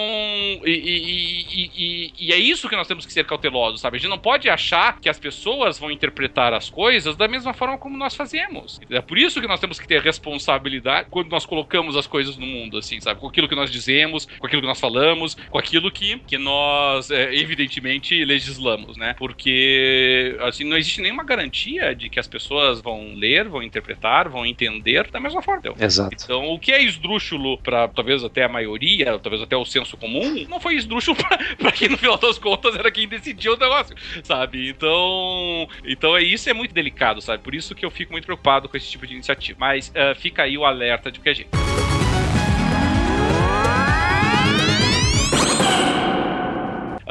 [0.66, 3.98] e, e- e- e- é isso que nós temos que ser cautelosos, sabe?
[3.98, 7.78] A gente não pode achar que as pessoas vão interpretar as coisas da mesma forma
[7.78, 8.80] como nós fazemos.
[8.90, 12.46] É por isso que nós temos que ter responsabilidade quando nós colocamos as coisas no
[12.46, 13.20] mundo, assim, sabe?
[13.20, 17.12] Com aquilo que nós dizemos, com aquilo que nós falamos, com aquilo que, que nós,
[17.12, 19.16] é, evidentemente, legislamos, né?
[19.18, 24.46] Porque, assim, não existe nenhuma garantia de que as pessoas vão ler, vão interpretar, vão
[24.46, 25.60] entender da mesma forma.
[25.60, 25.86] entendeu?
[25.86, 26.16] Exato.
[26.24, 30.46] Então, o que é esdrúxulo para talvez até a maioria, talvez até o senso comum,
[30.48, 33.96] não foi esdrúxulo pra, pra quem no final das contas era quem decidiu o negócio,
[34.24, 34.70] sabe?
[34.70, 37.44] Então, então é isso é muito delicado, sabe?
[37.44, 39.58] Por isso que eu fico muito preocupado com esse tipo de iniciativa.
[39.60, 41.50] Mas eh, fica aí o alerta de que a gente.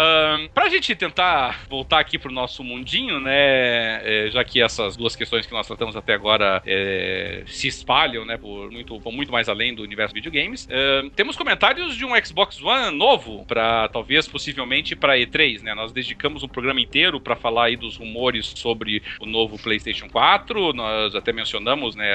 [0.01, 3.99] Ahn, pra gente tentar voltar aqui pro nosso mundinho, né?
[4.05, 8.37] é, já que essas duas questões que nós tratamos até agora é, se espalham, né?
[8.37, 10.69] Por muito, vão muito mais além do universo videogames.
[11.17, 15.75] temos comentários de um Xbox One novo, para talvez possivelmente para E3, né?
[15.75, 20.73] Nós dedicamos um programa inteiro para falar aí dos rumores sobre o novo PlayStation 4.
[20.75, 22.09] Nós até mencionamos, né?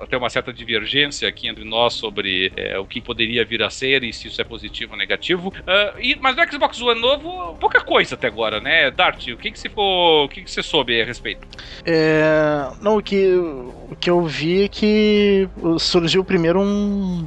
[0.00, 4.04] Até uma certa divergência aqui entre nós sobre é, o que poderia vir a ser
[4.04, 5.52] e se isso é positivo ou negativo.
[5.66, 8.90] Ah, e- mas no Xbox One novo, pouca coisa até agora, né?
[8.90, 10.24] Dart, o que, que você ficou.
[10.24, 11.46] O que, que você soube a respeito?
[11.84, 17.26] É, não, o que, o que eu vi é que surgiu primeiro um,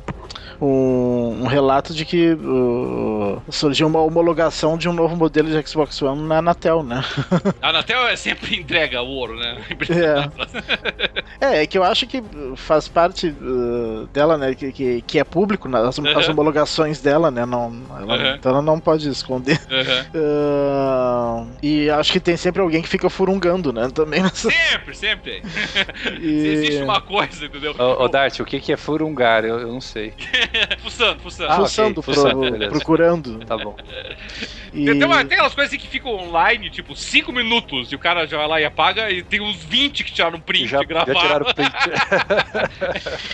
[0.59, 6.01] um, um relato de que uh, surgiu uma homologação de um novo modelo de Xbox
[6.01, 7.03] One na Anatel, né?
[7.61, 9.57] A Anatel é sempre entrega o ouro, né?
[11.39, 12.23] É, é que eu acho que
[12.55, 14.55] faz parte uh, dela, né?
[14.55, 16.31] Que, que, que é público, né, as, as Uhum.
[16.33, 17.45] homologações dela, né?
[17.45, 18.35] Não, ela- Uhum.
[18.35, 19.59] Então ela não pode esconder.
[19.69, 20.05] Aham.
[20.15, 23.89] Uh, e acho que tem sempre alguém que fica furungando, né?
[23.93, 24.49] Também nessa.
[24.49, 25.43] Sempre, sempre.
[26.21, 27.75] E- Se existe uma coisa, entendeu?
[27.77, 29.45] Ô, ô Dart, o que, que é furungar?
[29.45, 30.13] Eu, eu não sei.
[30.79, 31.51] Fuçando, fuçando.
[31.51, 33.39] Ah, Fuçando, ok, pro- fuçando, procurando.
[33.45, 33.75] Tá bom.
[34.77, 34.85] E...
[34.85, 37.99] Tem, tem uma- tem aquelas coisas assim que ficam online, tipo, 5 minutos, e o
[37.99, 41.13] cara já vai lá e apaga, e tem uns 20 que tiraram print Já, gravaram.
[41.13, 41.73] já tiraram o print.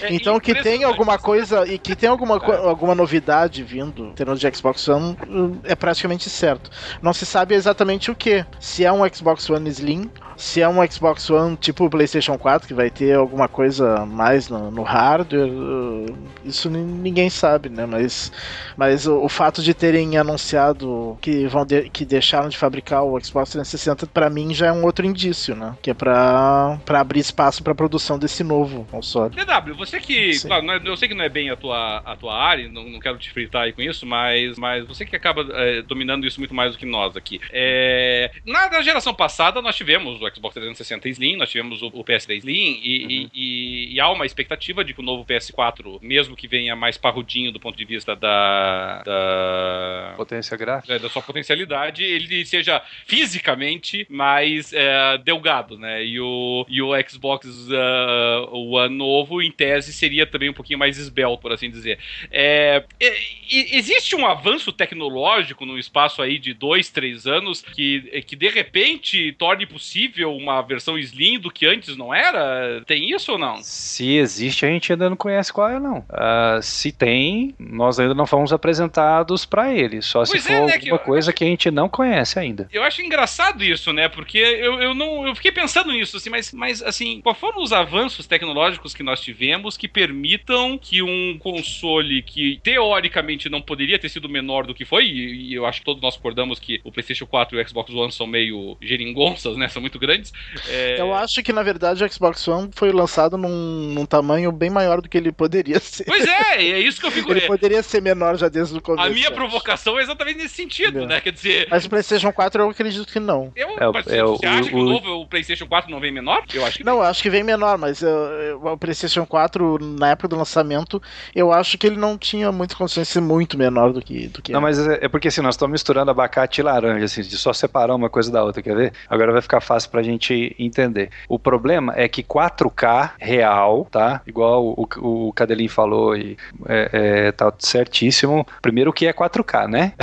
[0.01, 4.13] É Então que tem alguma coisa e que tem alguma, co- alguma novidade vindo em
[4.13, 5.17] termos de Xbox One
[5.63, 6.69] é praticamente certo.
[7.01, 8.45] Não se sabe exatamente o que.
[8.59, 12.67] Se é um Xbox One Slim, se é um Xbox One tipo o PlayStation 4
[12.67, 17.85] que vai ter alguma coisa mais no, no hardware, uh, isso ni- ninguém sabe, né?
[17.85, 18.31] Mas,
[18.75, 23.19] mas o, o fato de terem anunciado que vão de- que deixaram de fabricar o
[23.23, 25.75] Xbox 360 para mim já é um outro indício, né?
[25.81, 29.33] Que é para para abrir espaço para produção desse novo console.
[29.35, 30.33] DW, você que.
[30.33, 30.47] Sim.
[30.47, 32.83] Claro, não é- eu sei que não é bem a tua, a tua área, não,
[32.89, 36.39] não quero te fritar aí com isso, mas, mas você que acaba é, dominando isso
[36.39, 37.39] muito mais do que nós aqui.
[37.51, 42.03] É, na, na geração passada, nós tivemos o Xbox 360 Slim, nós tivemos o, o
[42.03, 46.35] PS3 Slim, e, e- e- e há uma expectativa de que o novo PS4, mesmo
[46.35, 49.01] que venha mais parrudinho do ponto de vista da.
[49.03, 50.93] da Potência gráfica.
[50.93, 56.03] é, da sua potencialidade, ele seja fisicamente mais é, delgado, né?
[56.05, 60.97] E o, e o Xbox uh, One novo, em tese, seria também um pouquinho mais
[60.97, 61.99] esbelto, por assim dizer.
[62.31, 63.15] É, é,
[63.49, 69.31] existe um avanço tecnológico no espaço aí de dois, três anos que, que de repente
[69.33, 72.81] torne possível uma versão Slim do que antes não era?
[72.85, 73.57] Tem isso ou não?
[73.61, 76.03] Se existe, a gente ainda não conhece qual é, não.
[76.09, 80.01] Ah, se tem, nós ainda não fomos apresentados pra ele.
[80.01, 82.67] Só se Pois for é, né, alguma que- coisa que a gente não conhece ainda.
[82.71, 84.07] Eu acho engraçado isso, né?
[84.07, 85.27] Porque eu, eu não.
[85.27, 89.21] Eu fiquei pensando nisso, assim, mas, mas assim, qual foram os avanços tecnológicos que nós
[89.21, 94.85] tivemos que permitam que um console que teoricamente não poderia ter sido menor do que
[94.85, 97.67] foi, e, e eu acho que todos nós concordamos que o PlayStation 4 e o
[97.67, 99.67] Xbox One são meio geringonças, né?
[99.67, 100.31] São muito grandes.
[100.67, 100.99] É...
[100.99, 105.01] Eu acho que, na verdade, o Xbox One foi lançado num, num tamanho bem maior
[105.01, 106.05] do que ele poderia ser.
[106.05, 107.31] Pois é, é isso que eu fico.
[107.31, 109.07] ele poderia ser menor já desde o começo.
[109.07, 111.21] A minha provocação é exatamente nesse sentido, né?
[111.21, 111.67] Quer dizer.
[111.69, 113.51] Mas o PlayStation 4 eu acredito que não.
[113.55, 115.99] Eu, é, mas, é, você o, acha o, que o novo o PlayStation 4 não
[115.99, 116.43] vem menor?
[116.53, 117.07] Eu acho que Não, vem.
[117.07, 121.01] acho que vem menor, mas uh, o PlayStation 4, na época do lançamento,
[121.35, 124.27] eu acho que ele não tinha de ser muito menor do que.
[124.27, 127.21] Do que não, mas é, é, porque assim, nós estamos misturando abacate e laranja, assim,
[127.21, 128.93] de só separar uma coisa da outra, quer ver?
[129.09, 131.09] Agora vai ficar fácil pra gente entender.
[131.27, 134.21] O problema é que 4K real, tá?
[134.25, 136.37] Igual o, o, o Cadelin falou e
[136.67, 138.45] é, é, tá certíssimo.
[138.61, 139.93] Primeiro que é 4K, né?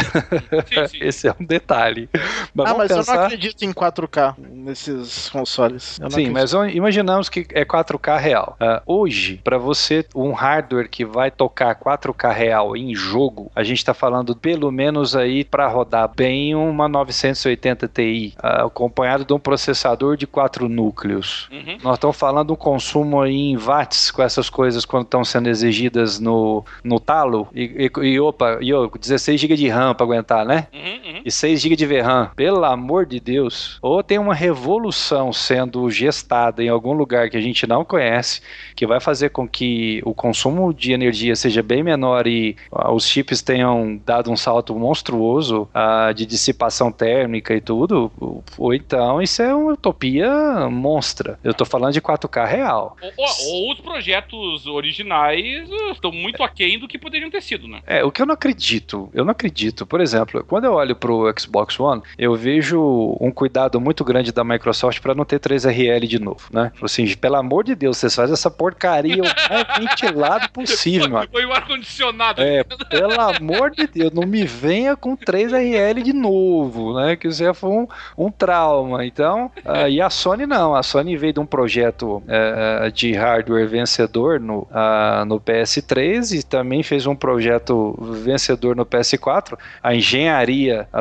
[0.66, 0.98] Sim, sim.
[1.02, 2.08] Esse é um detalhe.
[2.54, 3.12] Mas ah, mas pensar...
[3.12, 6.00] eu não acredito em 4K nesses consoles.
[6.10, 8.56] Sim, mas imaginamos que é 4K real.
[8.60, 13.78] Uh, hoje, para você, um hardware que vai tocar 4K real em jogo, a gente
[13.78, 19.38] está falando pelo menos aí para rodar bem uma 980 Ti, uh, acompanhado de um
[19.38, 21.48] processador de 4 núcleos.
[21.50, 21.78] Uhum.
[21.82, 26.18] Nós estamos falando do consumo aí em watts com essas coisas quando estão sendo exigidas
[26.18, 27.48] no, no talo.
[27.54, 30.66] E, e, e opa, e, 16 GB de RAM para aguentar, né?
[30.72, 31.22] Uhum, uhum.
[31.24, 32.30] E 6 GB de VRAM.
[32.36, 33.78] Pelo amor de Deus.
[33.82, 38.40] Ou tem uma revolução sendo gestada em algum lugar que a gente não conhece,
[38.74, 43.06] que vai fazer com que o consumo de energia seja bem menor e uh, os
[43.06, 48.10] chips tenham dado um salto monstruoso uh, de dissipação térmica e tudo,
[48.58, 51.38] ou então isso é uma utopia monstra.
[51.42, 52.96] Eu tô falando de 4K real.
[53.16, 57.80] Ou, ou os projetos originais uh, estão muito aquém do que poderiam ter sido, né?
[57.86, 59.86] É, o que eu não acredito, eu não acredito.
[59.86, 64.44] Por exemplo, quando eu olho pro Xbox One, eu vejo um cuidado muito grande da
[64.44, 66.72] Microsoft para não ter 3RL de novo, né?
[66.82, 71.28] Assim, pelo amor de Deus, vocês fazem essa porcaria o mais ventilado possível, mano.
[71.30, 72.42] Foi o ar-condicionado.
[72.42, 77.16] É, pelo amor de Deus, não me venha com 3RL de novo, né?
[77.16, 79.04] Que isso já foi um, um trauma.
[79.04, 80.74] Então, uh, e a Sony não.
[80.74, 86.42] A Sony veio de um projeto uh, de hardware vencedor no, uh, no PS3 e
[86.42, 89.58] também fez um projeto vencedor no PS4.
[89.82, 90.49] A engenharia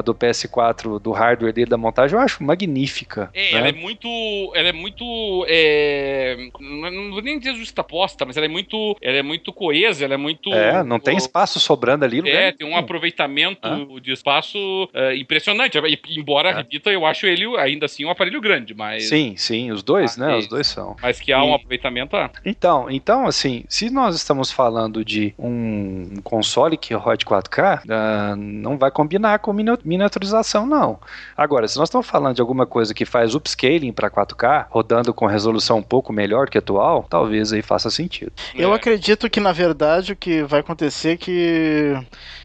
[0.03, 3.29] do PS4, do hardware dele, da montagem, eu acho magnífica.
[3.33, 3.57] É, né?
[3.59, 4.07] ela é muito.
[4.55, 5.45] Ela é muito.
[5.47, 8.95] É, não vou nem dizer justa posta, mas ela é muito.
[9.01, 10.53] Ela é muito coesa, ela é muito.
[10.53, 12.27] É, não tem espaço sobrando ali.
[12.29, 13.99] É, tem um aproveitamento ah.
[14.01, 14.57] de espaço
[14.93, 15.77] é, impressionante.
[16.09, 16.55] Embora, é.
[16.55, 19.09] repita, eu acho ele ainda assim um aparelho grande, mas.
[19.09, 20.35] Sim, sim, os dois, né?
[20.35, 20.95] Os dois são.
[21.01, 21.47] Mas que há e...
[21.47, 22.15] um aproveitamento.
[22.15, 22.29] Ah.
[22.45, 28.77] Então, então, assim, se nós estamos falando de um console que rode 4K, uh, não
[28.77, 30.99] vai combinar com miniaturização, não.
[31.35, 35.25] Agora, se nós estamos falando de alguma coisa que faz upscaling para 4K, rodando com
[35.25, 38.31] resolução um pouco melhor que a atual, talvez aí faça sentido.
[38.53, 38.75] Eu é.
[38.75, 41.93] acredito que, na verdade, o que vai acontecer é que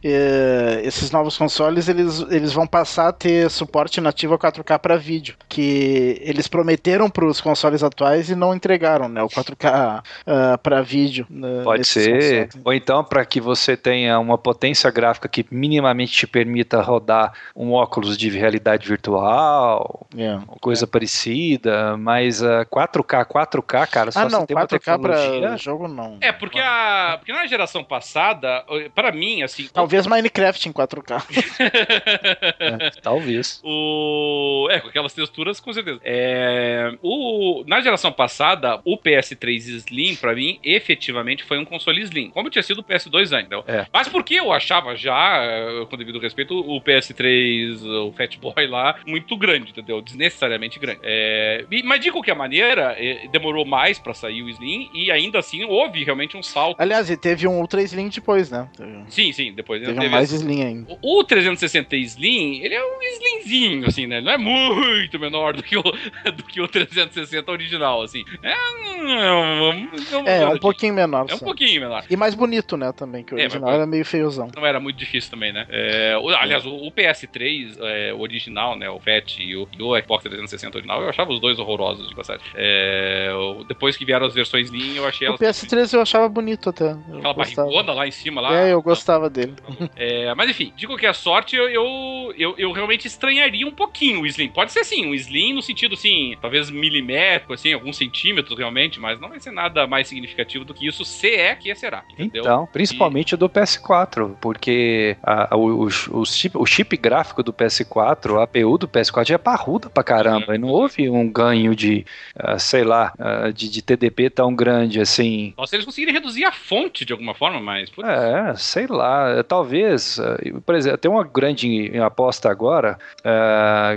[0.03, 4.97] é, esses novos consoles eles, eles vão passar a ter suporte nativo a 4K para
[4.97, 9.21] vídeo, que eles prometeram para os consoles atuais e não entregaram, né?
[9.21, 11.27] O 4K uh, para vídeo.
[11.29, 12.45] Uh, Pode ser.
[12.45, 12.65] Consoles.
[12.65, 17.71] Ou então para que você tenha uma potência gráfica que minimamente te permita rodar um
[17.73, 20.43] óculos de realidade virtual, yeah.
[20.61, 25.41] coisa parecida, mas uh, 4K, 4K, cara, só ah, não, você tem 4K tecnologia...
[25.41, 26.17] para jogo não.
[26.21, 28.63] É, porque a porque na geração passada,
[28.93, 31.23] para mim, assim, talvez Talvez Minecraft em 4K.
[32.59, 33.61] é, talvez.
[33.63, 34.67] O...
[34.69, 35.99] É, com aquelas texturas, com certeza.
[36.03, 36.91] É...
[37.01, 37.63] O...
[37.67, 42.29] Na geração passada, o PS3 Slim, pra mim, efetivamente foi um console Slim.
[42.29, 43.63] Como tinha sido o PS2 ainda.
[43.67, 43.85] É.
[43.93, 45.41] Mas porque eu achava já,
[45.89, 50.01] com devido respeito, o PS3, o Fat Boy lá, muito grande, entendeu?
[50.01, 50.99] Desnecessariamente grande.
[51.03, 51.65] É...
[51.83, 56.03] Mas de qualquer maneira, é, demorou mais pra sair o Slim e ainda assim houve
[56.03, 56.79] realmente um salto.
[56.79, 58.67] Aliás, e teve um Ultra Slim depois, né?
[59.07, 60.97] Sim, sim, depois Teve mais Slim ainda.
[61.01, 64.17] O, 360 Slim, ele é um Slimzinho, assim, né?
[64.17, 65.83] Ele não é muito menor do que o,
[66.35, 68.23] do que o 360 original, assim.
[68.41, 68.55] É,
[69.01, 71.25] um, é, um pouquinho menor.
[71.29, 72.03] É um pouquinho menor.
[72.09, 74.49] E mais bonito, né, também, que o é, original era meio feiozão.
[74.55, 75.65] Não era muito difícil também, né?
[75.69, 79.99] É, o, aliás, o, o PS3 é, original, né, o FAT e o, e o
[80.01, 82.45] Xbox 360 original, eu achava os dois horrorosos de passagem.
[82.55, 83.31] É,
[83.67, 86.91] depois que vieram as versões Slim, eu achei O PS3 eu achava bonito até.
[86.91, 88.57] Aquela barrigona lá em cima, lá.
[88.57, 89.53] É, eu gostava dele.
[89.95, 94.25] É, mas enfim, de qualquer sorte, eu, eu, eu, eu, realmente estranharia um pouquinho o
[94.25, 94.49] Slim.
[94.49, 99.19] Pode ser sim, um Slim no sentido assim, talvez milimétrico, assim, alguns centímetros realmente, mas
[99.19, 102.03] não vai ser nada mais significativo do que isso, se é que será.
[102.11, 102.41] Entendeu?
[102.41, 103.37] Então, principalmente e...
[103.37, 108.87] do PS4, porque a, os, os, chip, o chip gráfico do PS4, a APU do
[108.87, 110.55] PS4 já é parruda pra caramba.
[110.55, 112.05] E não houve um ganho de,
[112.37, 115.53] uh, sei lá, uh, de, de, TDP tão grande assim.
[115.57, 117.89] Nossa, eles conseguirem reduzir a fonte de alguma forma, mas.
[117.89, 118.07] Putz.
[118.07, 119.43] É, sei lá.
[119.43, 122.97] Talvez, uh, por exemplo, tem uma grande aposta agora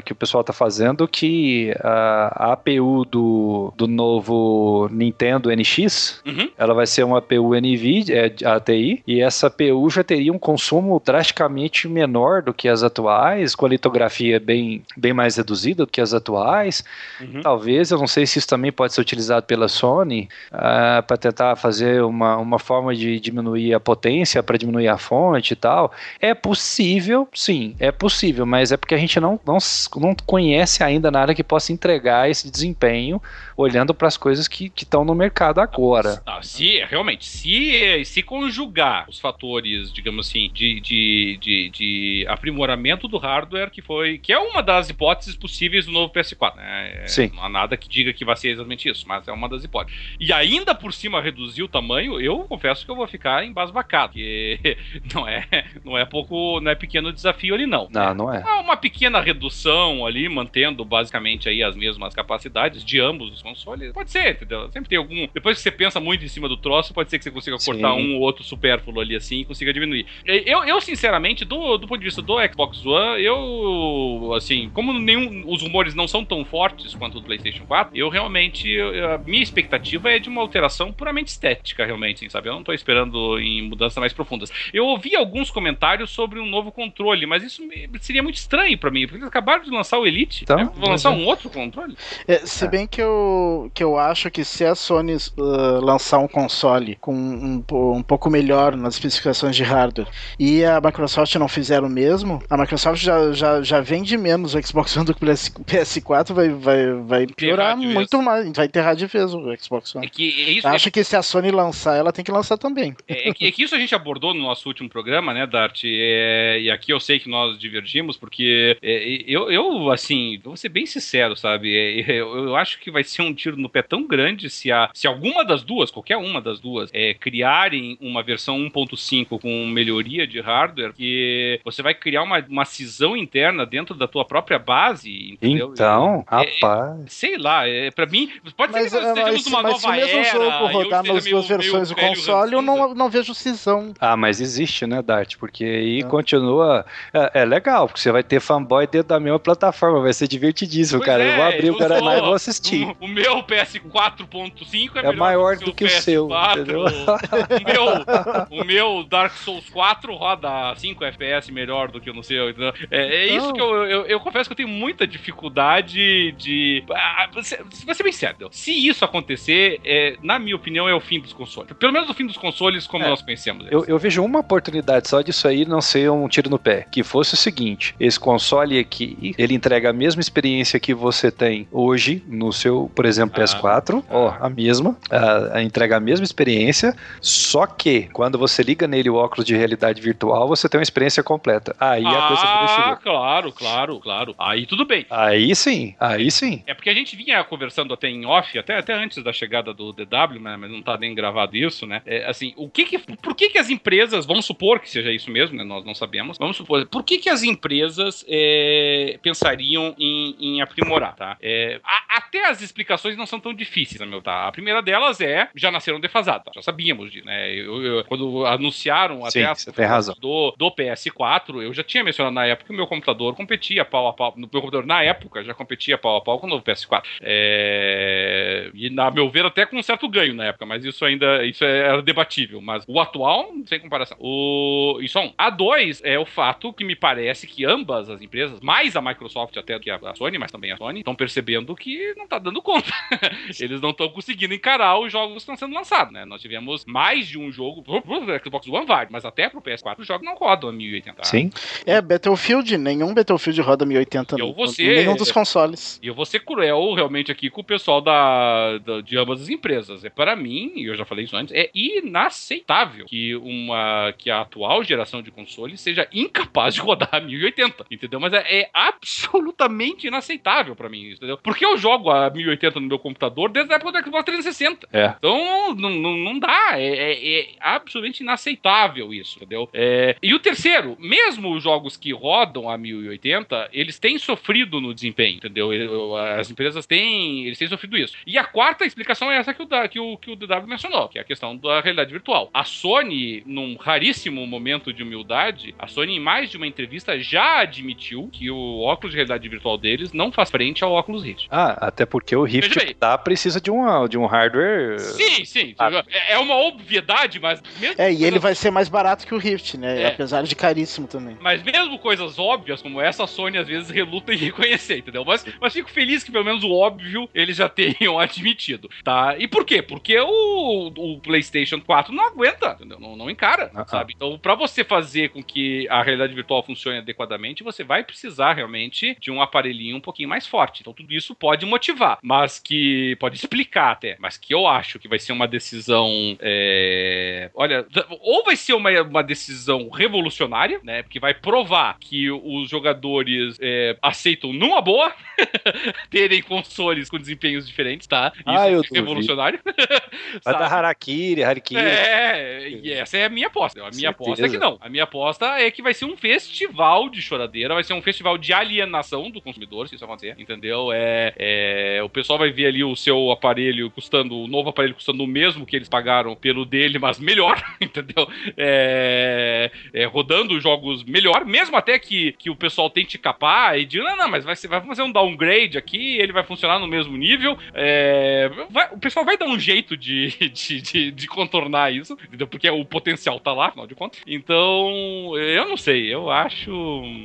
[0.04, 6.50] que o pessoal tá fazendo que a APU do, do novo Nintendo NX uhum.
[6.56, 11.00] ela vai ser uma APU NVIDIA, é, ATI, e essa APU já teria um consumo
[11.04, 16.00] drasticamente menor do que as atuais, com a litografia bem, bem mais reduzida do que
[16.00, 16.84] as atuais.
[17.20, 17.40] Uhum.
[17.40, 21.56] Talvez, eu não sei se isso também pode ser utilizado pela Sony uh, para tentar
[21.56, 25.92] fazer uma, uma forma de diminuir a potência, para diminuir a fonte e tal.
[26.20, 29.58] É possível, sim, é possível, mas é porque a gente não, não,
[29.96, 33.20] não conhece ainda nada que possa entregar esse desempenho
[33.56, 36.22] olhando para as coisas que estão no mercado agora.
[36.24, 43.08] Não, se realmente, se, se conjugar os fatores, digamos assim, de, de, de, de, aprimoramento
[43.08, 44.18] do hardware, que foi.
[44.18, 46.56] que é uma das hipóteses possíveis do novo PS4.
[46.56, 47.02] Né?
[47.02, 47.30] É, Sim.
[47.34, 50.16] Não há nada que diga que vai ser exatamente isso, mas é uma das hipóteses.
[50.20, 54.08] E ainda por cima reduzir o tamanho, eu confesso que eu vou ficar embasbacado.
[54.12, 54.76] Porque
[55.14, 55.46] não é,
[55.84, 56.60] não é pouco.
[56.60, 57.88] não é pequeno desafio ali, não.
[57.90, 58.42] Não, não é.
[58.60, 63.92] Uma pequena redução ali, mantendo basicamente aí as mesmas capacidades de ambos os console.
[63.92, 64.70] Pode ser, entendeu?
[64.72, 65.28] Sempre tem algum.
[65.32, 67.94] Depois que você pensa muito em cima do troço, pode ser que você consiga cortar
[67.94, 68.12] Sim.
[68.12, 70.06] um ou outro supérfluo ali assim e consiga diminuir.
[70.24, 75.44] Eu, eu sinceramente, do, do ponto de vista do Xbox One, eu, assim, como nenhum.
[75.46, 78.78] Os rumores não são tão fortes quanto o do PlayStation 4, eu realmente.
[78.80, 82.48] A minha expectativa é de uma alteração puramente estética, realmente, assim, sabe?
[82.48, 84.50] Eu não tô esperando em mudanças mais profundas.
[84.72, 87.62] Eu ouvi alguns comentários sobre um novo controle, mas isso
[88.00, 90.44] seria muito estranho para mim, porque eles acabaram de lançar o Elite.
[90.44, 90.70] Então, né?
[90.74, 91.16] Vão lançar é.
[91.16, 91.96] um outro controle?
[92.26, 96.28] É, se bem que eu que eu acho que se a Sony uh, lançar um
[96.28, 97.64] console com um,
[97.96, 100.08] um, pouco melhor nas especificações de hardware
[100.38, 102.07] e a Microsoft não fizer o mesmo,
[102.48, 105.28] a Microsoft já, já, já vende menos o Xbox One do que o
[105.64, 110.06] PS4, vai, vai, vai piorar muito mais, vai enterrar de vez o Xbox One.
[110.06, 110.90] É que, é isso, acho é...
[110.90, 112.96] que se a Sony lançar, ela tem que lançar também.
[113.06, 115.82] É, é, que, é que isso a gente abordou no nosso último programa, né, Dart?
[115.84, 120.68] É, e aqui eu sei que nós divergimos, porque é, eu, eu, assim, vou ser
[120.68, 121.68] bem sincero, sabe?
[122.08, 125.06] Eu, eu acho que vai ser um tiro no pé tão grande se, a, se
[125.06, 130.40] alguma das duas, qualquer uma das duas, é, criarem uma versão 1.5 com melhoria de
[130.40, 135.32] hardware, que você vai criar uma, uma cisão interna dentro da tua própria base.
[135.32, 135.70] Entendeu?
[135.72, 137.00] Então, é, é rapaz.
[137.00, 139.80] É, sei lá, é, pra mim, pode mas, ser que nós estejamos numa mas nova
[139.80, 143.34] se o mesmo era, jogo rodar nas duas versões do console, eu não, não vejo
[143.34, 143.92] cisão.
[144.00, 145.36] Ah, mas existe, né, Dart?
[145.36, 146.04] Porque aí é.
[146.04, 146.86] continua.
[147.12, 151.00] É, é, legal, porque você vai ter fanboy dentro da mesma plataforma, vai ser divertidíssimo,
[151.00, 151.24] pois cara.
[151.24, 152.86] eu vou é, abrir o canal e vou assistir.
[153.00, 156.28] O, o meu PS4.5 é, é maior do que o, seu.
[156.28, 162.22] O, meu, o meu Dark Souls 4 roda 5 FPS melhor do que o no
[162.22, 162.48] seu.
[162.48, 162.54] É,
[162.90, 166.84] é isso que eu, eu, eu, confesso que eu tenho muita dificuldade de.
[166.90, 168.48] Ah, vai ser bem sério.
[168.50, 171.72] Se isso acontecer, é, na minha opinião, é o fim dos consoles.
[171.78, 173.66] Pelo menos o fim dos consoles como é, nós conhecemos.
[173.70, 176.86] Eu, eu, vejo uma oportunidade só disso aí não ser um tiro no pé.
[176.90, 181.68] Que fosse o seguinte: esse console aqui, ele entrega a mesma experiência que você tem
[181.70, 186.24] hoje no seu, por exemplo, PS4, ah, ó, a mesma, a, a, entrega a mesma
[186.24, 190.82] experiência, só que quando você liga nele o óculos de realidade virtual, você tem uma
[190.82, 191.67] experiência completa.
[191.78, 194.34] Aí ah, a coisa Ah, claro, claro, claro.
[194.38, 195.06] Aí tudo bem.
[195.10, 196.62] Aí sim, aí sim.
[196.66, 199.92] É porque a gente vinha conversando até em off, até, até antes da chegada do
[199.92, 202.02] DW, né, mas não tá nem gravado isso, né?
[202.06, 205.30] É, assim, o que que, por que que as empresas, vamos supor que seja isso
[205.30, 205.64] mesmo, né?
[205.64, 211.14] Nós não sabemos, vamos supor, por que que as empresas é, pensariam em, em aprimorar,
[211.16, 211.36] tá?
[211.42, 214.46] É, a, até as explicações não são tão difíceis, meu, tá?
[214.46, 216.52] A primeira delas é já nasceram defasadas, tá?
[216.54, 217.52] já sabíamos né?
[217.54, 220.14] Eu, eu, quando anunciaram Sim, até as razão.
[220.20, 224.08] Do, do PS4, eu já tinha mencionado na época que o meu computador competia pau
[224.08, 224.34] a pau.
[224.36, 227.04] No meu computador, na época, já competia pau a pau com o novo PS4.
[227.20, 228.70] É...
[228.74, 231.64] E, na meu ver, até com um certo ganho na época, mas isso ainda isso
[231.64, 232.60] é, era debatível.
[232.60, 234.16] Mas o atual, sem comparação.
[234.20, 234.98] O...
[235.00, 235.32] Isso é um.
[235.36, 239.56] A dois é o fato que me parece que ambas as empresas, mais a Microsoft
[239.56, 242.62] até do que a Sony, mas também a Sony, estão percebendo que não tá dando
[242.62, 242.90] conta.
[243.60, 246.24] eles não estão conseguindo encarar os jogos que estão sendo lançados, né?
[246.24, 249.98] Nós tivemos mais de um jogo pro, pro Xbox One vai, mas até pro PS4
[249.98, 251.24] os jogos não rodam a 1080.
[251.24, 251.47] Sim.
[251.86, 255.98] É, Battlefield, nenhum Battlefield roda 1080 eu vou ser, nenhum dos consoles.
[256.02, 259.48] E eu vou ser cruel realmente aqui com o pessoal da, da, de ambas as
[259.48, 260.04] empresas.
[260.04, 264.40] É para mim, e eu já falei isso antes, é inaceitável que uma que a
[264.40, 268.20] atual geração de consoles seja incapaz de rodar a 1080, entendeu?
[268.20, 271.38] Mas é, é absolutamente inaceitável para mim, entendeu?
[271.38, 274.88] Porque eu jogo a 1080 no meu computador desde a época do Xbox 360.
[274.92, 275.14] É.
[275.18, 276.72] Então, não, não, não dá.
[276.72, 279.68] É, é, é, absolutamente inaceitável isso, entendeu?
[279.72, 284.80] É, e o terceiro, mesmo mesmo os jogos que rodam a 1080, eles têm sofrido
[284.80, 285.70] no desempenho, entendeu?
[286.16, 288.14] As empresas têm, eles têm sofrido isso.
[288.26, 291.18] E a quarta explicação é essa que o, que o, que o DW mencionou, que
[291.18, 292.50] é a questão da realidade virtual.
[292.52, 297.60] A Sony, num raríssimo momento de humildade, a Sony, em mais de uma entrevista, já
[297.60, 301.46] admitiu que o óculos de realidade virtual deles não faz frente ao óculos Rift.
[301.50, 304.98] Ah, até porque o Rift tá, precisa de, uma, de um hardware.
[304.98, 305.74] Sim, sim.
[305.78, 306.04] Ah.
[306.28, 307.62] É uma obviedade, mas.
[307.96, 310.02] é, e ele vai ser mais barato que o Rift, né?
[310.02, 310.06] É.
[310.08, 311.27] Apesar de caríssimo também.
[311.40, 315.24] Mas mesmo coisas óbvias como essa, a Sony às vezes reluta em reconhecer, entendeu?
[315.24, 319.36] Mas, mas fico feliz que pelo menos o óbvio eles já tenham admitido, tá?
[319.38, 319.82] E por quê?
[319.82, 322.98] Porque o, o PlayStation 4 não aguenta, entendeu?
[322.98, 323.88] Não, não encara, uh -huh.
[323.88, 324.14] sabe?
[324.16, 329.16] Então, para você fazer com que a realidade virtual funcione adequadamente, você vai precisar realmente
[329.20, 330.80] de um aparelhinho um pouquinho mais forte.
[330.80, 335.08] Então, tudo isso pode motivar, mas que pode explicar até, mas que eu acho que
[335.08, 336.36] vai ser uma decisão.
[336.40, 337.50] É...
[337.54, 337.86] Olha,
[338.20, 341.02] ou vai ser uma, uma decisão revolucionária, né?
[341.02, 345.12] Porque vai provar que os jogadores é, aceitam numa boa
[346.10, 348.32] terem consoles com desempenhos diferentes, tá?
[348.34, 349.60] Isso ah, eu é revolucionário.
[350.44, 351.80] vai dar Harakiri, Harakiri.
[351.80, 353.82] É, e essa é a minha aposta.
[353.84, 354.78] A minha aposta é que não.
[354.80, 358.38] A minha aposta é que vai ser um festival de choradeira, vai ser um festival
[358.38, 360.90] de alienação do consumidor, se isso acontecer, entendeu?
[360.92, 365.22] É, é, o pessoal vai ver ali o seu aparelho custando, o novo aparelho custando
[365.22, 368.28] o mesmo que eles pagaram pelo dele, mas melhor, entendeu?
[368.56, 374.04] É, é, rodando jogos melhor, mesmo até que, que o pessoal tente capar e diga,
[374.04, 377.56] não, não, mas vai, vai fazer um downgrade aqui, ele vai funcionar no mesmo nível.
[377.74, 382.16] É, vai, o pessoal vai dar um jeito de, de, de, de, contornar isso?
[382.50, 384.20] Porque o potencial tá lá, afinal de contas.
[384.26, 386.70] Então, eu não sei, eu acho.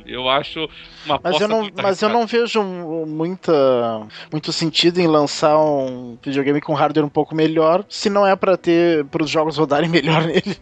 [0.06, 0.68] Eu acho
[1.04, 6.60] uma Mas eu não, mas eu não vejo muita, muito sentido em lançar um videogame
[6.60, 10.24] com hardware um pouco melhor, se não é para ter para os jogos rodarem melhor
[10.24, 10.56] nele.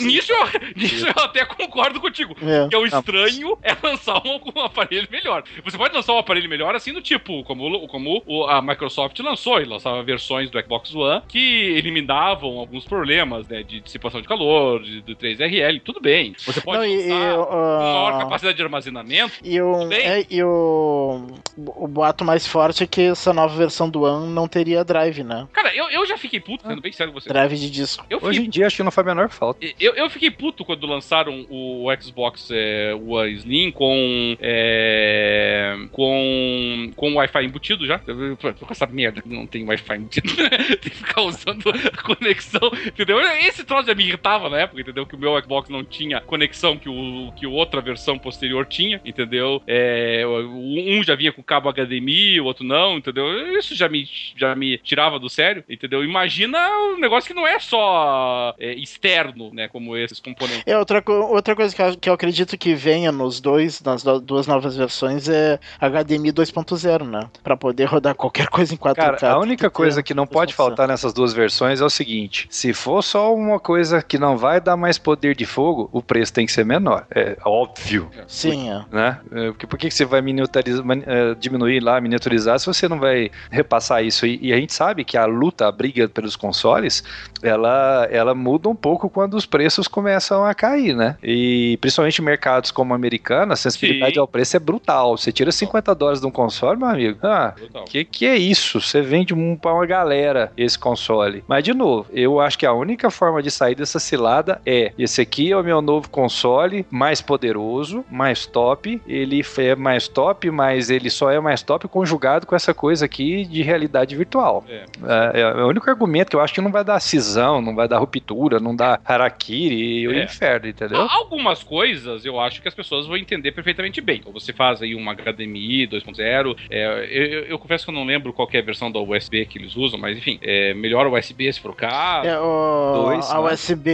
[0.00, 2.34] Nisso eu, nisso eu até concordo contigo.
[2.42, 2.67] É.
[2.68, 5.42] Que é o estranho é lançar um, um aparelho melhor.
[5.64, 9.64] Você pode lançar um aparelho melhor assim do tipo, como, como a Microsoft lançou, e
[9.64, 15.00] lançava versões do Xbox One que eliminavam alguns problemas, né, de dissipação de calor, de,
[15.00, 16.34] do 3RL, tudo bem.
[16.38, 21.26] Você pode Não, e, uh, maior capacidade de armazenamento, e o, é, e o,
[21.56, 25.46] o boato mais forte é que essa nova versão do One não teria drive, né?
[25.52, 27.28] Cara, eu, eu já fiquei puto, sendo bem sério com você.
[27.28, 28.02] Drive de disco.
[28.02, 29.66] Fiquei, Hoje em dia acho que não faz a menor falta.
[29.78, 37.14] Eu, eu fiquei puto quando lançaram o Xbox é, One Slim com é, com com
[37.14, 37.98] Wi-Fi embutido já.
[37.98, 40.28] Com essa merda não tem Wi-Fi embutido.
[40.80, 43.20] tem que ficar usando a conexão, entendeu?
[43.20, 45.06] Esse troço já me irritava na época, entendeu?
[45.06, 49.62] Que o meu Xbox não tinha conexão que o que outra versão posterior tinha, entendeu?
[49.66, 53.58] É, um já vinha com cabo HDMI, o outro não, entendeu?
[53.58, 56.04] Isso já me, já me tirava do sério, entendeu?
[56.04, 56.58] Imagina
[56.94, 59.68] um negócio que não é só é, externo, né?
[59.68, 60.62] Como esses componentes.
[60.66, 64.46] É, outra, outra coisa que eu, que eu acredito que venha nos dois, nas duas
[64.46, 67.28] novas versões é HDMI 2.0, né?
[67.42, 68.94] Pra poder rodar qualquer coisa em 4K.
[68.94, 72.72] Cara, a única coisa que não pode faltar nessas duas versões é o seguinte: se
[72.72, 76.46] for só uma coisa que não vai dar mais poder de fogo, o preço tem
[76.46, 77.06] que ser menor.
[77.14, 78.10] É óbvio.
[78.26, 78.84] Sim, é.
[78.90, 79.20] Né?
[79.32, 84.04] É, porque por que você vai é, diminuir lá, miniaturizar, se você não vai repassar
[84.04, 84.26] isso?
[84.26, 87.02] E, e, a gente sabe que a luta, a briga pelos consoles,
[87.42, 91.16] ela, ela muda um pouco quando os preços começam a cair, né?
[91.22, 94.20] E principalmente mercados como americano, a sensibilidade Sim.
[94.20, 95.16] ao preço é brutal.
[95.16, 97.18] Você tira 50 dólares de um console, meu amigo.
[97.22, 97.54] Ah,
[97.86, 98.80] que que é isso?
[98.80, 101.42] Você vende um, pra uma galera esse console.
[101.46, 105.20] Mas, de novo, eu acho que a única forma de sair dessa cilada é: esse
[105.20, 109.00] aqui é o meu novo console, mais poderoso, mais top.
[109.06, 113.44] Ele é mais top, mas ele só é mais top conjugado com essa coisa aqui
[113.44, 114.64] de realidade virtual.
[114.68, 114.84] É.
[115.32, 117.88] É, é o único argumento que eu acho que não vai dar cisão, não vai
[117.88, 120.24] dar ruptura, não dá harakiri e o é.
[120.24, 121.00] inferno, entendeu?
[121.00, 124.18] Algumas coisas eu acho que as pessoas vão entender perfeitamente bem.
[124.18, 126.56] Então, você faz aí uma HDMI 2.0.
[126.70, 129.58] É, eu, eu, confesso que eu não lembro qual é a versão da USB que
[129.58, 132.28] eles usam, mas enfim, é melhor o USB se for o caso.
[132.28, 133.52] É, o, Dois, a né?
[133.52, 133.90] USB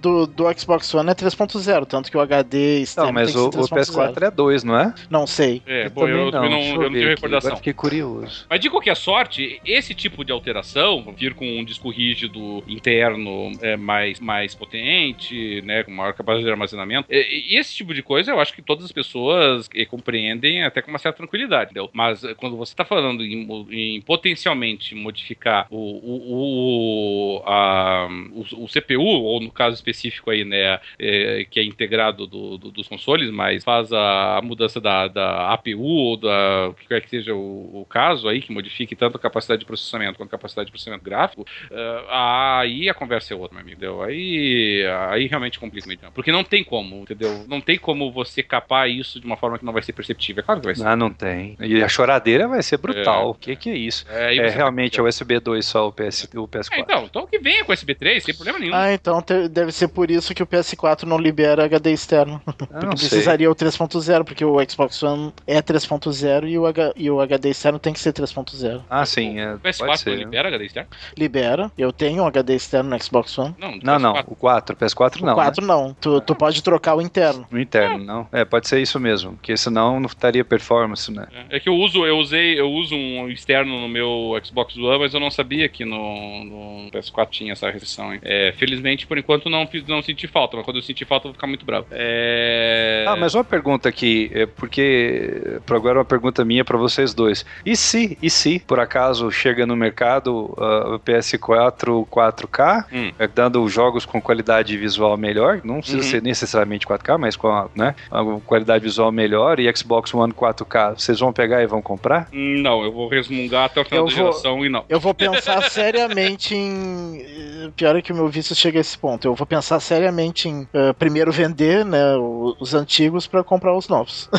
[0.00, 3.50] do, do Xbox One é 3.0, tanto que o HD externo Não, mas o, o
[3.50, 4.94] PS4 é 2, não é?
[5.10, 5.62] Não sei.
[5.66, 7.48] É, eu, pô, eu, não, eu não, eu não tenho recordação.
[7.48, 8.46] Agora fiquei curioso.
[8.48, 13.76] Mas de qualquer sorte, esse tipo de alteração, vir com um disco rígido interno é,
[13.76, 18.40] mais, mais potente, né, com maior capacidade de armazenamento, e, esse tipo de coisa eu
[18.40, 21.90] acho que todas as pessoas eh, compreendem até com uma certa tranquilidade, entendeu?
[21.92, 28.64] Mas eh, quando você está falando em, em, potencialmente modificar o, o, o, a, o,
[28.64, 32.88] o, CPU, ou no caso específico aí, né, é, que é integrado do, do, dos
[32.88, 37.34] consoles, mas faz a, mudança da, da, APU ou da o que quer que seja
[37.34, 40.72] o, o, caso aí, que modifique tanto a capacidade de processamento quanto a capacidade de
[40.72, 44.02] processamento gráfico, uh, aí a conversa é outra, meu amigo, entendeu?
[44.02, 46.10] Aí, aí realmente complica.
[46.12, 47.44] Porque não tem como, entendeu?
[47.48, 50.40] Não não tem como você capar isso de uma forma que não vai ser perceptível.
[50.42, 50.86] É claro que vai ser.
[50.86, 51.56] Ah, não tem.
[51.60, 53.30] E a choradeira vai ser brutal.
[53.30, 54.04] O que, que é isso?
[54.08, 56.68] É, É, realmente é o USB 2 só o, PS, o PS4.
[56.72, 58.74] É, então, então que venha com USB3, sem problema nenhum.
[58.74, 62.40] Ah, então te- deve ser por isso que o PS4 não libera HD externo.
[62.46, 62.52] Ah,
[62.84, 63.08] não sei.
[63.08, 67.50] precisaria o 3.0, porque o Xbox One é 3.0 e, o H- e o HD
[67.50, 68.82] externo tem que ser 3.0.
[68.88, 70.10] Ah, sim, é, o pode PS4 ser.
[70.10, 70.88] não libera HD externo?
[71.16, 71.70] Libera.
[71.78, 73.54] Eu tenho um HD externo no Xbox One.
[73.58, 74.24] Não, Não, não, PS4.
[74.28, 75.34] o 4, PS4 O não.
[75.34, 75.94] 4 não.
[76.00, 77.45] Tu, tu pode trocar o interno.
[77.50, 78.28] No interno, não.
[78.32, 81.26] É, pode ser isso mesmo, porque senão não estaria performance, né?
[81.50, 85.14] É que eu uso, eu usei, eu uso um externo no meu Xbox One, mas
[85.14, 88.12] eu não sabia que no, no PS4 tinha essa restrição.
[88.12, 88.20] hein.
[88.22, 91.30] É, felizmente, por enquanto, não, fiz- não senti falta, mas quando eu senti falta, eu
[91.30, 91.86] vou ficar muito bravo.
[91.90, 93.04] É...
[93.08, 97.44] Ah, mas uma pergunta aqui, é porque por agora uma pergunta minha para vocês dois.
[97.64, 103.12] E se, e se por acaso chega no mercado o PS4 4K, Hum.
[103.18, 106.02] é, dando jogos com qualidade visual melhor, não precisa Uhum.
[106.04, 110.98] ser necessariamente 4K, mas com a, né, a qualidade visual melhor e Xbox One 4K,
[110.98, 112.28] vocês vão pegar e vão comprar?
[112.32, 114.84] Não, eu vou resmungar até o final Eu da vou- geração e não.
[114.88, 117.20] Eu vou pensar seriamente em.
[117.22, 119.26] eh, Pior é que o meu vício chega a esse ponto.
[119.26, 124.28] Eu vou pensar seriamente em eh, primeiro vender né, os antigos pra comprar os novos.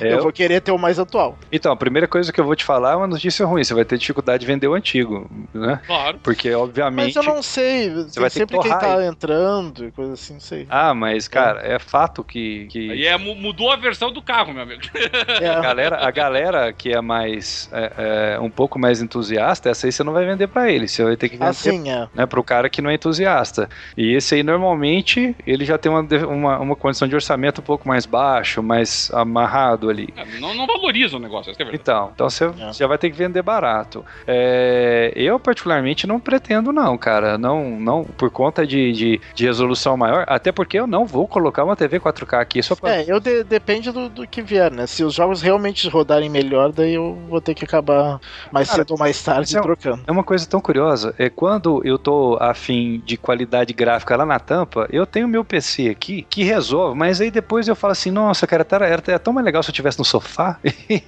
[0.00, 1.36] É, Eu vou querer ter o mais atual.
[1.50, 3.84] Então, a primeira coisa que eu vou te falar é uma notícia ruim, você vai
[3.84, 5.80] ter dificuldade de vender o antigo, né?
[5.86, 6.18] Claro.
[6.22, 7.16] Porque, Mas obviamente...
[7.16, 7.90] eu não sei.
[7.90, 10.66] vai Tem ter que sempre quem tá entrando e coisa assim, não sei.
[10.70, 12.66] Ah, mas, cara, é fato que...
[12.70, 12.90] que...
[12.90, 14.80] Aí é, mu- mudou a versão do carro, meu amigo.
[15.28, 17.92] A É, galera, a galera que é mais é,
[18.36, 21.16] é, um pouco mais entusiasta, essa aí você não vai vender pra ele, você vai
[21.16, 22.08] ter que vender assim, é.
[22.14, 23.68] né, pro cara que não é entusiasta.
[23.96, 27.86] E esse aí normalmente ele já tem uma, uma, uma condição de orçamento um pouco
[27.86, 30.08] mais baixo, mais amarrado ali.
[30.40, 31.82] Não, não valoriza o negócio, essa é a verdade.
[31.82, 32.72] Então, então você É.
[32.72, 34.04] já vai ter que vender barato.
[34.26, 37.36] É, eu, particularmente, não pretendo, não, cara.
[37.36, 41.64] Não, não por conta de, de, de resolução maior, até porque eu não vou colocar
[41.64, 42.96] uma TV 4K aqui só pra.
[42.96, 44.86] É, eu de- depende do, do que vier, né?
[44.86, 48.92] Se os jogos realmente rodarem melhor, daí eu vou ter que acabar mais Cara, cedo
[48.92, 50.02] ou mais tarde é trocando.
[50.06, 51.14] É uma coisa tão curiosa.
[51.18, 55.88] É quando eu tô afim de qualidade gráfica lá na tampa, eu tenho meu PC
[55.88, 59.32] aqui que resolve, mas aí depois eu falo assim, nossa, cara, era, era, era tão
[59.32, 60.58] mais legal se eu tivesse no sofá.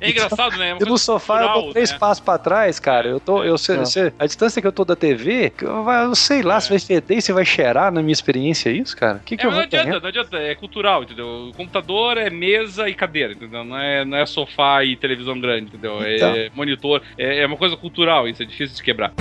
[0.00, 0.70] É engraçado, né?
[0.70, 1.98] É E no sofá eu cultural, dou três né?
[1.98, 3.08] passos pra trás, cara.
[3.08, 3.86] Eu tô, eu, sei- Não.
[3.86, 6.60] sei- a distância que eu tô da TV, eu, eu sei lá É.
[6.60, 9.18] se vai feder, se vai cheirar na minha experiência é isso, cara.
[9.18, 10.00] O que, que É, eu não adianta, ter?
[10.00, 11.48] não adianta, é cultural, entendeu?
[11.48, 13.64] O computador é mesa e cadeira, entendeu?
[13.64, 15.98] Não é, não é sofá e televisão grande, entendeu?
[16.06, 16.34] Então.
[16.34, 19.12] É monitor, é, é uma coisa cultural, isso é difícil de quebrar.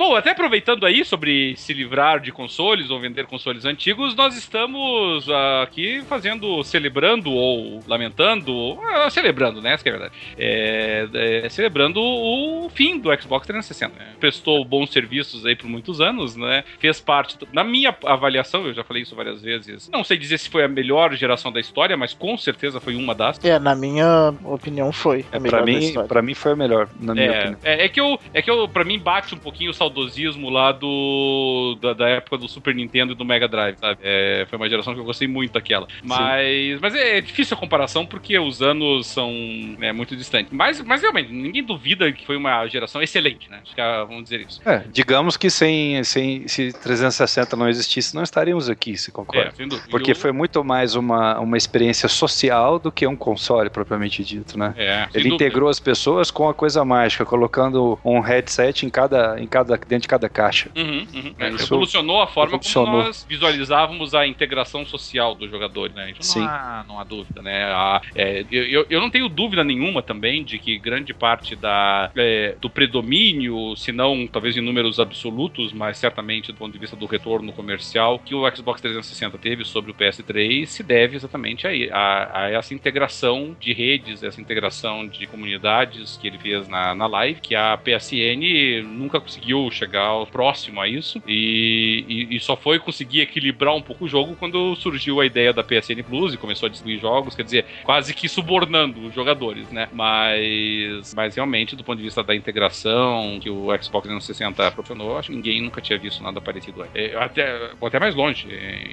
[0.00, 5.26] Bom, até aproveitando aí sobre se livrar de consoles ou vender consoles antigos, nós estamos
[5.62, 9.74] aqui fazendo, celebrando ou lamentando, ah, celebrando, né?
[9.74, 10.14] Essa que é a verdade.
[10.38, 11.08] É,
[11.44, 13.94] é, celebrando o fim do Xbox 360.
[13.98, 14.12] Né?
[14.18, 16.64] Prestou bons serviços aí por muitos anos, né?
[16.78, 20.38] Fez parte, do- na minha avaliação, eu já falei isso várias vezes, não sei dizer
[20.38, 23.38] se foi a melhor geração da história, mas com certeza foi uma das.
[23.44, 26.56] É, na minha opinião foi a É, melhor pra, da mim, pra mim foi a
[26.56, 27.58] melhor, na minha É, opinião.
[27.64, 30.72] é, é que eu, é que eu, pra mim, bate um pouquinho o saudosismo lá
[30.72, 34.00] do da, da época do Super Nintendo e do Mega Drive, sabe?
[34.02, 35.86] É, foi uma geração que eu gostei muito daquela.
[36.02, 39.32] Mas, mas é difícil a comparação porque os anos são
[39.78, 40.52] né, muito distantes.
[40.52, 43.60] Mas, mas realmente, ninguém duvida que foi uma geração excelente, né?
[43.76, 44.60] Ah, vamos dizer isso.
[44.64, 49.52] É, digamos que sem, sem se 360 não existisse, não estaríamos aqui, se concorda.
[49.58, 49.90] É.
[49.90, 54.74] Porque foi muito mais uma, uma experiência social do que um console propriamente dito, né?
[54.76, 55.34] É, Ele dúvida.
[55.34, 60.02] integrou as pessoas com a coisa mágica, colocando um headset em cada, em cada, dentro
[60.02, 60.70] de cada caixa.
[60.76, 61.34] Uhum, uhum.
[61.38, 62.90] É, É, isso revolucionou a forma revolucionou.
[62.92, 66.10] como nós visualizávamos a integração social do jogador, né?
[66.12, 66.40] Isso Sim.
[66.40, 67.64] não há, não há dúvida, né?
[67.64, 72.10] A- é, eu, eu- eu não tenho dúvida nenhuma também de que grande parte da,
[72.16, 76.96] é, do predomínio, se não talvez em números absolutos, mas certamente do ponto de vista
[76.96, 81.70] do retorno comercial que o Xbox 360 teve sobre o PS3 se deve exatamente a,
[81.92, 87.06] a- a essa integração de redes, essa integração de comunidades que ele fez na, na
[87.06, 92.78] live, que a PSN nunca conseguiu chegar próximo a isso e, e- e só foi
[92.78, 96.66] conseguir equilibrar um pouco o jogo quando surgiu a ideia da PSN Plus e começou
[96.66, 99.88] a distribuir jogos, quer dizer, quase que subornando os jogadores, né?
[99.92, 105.30] Mas, mas realmente, do ponto de vista da integração que o Xbox 360 proporcionou, acho
[105.30, 106.84] que ninguém nunca tinha visto nada parecido.
[106.94, 108.46] É, até, até mais longe,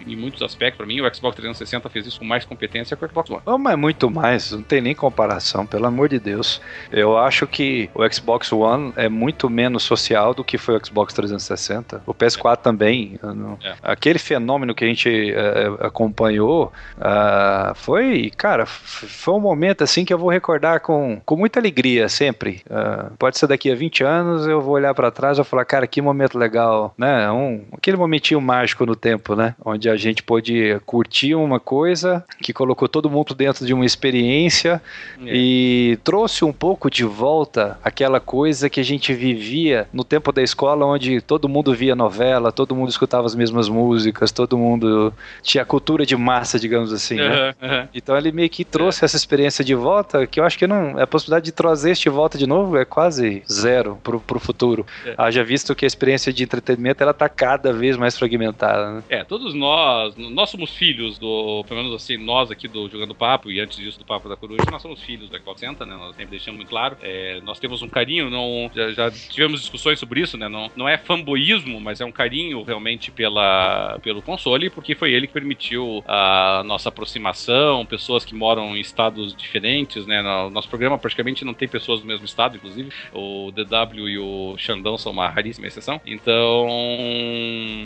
[0.06, 3.08] em muitos aspectos, para mim, o Xbox 360 fez isso com mais competência que o
[3.10, 3.42] Xbox One.
[3.46, 6.62] Não, mas muito mais, não tem nem comparação, pelo amor de Deus.
[6.92, 11.14] Eu acho que o Xbox One é muito menos social do que foi o Xbox
[11.14, 12.02] 360.
[12.06, 13.18] O PS4 também.
[13.24, 13.58] Não...
[13.64, 13.76] É.
[13.82, 20.14] Aquele fenômeno que a gente eh, acompanhou ah, foi, cara, foi um momento assim que
[20.14, 22.62] eu vou recordar com, com muita alegria sempre.
[22.70, 25.64] Ah, pode ser daqui a 20 anos, eu vou olhar pra trás e vou falar,
[25.64, 27.32] cara, que momento legal, né?
[27.32, 29.56] Um, aquele momentinho mágico no tempo, né?
[29.64, 34.82] Onde a gente pôde curtir uma coisa que colocou todo mundo dentro de uma experiência
[35.26, 35.34] É.
[35.34, 40.42] e trouxe um pouco de volta aquela coisa que a gente vivia no tempo da
[40.58, 45.14] escola, onde todo mundo via novela, todo mundo escutava as mesmas músicas, todo mundo
[45.44, 47.28] tinha cultura de massa, digamos assim, né?
[47.28, 47.90] Aham, aham.
[47.94, 51.00] Então ele meio que trouxe essa experiência de volta, que eu acho que não.
[51.00, 54.86] A possibilidade de trazer este de volta de novo é quase zero pro, pro futuro.
[55.06, 55.14] É.
[55.18, 58.94] Haja visto que a experiência de entretenimento ela tá cada vez mais fragmentada.
[58.94, 59.04] Né?
[59.10, 63.52] É, todos nós, nós somos filhos do, pelo menos assim, nós aqui do Jogando Papo
[63.52, 65.96] e antes disso do Papo da Coruja, nós somos filhos Xbox Center, né?
[65.96, 66.98] Nós sempre deixamos muito claro.
[67.02, 70.47] É, nós temos um carinho, não, já, já tivemos discussões sobre isso, né?
[70.50, 75.28] Não, não é fanboísmo, mas é um carinho realmente pela, pelo console, porque foi ele
[75.28, 80.22] que permitiu a nossa aproximação, pessoas que moram em estados diferentes, né?
[80.22, 82.92] No nosso programa praticamente não tem pessoas do mesmo estado, inclusive.
[83.14, 86.02] O DW e o Xandão são uma raríssima exceção.
[86.06, 86.68] Então,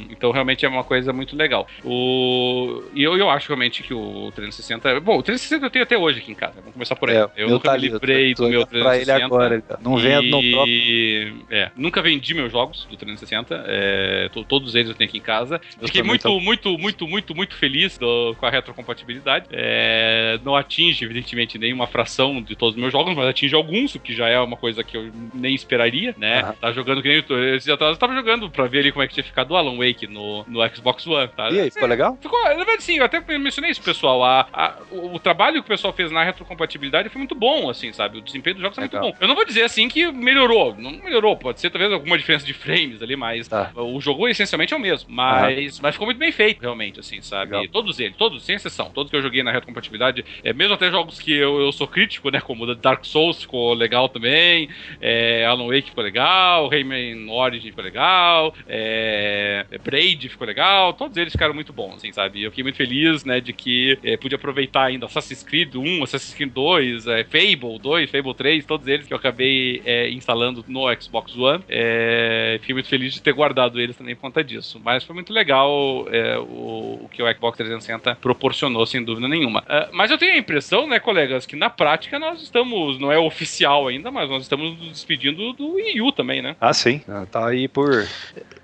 [0.10, 1.68] então realmente é uma coisa muito legal.
[1.84, 5.00] O, e eu, eu acho realmente que o 360.
[5.00, 6.56] Bom, o 360 eu tenho até hoje aqui em casa.
[6.56, 7.18] Vamos começar por aí.
[7.18, 9.12] É, eu meu nunca tá me livrei do meu olhando pra 360.
[9.12, 9.80] ele agora, cara.
[9.84, 11.46] Não vendo no próprio.
[11.50, 13.64] É, nunca vendi meus jogos do 360.
[13.68, 15.60] É, to- todos eles eu tenho aqui em casa.
[15.80, 19.46] Eu Fiquei muito, muito, muito, muito, muito feliz do- com a retrocompatibilidade.
[19.52, 24.00] É, não atinge, evidentemente, nenhuma fração de todos os meus jogos, mas atinge alguns, o
[24.00, 26.42] que já é uma coisa que eu nem esperaria, né?
[26.42, 26.56] Aham.
[26.60, 27.74] Tá jogando que nem eu.
[27.74, 30.08] Atrás eu tava jogando pra ver ali como é que tinha ficado o Alan Wake
[30.08, 31.50] no, no Xbox One, tá?
[31.50, 32.18] E aí, ficou legal?
[32.22, 34.24] Ficou, na verdade, sim, eu até mencionei isso, pessoal.
[34.24, 37.92] A, a- o, o trabalho que o pessoal fez na retrocompatibilidade foi muito bom, assim,
[37.94, 38.18] sabe?
[38.18, 39.14] O desempenho dos jogos é muito bom.
[39.20, 40.76] Eu não vou dizer assim que melhorou.
[40.78, 43.72] Não melhorou, pode ser talvez alguma diferença de frames ali, mas Tá.
[43.76, 45.10] o jogo essencialmente é o mesmo.
[45.12, 47.68] Mas, mas ficou muito bem feito, realmente, assim, sabe?
[47.70, 48.90] Todos eles, todos, sem exceção.
[48.94, 52.30] Todos que eu joguei na retrocompatibilidade, é, mesmo até jogos que eu, eu sou crítico,
[52.30, 52.40] né?
[52.42, 54.70] Como o Dark Souls ficou legal também,
[55.02, 61.32] é, Alan Wake ficou legal, Rayman Origin ficou legal, é, Braid ficou legal, todos eles
[61.34, 62.44] ficaram muito bons, assim, sabe?
[62.44, 66.34] Eu fiquei muito feliz, né, de que é, pude aproveitar ainda Assassin's Creed 1, Assassin's
[66.34, 70.84] Creed 2, é, Fable 2, Fable 3, todos eles que eu acabei é, instalando no
[71.00, 71.64] Xbox One.
[71.70, 72.21] É,
[72.60, 74.80] fiquei muito feliz de ter guardado eles também por conta disso.
[74.84, 79.64] Mas foi muito legal é, o, o que o Xbox 360 proporcionou, sem dúvida nenhuma.
[79.68, 83.18] É, mas eu tenho a impressão, né, colegas, que na prática nós estamos, não é
[83.18, 86.56] oficial ainda, mas nós estamos nos despedindo do Wii U também, né?
[86.60, 87.02] Ah, sim.
[87.08, 88.08] Ah, Tá aí por.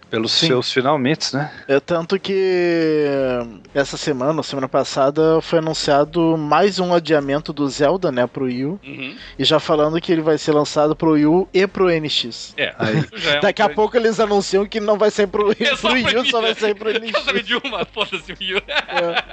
[0.10, 0.48] Pelos Sim.
[0.48, 1.52] seus finalmente, né?
[1.68, 3.06] É tanto que
[3.74, 8.80] essa semana, semana passada, foi anunciado mais um adiamento do Zelda, né, pro Wii U.
[8.86, 9.16] Uhum.
[9.38, 12.54] E já falando que ele vai ser lançado pro Wii U e pro NX.
[12.58, 12.96] É, Aí.
[12.98, 15.78] é um Daqui a grande- pouco eles anunciam que não vai sair pro, É pro
[15.78, 17.24] só Wii U, só vai sair pro NX.
[17.26, 17.86] Saber de uma?
[17.86, 18.58] Foda-se o Wii U.
[18.68, 19.24] É.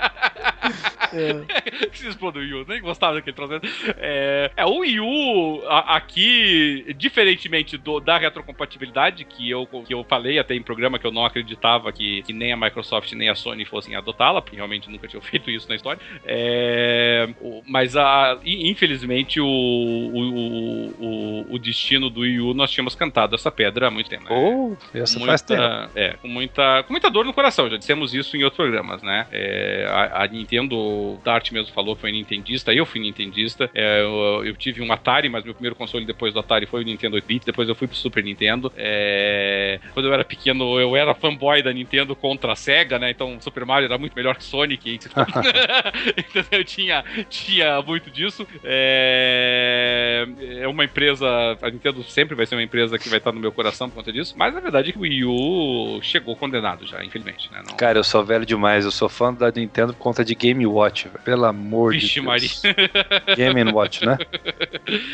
[1.91, 3.53] que se explodiu o Wii U, nem gostava daquele troço.
[3.99, 10.05] É, é, o Wii U a- aqui, diferentemente do, da retrocompatibilidade, que eu, que eu
[10.05, 13.35] falei até em programa que eu não acreditava que, que nem a Microsoft nem a
[13.35, 16.01] Sony fossem adotá-la, porque realmente nunca tinham feito isso na história.
[16.24, 17.28] É,
[17.66, 23.51] mas a, infelizmente o, o, o, o- destino do Wii U nós tínhamos cantado essa
[23.51, 24.24] pedra há muito tempo.
[24.24, 24.31] né?
[24.31, 25.62] Ou, essa faz tempo.
[25.95, 29.27] É, com muita, com muita dor no coração, já dissemos isso em outros programas, né?
[29.32, 30.77] É, a, a Nintendo,
[31.12, 34.93] o Dart mesmo falou que foi nintendista, eu fui nintendista, é, eu, eu tive um
[34.93, 37.86] Atari, mas meu primeiro console depois do Atari foi o Nintendo 8-bit, depois eu fui
[37.86, 38.72] pro Super Nintendo.
[38.76, 43.10] É, quando eu era pequeno, eu era fanboy da Nintendo contra a SEGA, né?
[43.10, 44.98] Então Super Mario era muito melhor que Sonic.
[46.16, 48.47] então eu tinha, tinha muito disso.
[48.62, 50.26] É,
[50.60, 51.26] é uma empresa,
[51.60, 54.12] a Nintendo sempre vai ser uma empresa que vai estar no meu coração por conta
[54.12, 57.62] disso, mas a verdade é que o Wii U chegou condenado já, infelizmente, né?
[57.66, 57.76] Não...
[57.76, 58.85] Cara, eu sou velho demais.
[58.85, 60.84] Eu sou fã da Nintendo por conta de Game Watch.
[60.89, 61.24] Velho.
[61.24, 62.48] Pelo amor Vixe, de Maria.
[62.62, 62.62] Deus.
[63.36, 64.19] Game Watch, né?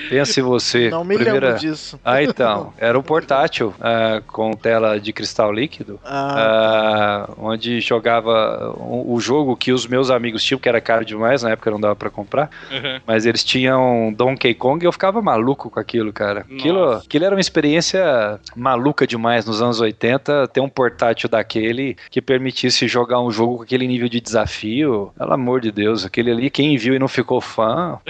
[0.09, 0.90] Pense você.
[0.90, 1.48] Não me primeira...
[1.48, 1.98] lembro disso.
[2.05, 2.72] Ah, então.
[2.78, 6.01] Era um portátil ah, com tela de cristal líquido.
[6.05, 11.42] Ah, ah, onde jogava o, jogo que os meus amigos tinham, que era caro demais,
[11.42, 13.01] na época não dava pra comprar, Uhum.
[13.06, 16.40] mas eles tinham Donkey Kong e eu ficava maluco com aquilo, cara.
[16.40, 22.20] Aquilo, aquilo era uma experiência maluca demais nos anos 80, ter um portátil daquele que
[22.20, 25.12] permitisse jogar um jogo com aquele nível de desafio.
[25.16, 28.01] Pelo amor amor de Deus, aquele ali, quem viu e não ficou fã,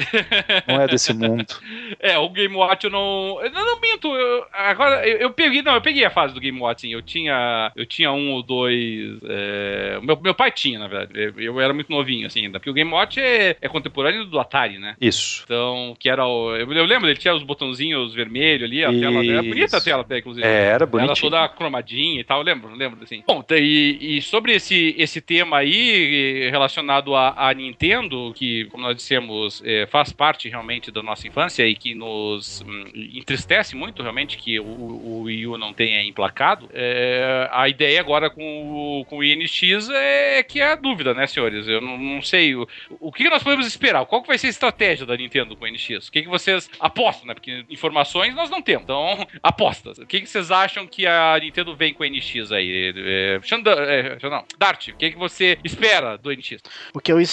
[0.66, 1.46] não é desse mundo.
[1.98, 3.40] É, o Game Watch eu não.
[3.42, 4.14] Eu não, minto.
[4.14, 5.60] Eu, agora, eu, eu, peguei.
[5.60, 6.92] Não, eu peguei a fase do Game Watch, sim.
[6.92, 7.72] Eu tinha.
[7.74, 9.18] Eu tinha um ou dois.
[9.24, 11.12] É, meu, meu pai tinha, na verdade.
[11.36, 12.58] Eu era muito novinho, assim, ainda.
[12.58, 14.94] Porque o Game Watch é, é contemporâneo do Atari, né?
[15.00, 15.42] Isso.
[15.44, 16.54] Então, que era o.
[16.54, 19.00] Eu, eu lembro, ele tinha os botãozinhos vermelhos ali, a Isso.
[19.00, 19.24] tela.
[19.24, 20.46] Era bonita a tela até, inclusive.
[20.46, 21.12] É, era bonitinho.
[21.12, 23.22] Era toda cromadinha e tal, lembro, lembro assim.
[23.26, 29.62] Bom, e, e sobre esse, esse tema aí relacionado à Nintendo, que, como nós dissemos,
[29.64, 34.60] é, faz parte realmente da nossa infância e que nos hum, entristece muito realmente que
[34.60, 39.24] o, o Wii U não tenha emplacado, é, a ideia agora com o, com o
[39.24, 41.66] INX é que é a dúvida, né, senhores?
[41.66, 42.68] Eu não, não sei o,
[43.00, 45.68] o que nós podemos esperar, qual que vai ser a estratégia da Nintendo com o
[45.68, 46.08] NX?
[46.08, 47.34] O que, que vocês apostam, né?
[47.34, 49.96] Porque informações nós não temos, então apostas.
[49.96, 52.92] O que, que vocês acham que a Nintendo vem com o NX aí?
[52.94, 56.58] É, Xanda, é, não, Dart, o que, que você espera do NX?
[56.92, 57.29] O que eu espero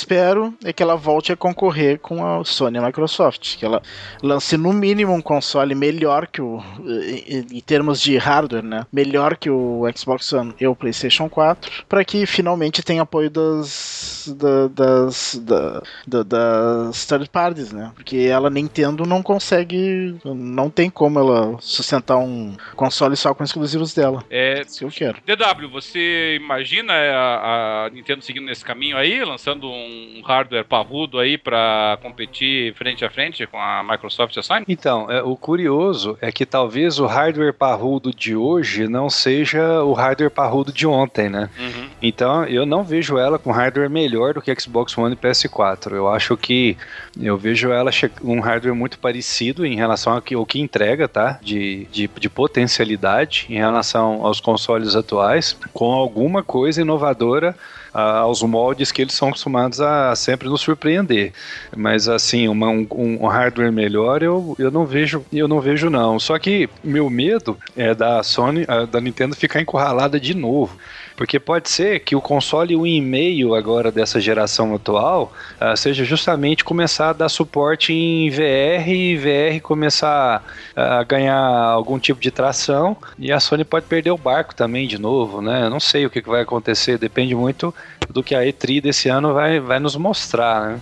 [0.64, 3.82] é que ela volte a concorrer com a Sony e a Microsoft, que ela
[4.22, 8.86] lance no mínimo um console melhor que o em, em termos de hardware, né?
[8.92, 14.34] Melhor que o Xbox One e o PlayStation 4, para que finalmente tenha apoio das
[14.36, 17.92] da, das da, da, das third parties, né?
[17.96, 23.94] Porque ela Nintendo não consegue, não tem como ela sustentar um console só com exclusivos
[23.94, 24.24] dela.
[24.30, 25.18] É, que eu quero.
[25.26, 29.87] DW, você imagina a, a Nintendo seguindo nesse caminho aí, lançando um
[30.28, 34.66] hardware parrudo aí para competir frente a frente com a Microsoft e a Sony?
[34.68, 39.94] Então, é, o curioso é que talvez o hardware parrudo de hoje não seja o
[39.94, 41.50] hardware parrudo de ontem, né?
[41.58, 41.90] Uhum.
[42.02, 45.94] Então, eu não vejo ela com hardware melhor do que Xbox One e PS4.
[45.94, 46.78] Eu acho que
[47.20, 47.92] eu vejo ela
[48.24, 51.40] um hardware muito parecido em relação ao que, ao que entrega, tá?
[51.42, 57.56] De, de, de potencialidade em relação aos consoles atuais, com alguma coisa inovadora
[58.02, 61.34] aos moldes que eles são acostumados a sempre nos surpreender.
[61.76, 66.20] Mas assim, uma- um, um hardware melhor eu, eu não vejo, eu não vejo não.
[66.20, 70.78] Só que meu medo é da Sony, da Nintendo ficar encurralada de novo.
[71.18, 77.10] Porque pode ser que o console 1,5 agora dessa geração atual ah, seja justamente começar
[77.10, 80.46] a dar suporte em VR e VR começar
[80.76, 85.00] a ganhar algum tipo de tração e a Sony pode perder o barco também de
[85.00, 85.64] novo, né?
[85.64, 87.74] Eu não sei o que vai acontecer, depende muito
[88.10, 90.82] do que a E3 desse ano vai, vai nos mostrar, né?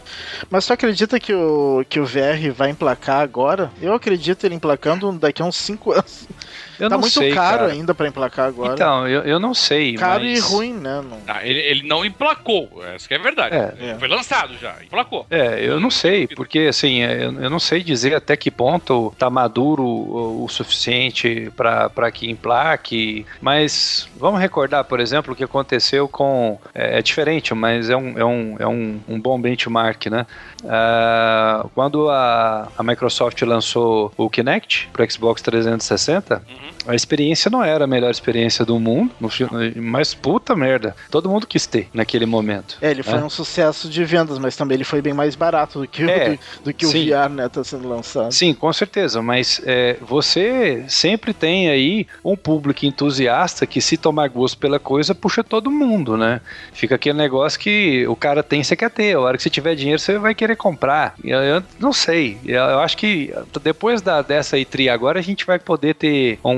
[0.50, 3.72] Mas tu acredita que o, que o VR vai emplacar agora?
[3.82, 6.28] Eu acredito ele emplacando daqui a uns 5 anos.
[6.80, 7.72] Eu tá não muito sei, caro cara.
[7.72, 8.74] ainda pra emplacar agora.
[8.74, 10.38] Então, eu, eu não sei, caro mas...
[10.40, 11.02] e ruim, né?
[11.08, 13.56] Não- Ah, ele, ele não emplacou, essa que é a verdade.
[13.56, 13.74] É.
[13.92, 13.96] É.
[14.00, 15.26] Foi lançado já, emplacou.
[15.30, 19.14] É, eu não sei, porque assim, é, eu eu não sei dizer até que ponto
[19.18, 25.44] tá maduro o, o suficiente para que emplaque, mas vamos recordar, por exemplo, o que
[25.44, 26.60] aconteceu com.
[26.74, 30.26] É, é diferente, mas é um, é um, é um, um bom benchmark, né?
[30.68, 36.42] Ah, quando a, a Microsoft lançou o Kinect para Xbox 360,
[36.88, 39.12] a experiência não era a melhor experiência do mundo,
[39.76, 42.78] mas puta merda, todo mundo quis ter naquele momento.
[42.82, 43.24] É, ele foi É.
[43.24, 46.32] um sucesso de vendas, mas também ele foi bem mais barato do que, o- É,
[46.32, 46.90] do, do que o.
[46.92, 47.50] VR, né?
[47.50, 48.32] Tá sendo lançado.
[48.32, 54.28] Sim, com certeza, mas é, você sempre tem aí um público entusiasta que se tomar
[54.30, 56.42] gosto pela coisa, puxa todo mundo, né?
[56.74, 59.76] Fica aquele negócio que o cara tem, você quer ter, a hora que você tiver
[59.76, 61.16] dinheiro você vai querer comprar.
[61.24, 65.46] Eu, eu não sei, eu, eu acho que depois da, dessa E3 agora a gente
[65.46, 66.55] vai poder ter um,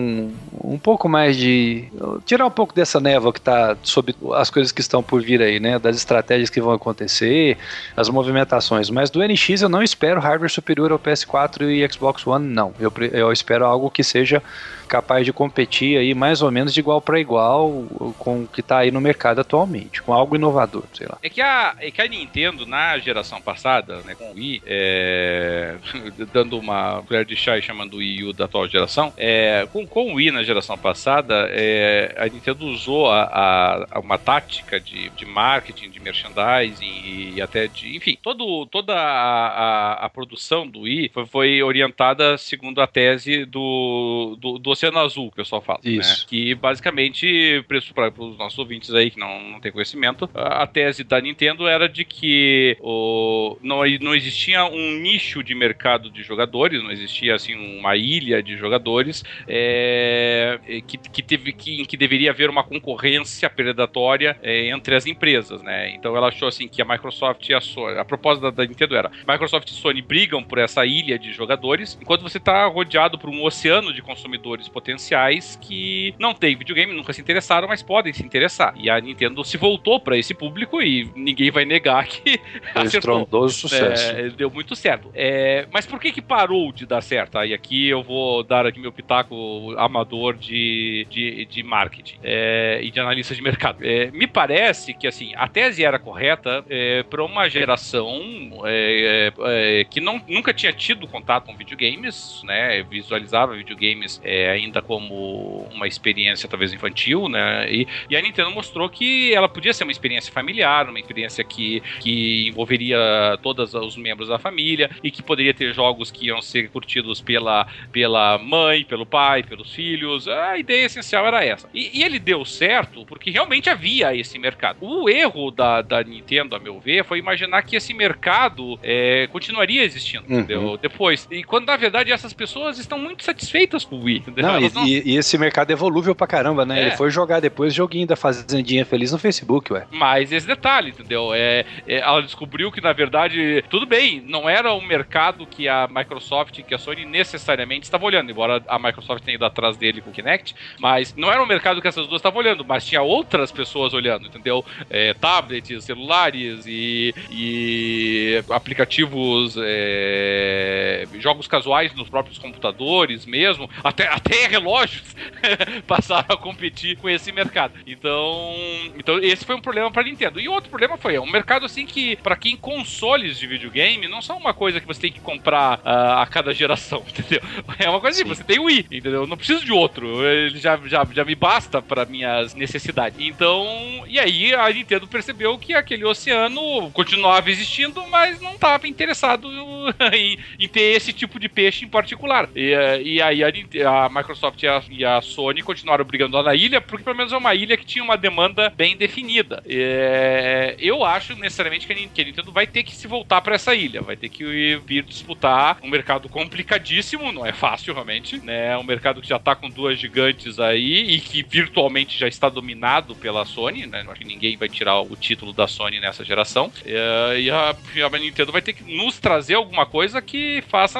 [0.63, 1.85] um pouco mais de...
[2.25, 5.59] tirar um pouco dessa névoa que tá sobre as coisas que estão por vir aí,
[5.59, 5.79] né?
[5.79, 7.57] Das estratégias que vão acontecer,
[7.95, 8.89] as movimentações.
[8.89, 12.73] Mas do NX eu não espero hardware superior ao PS4 e Xbox One, não.
[12.79, 14.41] Eu, eu espero algo que seja
[14.87, 17.83] capaz de competir aí mais ou menos de igual para igual
[18.17, 21.17] com o que está aí no mercado atualmente, com algo inovador, sei lá.
[21.21, 25.75] É que a, é que a Nintendo, na geração passada, né, com o Wii, é,
[26.33, 29.85] dando uma colher de chá e chamando o Wii U da atual geração, é, com,
[29.85, 35.09] com o Wii na geração passada, é, a Nintendo usou a, a- uma tática de,
[35.09, 37.95] de marketing, de merchandising e, e até de.
[37.95, 43.45] Enfim, todo, toda a, a, a produção do Wii foi, foi orientada segundo a tese
[43.45, 45.79] do, do, do Oceano Azul, que o pessoal fala.
[45.83, 46.21] Isso.
[46.21, 46.25] Né?
[46.27, 51.03] Que basicamente, para os nossos ouvintes aí que não, não têm conhecimento, a, a tese
[51.03, 56.83] da Nintendo era de que o, não, não existia um nicho de mercado de jogadores,
[56.83, 62.31] não existia assim uma ilha de jogadores é, que, que, teve, que, em que deveria
[62.31, 65.89] haver uma concorrência predatória é, entre as empresas, né?
[65.95, 68.95] Então ela achou assim que a Microsoft e a Sony, a proposta da, da Nintendo
[68.95, 73.29] era Microsoft e Sony brigam por essa ilha de jogadores, enquanto você está rodeado por
[73.29, 78.23] um oceano de consumidores potenciais que não têm videogame, nunca se interessaram, mas podem se
[78.23, 78.73] interessar.
[78.77, 82.37] E a Nintendo se voltou para esse público e ninguém vai negar que
[82.73, 83.19] Foi acertou.
[83.19, 84.11] estrondoso sucesso.
[84.11, 85.11] É, deu muito certo.
[85.13, 87.37] É, mas por que que parou de dar certo?
[87.37, 92.91] Aí aqui eu vou dar aqui meu pitaco amador de, de, de marketing é, e
[92.91, 93.79] de analista de mercado.
[93.83, 96.63] É, me parece que assim a tese era correta
[97.09, 98.21] para uma geração
[98.65, 102.83] é, é, é, que não, nunca tinha tido contato com videogames, né?
[102.83, 107.71] Visualizava videogames é, ainda como uma experiência talvez infantil, né?
[107.71, 111.81] E, e a Nintendo mostrou que ela podia ser uma experiência familiar, uma experiência que,
[111.99, 112.97] que envolveria
[113.41, 117.65] todos os membros da família e que poderia ter jogos que iam ser curtidos pela,
[117.91, 120.27] pela mãe, pelo pai, pelos filhos.
[120.27, 121.69] A ideia essencial era essa.
[121.73, 124.77] E, e ele deu certo porque realmente havia esse mercado.
[124.81, 129.83] O erro da, da Nintendo, a meu ver, foi imaginar que esse mercado é, continuaria
[129.83, 130.39] existindo, Uhum.
[130.39, 130.77] entendeu?
[130.77, 131.27] Depois.
[131.31, 134.17] E quando na verdade essas pessoas estão muito satisfeitas com o Wii.
[134.17, 134.46] entendeu?
[134.53, 136.79] Não, e, e- e esse mercado é volúvel pra caramba, né?
[136.79, 136.81] É.
[136.87, 139.85] Ele foi jogar depois joguinho da Fazendinha Feliz no Facebook, ué.
[139.91, 141.33] mais esse detalhe, entendeu?
[141.33, 145.87] É, é, ela descobriu que, na verdade, tudo bem, não era um mercado que a
[145.91, 150.09] Microsoft que a Sony necessariamente estavam olhando, embora a Microsoft tenha ido atrás dele com
[150.09, 153.51] o Kinect, mas não era um mercado que essas duas estavam olhando, mas tinha outras
[153.51, 154.63] pessoas olhando, entendeu?
[154.89, 164.36] É, tablets, celulares e, e aplicativos, é, jogos casuais nos próprios computadores mesmo, até, até
[164.45, 165.15] relógios
[165.87, 167.73] passaram a competir com esse mercado.
[167.85, 168.55] Então,
[168.97, 170.39] então esse foi um problema para Nintendo.
[170.39, 174.21] E outro problema foi é um mercado assim que para quem consoles de videogame não
[174.21, 177.41] são uma coisa que você tem que comprar ah, a cada geração, entendeu?
[177.79, 179.21] É uma coisa assim, você tem o Wii, entendeu?
[179.21, 183.19] Eu não preciso de outro, ele já, já, já me basta para minhas necessidades.
[183.19, 189.47] Então, e aí a Nintendo percebeu que aquele oceano continuava existindo, mas não estava interessado
[190.13, 192.49] em, em ter esse tipo de peixe em particular.
[192.55, 196.43] E, eh, e aí a, a Microsoft e a, e a Sony continuaram brigando lá
[196.43, 199.63] na ilha, porque pelo menos é uma ilha que tinha uma demanda bem definida.
[199.65, 204.01] É, eu acho necessariamente que a, Nintendo vai ter que se voltar para essa ilha,
[204.01, 208.77] vai ter que vir disputar um mercado complicadíssimo, não é fácil realmente, né?
[208.77, 213.15] Um mercado que já tá com duas gigantes aí e que virtualmente já está dominado
[213.15, 214.05] pela Sony, né?
[214.07, 216.71] Acho que ninguém vai tirar o título da Sony nessa geração.
[216.85, 220.99] É, e a, a Nintendo vai ter que nos trazer alguma coisa que faça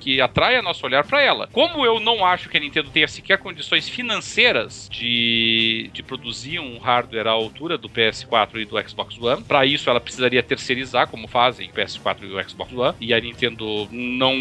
[0.00, 1.48] que atraia nosso olhar para ela.
[1.52, 6.78] Como eu não acho que a Nintendo tenha sequer condições financeiras de, de produzir um
[6.78, 11.26] hardware à altura do PS4 e do Xbox One, para isso ela precisaria terceirizar, como
[11.28, 14.34] fazem o PS4 e o Xbox One, e a Nintendo não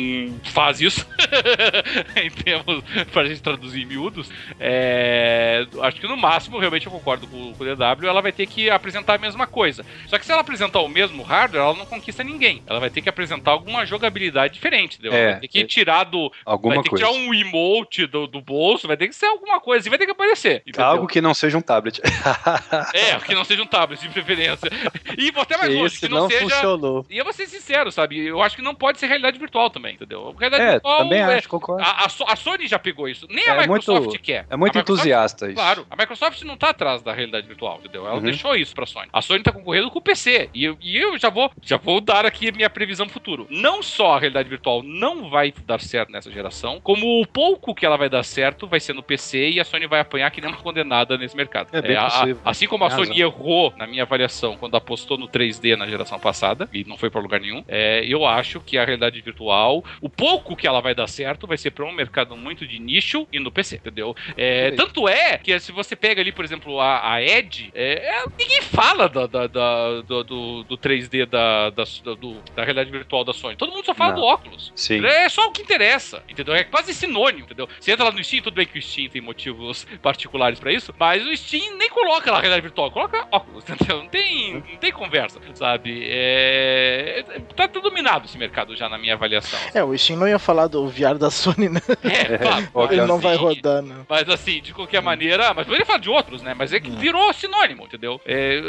[0.43, 1.05] faz isso
[2.22, 4.30] em termos pra gente traduzir em miúdos.
[4.60, 8.45] É, acho que no máximo, realmente eu concordo com, com o DW, ela vai ter
[8.47, 9.85] que apresentar a mesma coisa.
[10.07, 12.61] Só que se ela apresentar o mesmo hardware, ela não conquista ninguém.
[12.68, 15.14] Ela vai ter que apresentar alguma jogabilidade diferente, entendeu?
[15.14, 15.65] Ela É, vai ter que é.
[15.65, 16.31] tirar do.
[16.45, 17.05] Alguma vai ter coisa.
[17.05, 17.73] que tirar um emote
[18.12, 20.62] do, do bolso, vai ter que ser alguma coisa, e vai ter que aparecer.
[20.68, 20.86] entendeu?
[20.86, 22.00] Algo que não seja um tablet.
[22.94, 24.70] É, que não seja um tablet, de preferência.
[25.18, 26.41] E vou até mais longe, Esse que não, não seja.
[26.50, 27.06] funcionou.
[27.10, 28.20] E eu vou ser sincero, sabe?
[28.26, 30.34] Eu acho que não pode ser realidade virtual também, entendeu?
[30.38, 31.84] Realidade É, virtual também é- acho, concordo.
[31.84, 33.28] A, a So- a Sony já pegou isso.
[33.30, 34.45] Nem a É Microsoft muito- quer.
[34.50, 35.56] É muito A entusiasta isso.
[35.56, 38.06] Claro, a Microsoft não tá atrás da realidade virtual, entendeu?
[38.06, 38.22] Ela Uhum.
[38.22, 39.08] deixou isso pra Sony.
[39.12, 40.50] A Sony tá concorrendo com o PC.
[40.54, 43.48] E eu, e eu já vou já vou dar aqui a minha previsão futuro.
[43.50, 47.85] Não só a realidade virtual não vai dar certo nessa geração, como o pouco que
[47.85, 50.49] ela vai dar certo vai ser no PC e a Sony vai apanhar que nem
[50.49, 51.68] uma condenada nesse mercado.
[51.72, 52.38] É bem a- a- possível.
[52.44, 56.68] assim como a Sony errou na minha avaliação quando apostou no 3D na geração passada
[56.73, 60.56] e não foi pra lugar nenhum, é, eu acho que a realidade virtual, o pouco
[60.56, 63.52] que ela vai dar certo vai ser pra um mercado muito de nicho e no
[63.52, 64.15] PC, entendeu?
[64.35, 68.23] É, tanto é que se você pega ali, por exemplo, a, a Edge, é, é,
[68.40, 71.84] ninguém fala da, da- da- do, do- do 3D da, da,
[72.15, 73.56] do- da realidade virtual da Sony.
[73.56, 74.19] Todo mundo só fala Não.
[74.22, 74.72] do óculos.
[74.76, 75.06] Sim.
[75.06, 76.56] É só o que interessa, entendeu?
[76.56, 77.70] É quase sinônimo, entendeu?
[77.80, 80.94] Você entra lá no Steam, tudo bem que o Steam tem motivos particulares pra isso,
[81.00, 83.98] mas o Steam nem coloca lá a realidade virtual, coloca óculos, entendeu?
[83.98, 86.04] Não tem, não tem conversa, sabe?
[86.08, 87.24] É...
[87.56, 89.60] Tá tudo dominado esse mercado já na minha avaliação.
[89.74, 91.82] É, o Steam não ia falar do VR da Sony, né?
[92.04, 92.68] É, claro.
[92.74, 93.96] Ó, Ele não assim, vai rodar, né?
[94.08, 96.54] Mas assim, de qualquer maneira, mas poderia falar de outros, né?
[96.58, 96.96] Mas é que Hum.
[96.98, 98.20] virou sinônimo, entendeu?
[98.26, 98.60] É,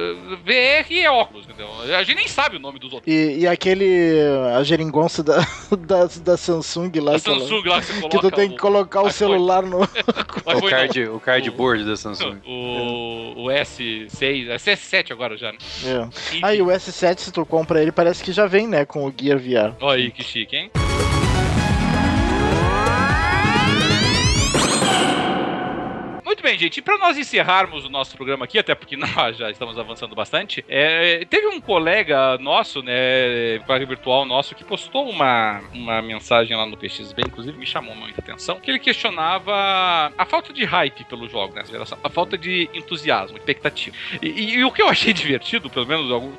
[0.44, 1.69] VR é óculos, entendeu?
[1.97, 3.12] A gente nem sabe o nome dos outros.
[3.12, 4.19] E, e aquele.
[4.56, 5.39] a geringonça da,
[5.78, 7.19] da, da Samsung lá.
[7.19, 8.19] Que ela- Samsung lá que você que coloca.
[8.31, 9.78] tu tem que o- colocar o celular no.
[10.44, 12.40] o O card, o cardboard da Samsung.
[12.44, 15.59] O, o S6, é S7 agora já, né?
[15.84, 16.09] É.
[16.42, 18.84] Aí o S7, se tu compra ele, parece que já vem, né?
[18.84, 19.74] Com o Gear VR.
[19.80, 20.70] Olha aí que chique, hein?
[26.35, 26.78] Muito bem, gente.
[26.78, 30.65] E pra nós encerrarmos o nosso programa aqui, até porque nós já estamos avançando bastante,
[30.69, 36.66] é, teve um colega nosso, né, colega virtual nosso, que postou uma, uma mensagem lá
[36.66, 41.28] no PXB, inclusive me chamou muita atenção, que ele questionava a falta de hype pelo
[41.28, 43.97] jogo nessa geração, a falta de entusiasmo, expectativa.
[44.20, 46.36] E, e, e o que eu achei divertido, pelo menos eu,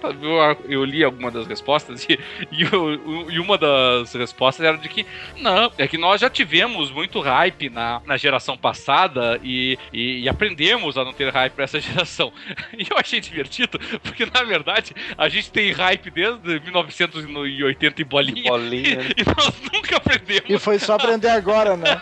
[0.68, 2.20] eu li alguma das respostas, e,
[2.52, 5.06] e, uma das respostas era de que
[5.38, 10.98] não, é que nós já tivemos muito hype na, na geração passada e, e, aprendemos
[10.98, 12.32] a não ter hype pra essa geração.
[12.78, 18.50] E eu achei divertido, porque na verdade a gente tem hype desde 1980 e bolinha.
[18.50, 19.02] bolinha.
[19.16, 20.50] E, e nós nunca aprendemos.
[20.50, 22.00] E foi só aprender agora, né?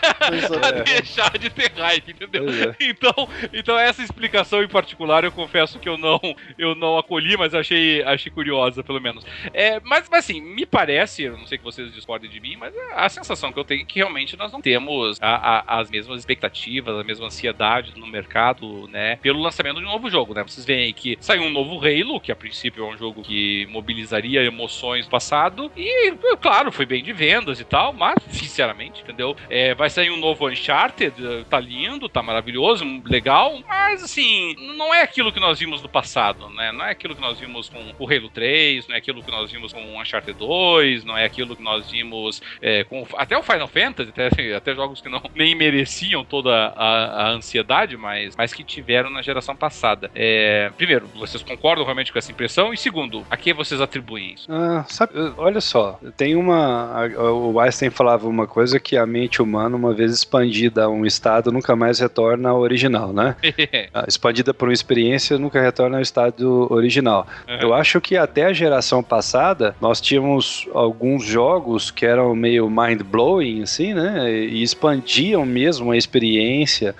[0.62, 2.44] a deixar de ter hype, entendeu?
[2.48, 2.76] É.
[2.80, 6.20] Então, então essa explicação em particular eu confesso que eu não,
[6.58, 9.24] eu não acolhi, mas achei, achei curiosa, pelo menos.
[9.52, 12.74] É, mas, mas assim, me parece, eu não sei que vocês discordem de mim, mas
[12.94, 16.20] a sensação que eu tenho é que realmente nós não temos a, a, as mesmas
[16.20, 17.63] expectativas, a mesma ansiedade
[17.96, 19.16] no mercado, né?
[19.16, 20.42] Pelo lançamento de um novo jogo, né?
[20.42, 24.42] Vocês veem que saiu um novo Halo, que a princípio é um jogo que mobilizaria
[24.42, 29.36] emoções do passado, e claro, foi bem de vendas e tal, mas sinceramente, entendeu?
[29.48, 31.14] É, vai sair um novo Uncharted,
[31.48, 36.48] tá lindo, tá maravilhoso, legal, mas assim, não é aquilo que nós vimos no passado,
[36.50, 36.72] né?
[36.72, 39.50] Não é aquilo que nós vimos com o Halo 3, não é aquilo que nós
[39.50, 43.42] vimos com o Uncharted 2, não é aquilo que nós vimos é, com até o
[43.42, 47.53] Final Fantasy, até, até jogos que não nem mereciam toda a, a ansiedade,
[47.98, 50.10] mas, mas que tiveram na geração passada.
[50.14, 52.72] É, primeiro, vocês concordam realmente com essa impressão?
[52.72, 54.50] E segundo, a que vocês atribuem isso?
[54.50, 57.04] Ah, sabe, olha só, tem uma.
[57.04, 61.04] A, o Einstein falava uma coisa que a mente humana, uma vez expandida a um
[61.04, 63.36] estado, nunca mais retorna ao original, né?
[64.06, 67.26] expandida por uma experiência, nunca retorna ao estado original.
[67.48, 67.58] Uhum.
[67.60, 73.62] Eu acho que até a geração passada, nós tínhamos alguns jogos que eram meio mind-blowing,
[73.62, 74.30] assim, né?
[74.32, 76.94] E expandiam mesmo a experiência,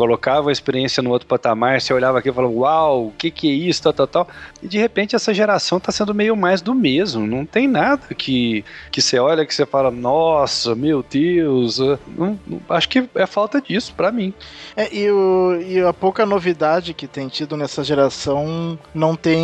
[0.00, 3.50] colocavam a experiência no outro patamar, você olhava aqui e falava, uau, o que que
[3.50, 4.28] é isso, tal, tal, tal.
[4.62, 8.64] E de repente essa geração está sendo meio mais do mesmo, não tem nada que,
[8.90, 13.26] que você olha que você fala, nossa, meu Deus, é, não, não, acho que é
[13.26, 14.32] falta disso para mim.
[14.74, 19.38] É, e, o, e a pouca novidade que tem tido nessa geração não tem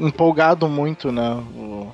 [0.00, 1.38] empolgado muito, né?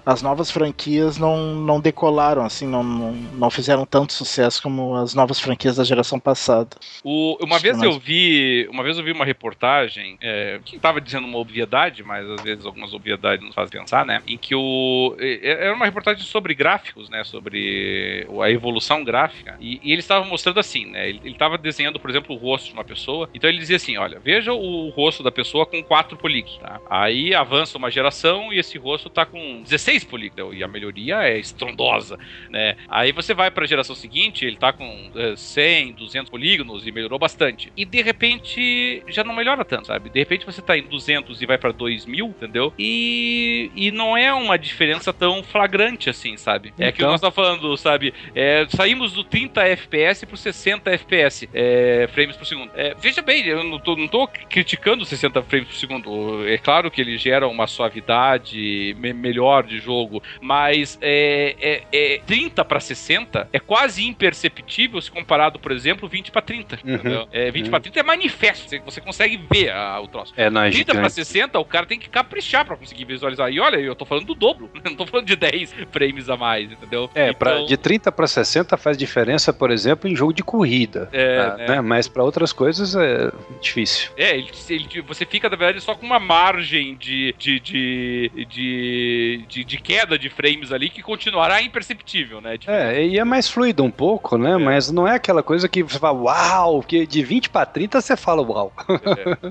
[0.06, 5.14] As novas franquias não, não decolaram, assim, não, não, não fizeram tanto sucesso como as
[5.14, 6.76] novas franquias da geração passada.
[7.02, 11.26] O, uma vez eu vi, uma vez eu vi uma reportagem é, que estava dizendo
[11.26, 14.22] uma obviedade, mas às vezes algumas obviedades nos fazem pensar, né?
[14.26, 17.24] Em que o era uma reportagem sobre gráficos, né?
[17.24, 21.08] Sobre a evolução gráfica e, e ele estava mostrando assim, né?
[21.08, 23.28] Ele estava desenhando, por exemplo, o rosto de uma pessoa.
[23.34, 26.80] Então ele dizia assim, olha, veja o rosto da pessoa com quatro polígonos, tá?
[26.88, 30.24] Aí avança uma geração e esse rosto tá com 16 polígonos
[30.56, 32.18] e a melhoria é estrondosa,
[32.50, 32.76] né?
[32.88, 36.92] Aí você vai para a geração seguinte, ele tá com é, 100, 200 polígonos e
[36.92, 37.72] melhorou bastante.
[37.76, 40.10] E de repente já não melhora tanto, sabe?
[40.10, 42.72] De repente você tá em 200 e vai para 2000, entendeu?
[42.78, 46.72] E, e não é uma diferença tão flagrante assim, sabe?
[46.78, 48.12] É que nós tá falando, sabe?
[48.34, 52.70] É, saímos do 30 FPS pro 60 FPS é, frames por segundo.
[52.74, 56.48] É, veja bem, eu não tô, não tô criticando 60 frames por segundo.
[56.48, 62.20] É claro que ele gera uma suavidade me melhor de jogo, mas é, é, é
[62.26, 66.78] 30 para 60 é quase imperceptível se comparado, por exemplo, 20 para 30.
[66.84, 66.98] Uhum.
[67.32, 67.70] É, 20 uhum.
[67.70, 70.32] para 30 é manifesto, você consegue ver a, o troço.
[70.36, 73.50] É, não, é 30 para 60, o cara tem que caprichar para conseguir visualizar.
[73.50, 76.70] E olha, eu tô falando do dobro, não tô falando de 10 frames a mais,
[76.70, 77.10] entendeu?
[77.14, 77.38] É, então...
[77.38, 81.08] pra, de 30 para 60 faz diferença, por exemplo, em jogo de corrida.
[81.12, 81.80] É, tá, né?
[81.80, 84.10] Mas para outras coisas é difícil.
[84.16, 89.44] É, ele, ele, você fica, na verdade, só com uma margem de, de, de, de,
[89.48, 92.58] de, de queda de frames ali que continuará imperceptível, né?
[92.58, 92.70] Tipo...
[92.72, 94.52] É, e é mais fluido um pouco, né?
[94.52, 94.58] É.
[94.58, 98.16] Mas não é aquela coisa que você fala, uau, que de 20 para 30 você
[98.16, 98.72] fala uau.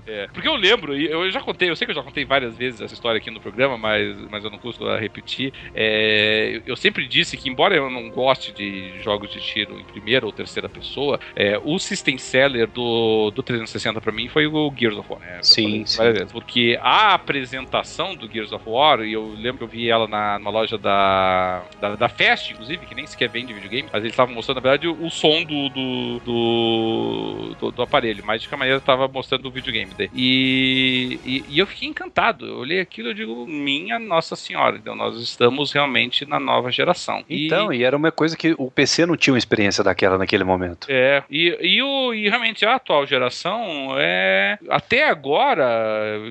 [0.05, 0.27] É, é.
[0.27, 2.93] Porque eu lembro, eu já contei, eu sei que eu já contei várias vezes essa
[2.93, 5.53] história aqui no programa, mas, mas eu não custo a repetir.
[5.73, 10.25] É, eu sempre disse que, embora eu não goste de jogos de tiro em primeira
[10.25, 14.97] ou terceira pessoa, é, o system seller do, do 360 para mim foi o Gears
[14.97, 15.19] of War.
[15.19, 15.39] Né?
[15.41, 16.01] Sim, sim.
[16.03, 20.07] Vezes, porque a apresentação do Gears of War, e eu lembro que eu vi ela
[20.07, 24.13] na, numa loja da, da, da Fest, inclusive, que nem sequer vende videogame, mas eles
[24.13, 28.49] estavam mostrando, na verdade, o, o som do do, do, do, do, aparelho, mas de
[28.49, 30.11] que maneira estava mostrando o videogame dele.
[30.13, 32.45] E, e, e, eu fiquei encantado.
[32.45, 37.23] Eu olhei aquilo e digo, minha Nossa Senhora, então nós estamos realmente na nova geração.
[37.29, 40.43] Então, e, e era uma coisa que o PC não tinha uma experiência daquela naquele
[40.43, 40.87] momento.
[40.89, 44.57] É, e, e, o, e realmente a atual geração é.
[44.69, 45.65] Até agora,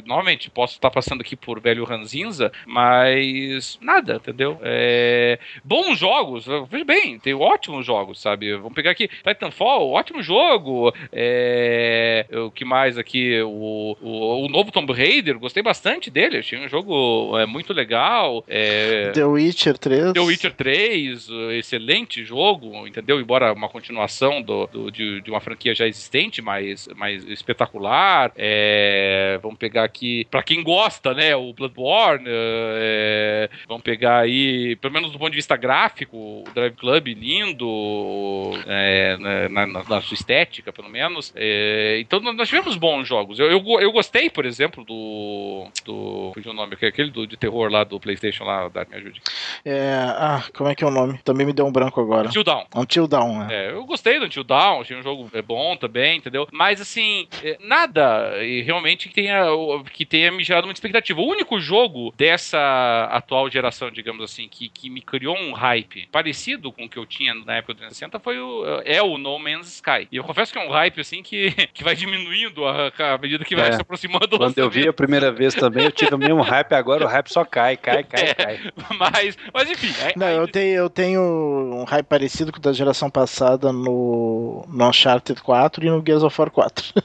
[0.06, 4.58] novamente, posso estar passando aqui por velho ranzinza, mas mas nada, entendeu?
[4.62, 8.54] É, bons jogos, veja bem, tem ótimos jogos, sabe?
[8.56, 10.81] Vamos pegar aqui Titanfall, ótimo jogo.
[11.12, 13.40] É, o que mais aqui?
[13.42, 16.38] O, o, o, novo Tomb Raider, gostei bastante dele.
[16.38, 18.44] Achei um jogo é, muito legal.
[18.48, 20.12] É, The Witcher 3.
[20.12, 21.28] The Witcher 3,
[21.58, 23.20] excelente jogo, entendeu?
[23.20, 28.32] Embora uma continuação do, do de, de, uma franquia já existente, mas, mas espetacular.
[28.36, 31.34] É, vamos pegar aqui, para quem gosta, né?
[31.36, 32.24] O Bloodborne.
[32.26, 38.52] É, vamos pegar aí, pelo menos do ponto de vista gráfico, o Drive Club lindo.
[38.66, 39.16] É,
[39.48, 41.32] na, na, na, sua estética, pelo menos.
[41.36, 43.38] É, então nós tivemos bons jogos.
[43.38, 45.66] Eu, eu, eu, gostei, por exemplo, do.
[45.84, 46.32] do.
[46.34, 49.20] Fugiu o nome, aquele do, de terror lá do PlayStation lá, da me ajude.
[49.64, 51.18] É, ah, como é que é o nome?
[51.24, 52.28] Também me deu um branco agora.
[52.28, 52.66] Until Down.
[52.74, 53.54] Until Down, é.
[53.54, 56.48] é eu gostei do Until Down, achei um jogo é bom também, entendeu?
[56.52, 58.32] Mas assim, é, nada
[58.64, 59.44] realmente que tenha,
[59.92, 61.20] que tenha me gerado muita expectativa.
[61.20, 66.72] O único jogo dessa atual geração, digamos assim, que, que me criou um hype parecido
[66.72, 69.74] com o que eu tinha na época do 360 foi o, é o No Man's
[69.74, 70.08] Sky.
[70.10, 73.44] E eu confesso que é um hype assim que, que vai diminuindo a, a medida
[73.44, 73.72] que vai é.
[73.72, 76.72] se aproximando do Quando eu vi a primeira vez também, eu tive o mesmo hype,
[76.72, 78.60] agora o hype só cai, cai, cai, é, cai.
[78.98, 79.92] Mas, mas enfim.
[80.02, 84.64] É, Não, eu, tenho, eu tenho um hype parecido com o da geração passada no,
[84.68, 86.92] no Uncharted 4 e no Gears of War 4.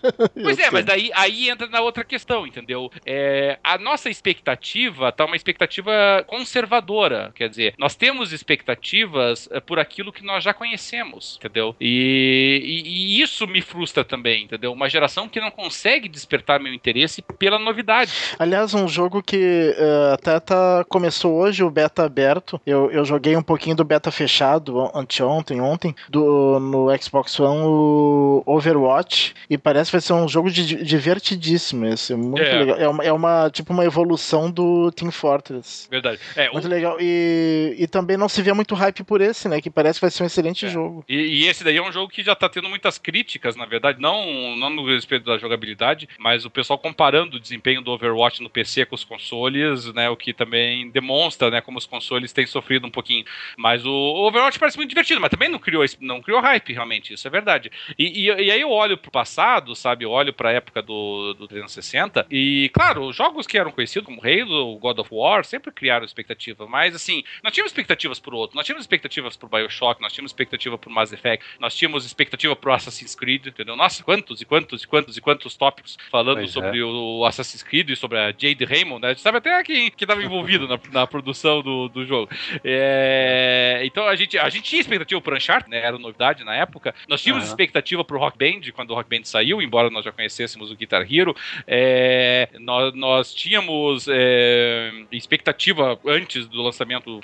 [0.48, 2.92] Pois é, mas daí aí entra na outra questão, entendeu?
[3.06, 5.92] É, a nossa expectativa tá uma expectativa
[6.28, 7.32] conservadora.
[7.36, 11.76] Quer dizer, nós temos expectativas é, por aquilo que nós já conhecemos, entendeu?
[11.80, 14.72] E, e, e isso me frustra também, entendeu?
[14.72, 18.12] Uma geração que não consegue despertar meu interesse pela novidade.
[18.38, 22.60] Aliás, um jogo que uh, até tá, começou hoje, o beta aberto.
[22.66, 28.44] Eu, eu joguei um pouquinho do beta fechado anteontem, ontem, do, no Xbox One, o
[28.46, 29.34] Overwatch.
[29.50, 32.16] E parece que vai ser um jogo de, divertidíssimo esse.
[32.16, 32.60] Muito é.
[32.60, 32.78] legal.
[32.78, 35.88] É uma, é uma, tipo uma evolução do Team Fortress.
[35.90, 36.20] Verdade.
[36.36, 36.70] É, muito o...
[36.70, 36.98] legal.
[37.00, 39.62] E, e também não se vê muito hype por esse, né?
[39.62, 40.70] Que parece que vai ser um excelente é.
[40.70, 41.04] jogo.
[41.08, 44.02] E, e, esse daí é um jogo que já tá tendo muitas críticas, na verdade,
[44.02, 48.50] não, não no respeito da jogabilidade, mas o pessoal comparando o desempenho do Overwatch no
[48.50, 50.10] PC com os consoles, né?
[50.10, 53.26] O que também demonstra, né, como os consoles têm sofrido um pouquinho.
[53.58, 57.28] Mas o Overwatch parece muito divertido, mas também não criou, não criou hype, realmente, isso
[57.28, 57.72] é verdade.
[57.98, 60.06] E, e, e aí eu olho pro passado, sabe?
[60.06, 64.22] Eu olho pra época do, do 360, e claro, os jogos que eram conhecidos como
[64.22, 68.66] Halo, God of War, sempre criaram expectativa, mas assim, nós tínhamos expectativas pro outro, nós
[68.66, 73.16] tínhamos expectativas pro Bioshock, nós tínhamos expectativa pro Mass Effect, nós tínhamos expectativa pro Assassin's
[73.16, 73.76] Creed, entendeu?
[73.76, 76.84] Nossa, quantos e quantos e quantos e quantos tópicos falando pois sobre é.
[76.84, 79.08] o Assassin's Creed e sobre a Jade Raymond, né?
[79.10, 82.30] A gente sabe até quem que estava envolvido na, na, produção do, do jogo.
[82.64, 85.80] É, então a gente, a gente tinha expectativa pro Uncharted, né?
[85.80, 86.94] Era novidade na época.
[87.08, 87.50] Nós tínhamos uhum.
[87.50, 91.06] expectativa pro Rock Band, quando o Rock Band saiu, embora nós já conhecêssemos o Guitar
[91.12, 91.36] Hero.
[91.66, 97.20] É, nós, nós tínhamos é, expectativa antes do lançamento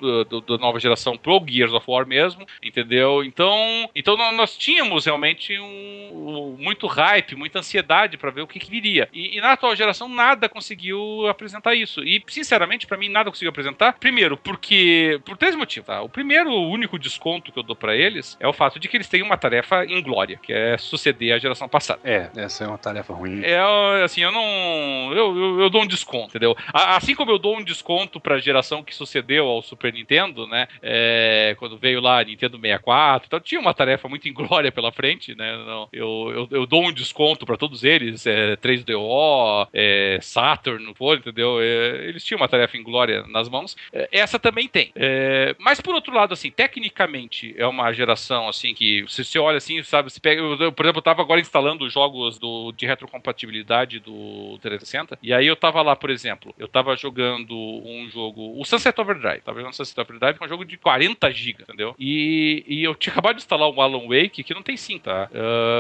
[0.48, 3.24] da nova geração pro Gears of War mesmo, entendeu?
[3.24, 8.60] Então, então nós tínhamos realmente um, um muito hype, muita ansiedade para ver o que,
[8.60, 9.10] que viria.
[9.14, 12.02] E, e, na atual geração nada conseguiu apresentar isso.
[12.04, 13.94] E sinceramente para mim nada conseguiu apresentar.
[13.94, 15.88] Primeiro, porque por três motivos.
[15.88, 16.02] Tá?
[16.02, 18.98] O primeiro, o único desconto que eu dou para eles é o fato de que
[18.98, 22.00] eles têm uma tarefa inglória, que é suceder a geração passada.
[22.04, 23.42] É, essa é uma tarefa ruim.
[23.44, 23.60] É,
[24.04, 25.14] assim, eu não.
[25.14, 26.56] Eu, eu, eu dou um desconto, entendeu?
[26.74, 30.68] Assim como eu dou um desconto pra geração que sucedeu ao Super Nintendo, né?
[30.82, 35.36] É, quando veio lá a Nintendo 64, então tinha uma tarefa muito inglória pela frente,
[35.36, 35.58] né?
[35.58, 41.18] Não, eu, eu, eu dou um desconto para todos eles, é, 3DO, é, Saturn, for,
[41.18, 41.60] entendeu?
[41.62, 43.76] É, eles tinham uma tarefa inglória nas mãos.
[43.92, 44.92] É, essa também tem.
[44.96, 49.58] É, mas por outro lado, assim, tecnicamente é uma geração assim que se você olha
[49.58, 54.00] assim, sabe, você pega, eu, por exemplo, eu tava agora instalando jogos do, de retrocompatibilidade
[54.00, 58.66] do 360 e aí eu tava lá, por exemplo, eu tava jogando um jogo, o
[58.66, 61.96] Sunset Overdrive, tava jogando Sunset Overdrive, que é um jogo de 40 GB, entendeu?
[62.00, 65.30] E, e eu tinha acabado de instalar um Alan Wake que não tem sim, tá?
[65.32, 65.73] Uh,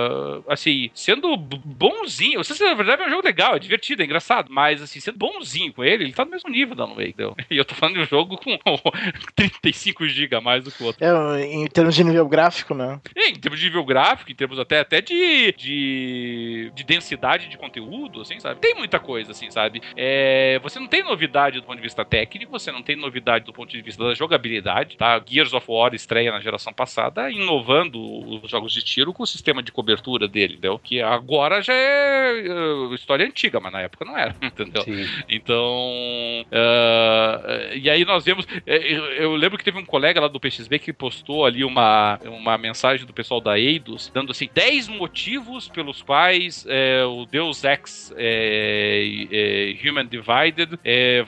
[0.48, 4.82] assim, sendo bonzinho, o Sunset Overdrive é um jogo legal, é divertido, é engraçado, mas
[4.82, 7.36] assim, sendo bonzinho com ele, ele tá no mesmo nível da Wake, entendeu?
[7.49, 8.57] E eu tô falando de um jogo com
[9.36, 11.03] 35 GB a mais do que o outro.
[11.03, 12.99] É, em termos de nível gráfico, né?
[13.15, 17.57] É, em termos de nível gráfico, em termos até, até de, de, de densidade de
[17.57, 18.60] conteúdo, assim, sabe?
[18.60, 19.82] Tem muita coisa, assim, sabe?
[19.95, 23.53] É, você não tem novidade do ponto de vista técnico, você não tem novidade do
[23.53, 25.22] ponto de vista da jogabilidade, tá?
[25.26, 27.99] Gears of War estreia na geração passada, inovando
[28.44, 30.79] os jogos de tiro com o sistema de cobertura dele, entendeu?
[30.79, 34.83] Que agora já é uh, história antiga, mas na época não era, entendeu?
[34.83, 35.05] Sim.
[35.27, 38.93] Então, uh, e aí nós vemos, é,
[39.23, 43.05] eu lembro que teve um colega lá do PXB que postou ali uma, uma mensagem
[43.05, 49.27] do pessoal da Eidos, dando assim, 10 motivos pelos quais é, o Deus Ex é,
[49.31, 50.79] é, Human Divided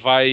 [0.01, 0.31] vai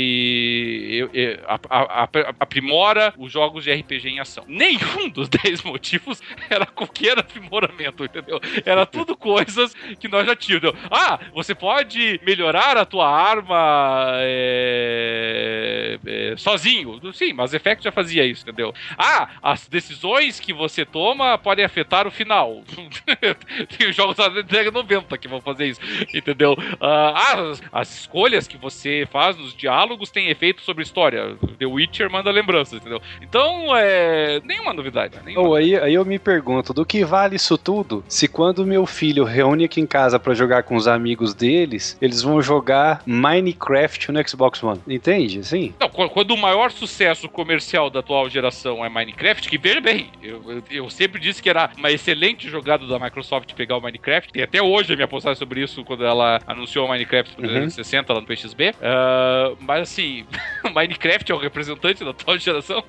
[1.47, 2.09] a-
[2.41, 4.45] aprimora os jogos de RPG em ação.
[4.47, 6.21] Nenhum dos 10 motivos
[6.51, 8.41] era qualquer aprimoramento, entendeu?
[8.65, 10.69] Era tudo coisas que nós já tínhamos.
[10.69, 10.89] entendeu?
[10.91, 17.01] Ah, você pode melhorar a tua arma é, é, sozinho.
[17.13, 18.75] Sim, Mass Effect já fazia isso, entendeu?
[18.99, 22.63] Ah, as decisões que você toma podem afetar o final.
[23.77, 25.81] Tem os jogos da década 90 que vão fazer isso,
[26.15, 26.57] entendeu?
[26.81, 31.37] Ah, as, as escolhas que você faz nos diálogos têm efeito sobre a história.
[31.59, 33.01] The Witcher manda lembranças, entendeu?
[33.21, 34.41] Então, é.
[34.45, 35.19] Nenhuma novidade.
[35.25, 38.87] Nenhuma Ou aí, aí eu me pergunto, do que vale isso tudo se quando meu
[38.87, 44.13] filho reúne aqui em casa pra jogar com os amigos deles, eles vão jogar Minecraft
[44.13, 44.81] no Xbox One?
[44.87, 45.45] Entende?
[45.45, 45.75] Sim.
[45.81, 50.11] Não, qu- quando o maior sucesso comercial da atual geração é Minecraft, que veja bem,
[50.23, 54.33] eu, eu- eu sempre disse que era uma excelente jogada da Microsoft pegar o Minecraft,
[54.33, 57.51] tem até hoje a minha postagem sobre isso quando ela anunciou o Minecraft pro Uhum.
[57.53, 58.75] 360 lá no PXB.
[58.83, 60.25] Ah, mas assim,
[60.75, 62.85] Minecraft é o representante da atual geração.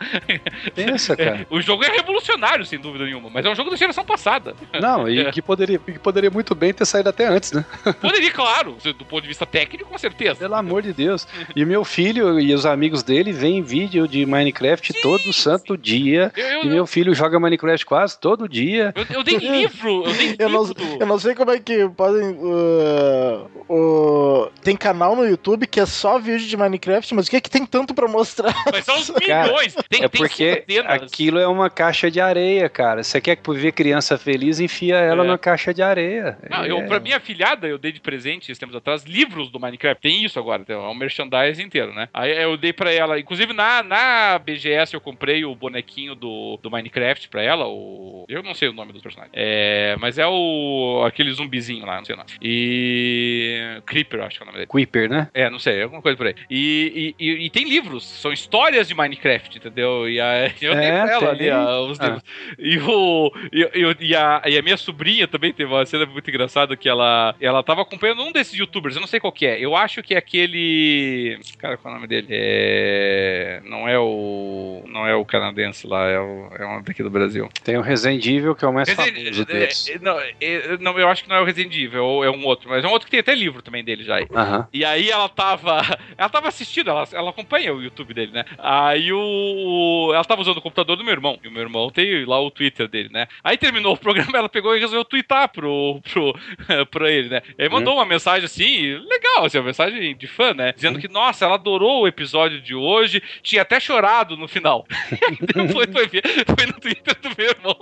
[0.76, 1.46] Pensa, cara.
[1.50, 4.56] o jogo é revolucionário, sem dúvida nenhuma, mas é um jogo da geração passada.
[4.80, 7.66] Não, e que poderia, que poderia muito bem ter saído até antes, né?
[8.02, 10.36] Poderia, claro, do ponto de vista técnico, com certeza.
[10.36, 11.28] Pelo amor de Deus.
[11.56, 16.32] E meu filho e os amigos dele veem vídeo de Minecraft todo santo dia.
[16.36, 18.94] Eu, eu, E meu filho joga Minecraft quase todo dia.
[18.96, 20.98] eu, eu dei livro, eu dei Eu não, livro.
[21.00, 22.32] eu não sei como é que podem.
[22.32, 27.38] uh, uh, tem canal no YouTube que é só vídeo de Minecraft, mas o que
[27.38, 28.54] é que tem tanto pra mostrar?
[28.72, 29.74] Mas são uns Cara, milhões.
[29.90, 31.04] Tem, É tem porque centenas.
[31.04, 33.04] aquilo é uma caixa de areia, cara.
[33.04, 35.28] Você quer ver criança feliz, enfia ela É.
[35.28, 36.38] numa caixa de areia.
[36.50, 36.72] Não, É.
[36.72, 40.02] eu, pra minha filhada, eu dei de presente, esses tempos atrás, livros do Minecraft.
[40.02, 42.10] Tem isso agora, é um merchandise inteiro, né?
[42.14, 46.70] Aí eu dei pra ela, inclusive na, na BGS eu comprei o bonequinho do, do
[46.72, 48.26] Minecraft pra ela, o...
[48.30, 49.34] Eu não sei o nome dos personagens.
[49.36, 51.04] É, mas é o...
[51.06, 52.30] aquele zumbizinho lá, não sei o nome.
[52.42, 53.82] E...
[53.86, 54.70] Creeper, acho que é o nome dele.
[54.72, 55.28] Quipper, né?
[55.34, 56.36] É, não sei, alguma coisa por aí.
[56.50, 60.10] E, e, e- e tem livros, são histórias de Minecraft, entendeu?
[60.10, 62.06] E a, eu dei É, pra ela ali a- os Ah.
[62.06, 62.24] livros.
[62.60, 66.30] E, o, e, e- e a, e a minha sobrinha também teve uma cena muito
[66.30, 69.60] engraçada que ela, ela tava acompanhando um desses youtubers, eu não sei qual que é.
[69.60, 71.40] Eu acho que é aquele.
[71.58, 72.28] Cara, qual é o nome dele?
[72.30, 73.62] É.
[73.66, 74.84] Não é o.
[74.88, 77.50] Não é o canadense lá, é, o, é um daqui do Brasil.
[77.64, 79.90] Tem o Resident Evil, que é o mais Resident- famoso é, deles.
[79.90, 82.70] é, não, é, não, eu acho que não é o Resident Evil, é um outro,
[82.70, 84.20] mas é um outro que tem até livro também dele já.
[84.34, 84.68] Aham.
[84.74, 85.82] E aí ela tava.
[86.16, 88.46] Ela tava assistindo, ela, ela acompanha o YouTube dele, né?
[88.58, 90.12] Aí o.
[90.14, 91.40] Ela tava usando o computador do meu irmão.
[91.44, 93.28] E o meu irmão tem lá o Twitter dele, né?
[93.44, 96.34] Aí terminou o programa, ela pegou e resolveu twittar pro, pro,
[96.92, 97.42] pra ele, né?
[97.58, 100.72] Aí mandou uma mensagem assim, legal, assim, uma mensagem de fã, né?
[100.74, 104.86] Dizendo que, nossa, ela adorou o episódio de hoje, tinha até chorado no final.
[105.42, 106.24] Depois foi, ver-
[106.56, 107.78] foi no Twitter do meu irmão.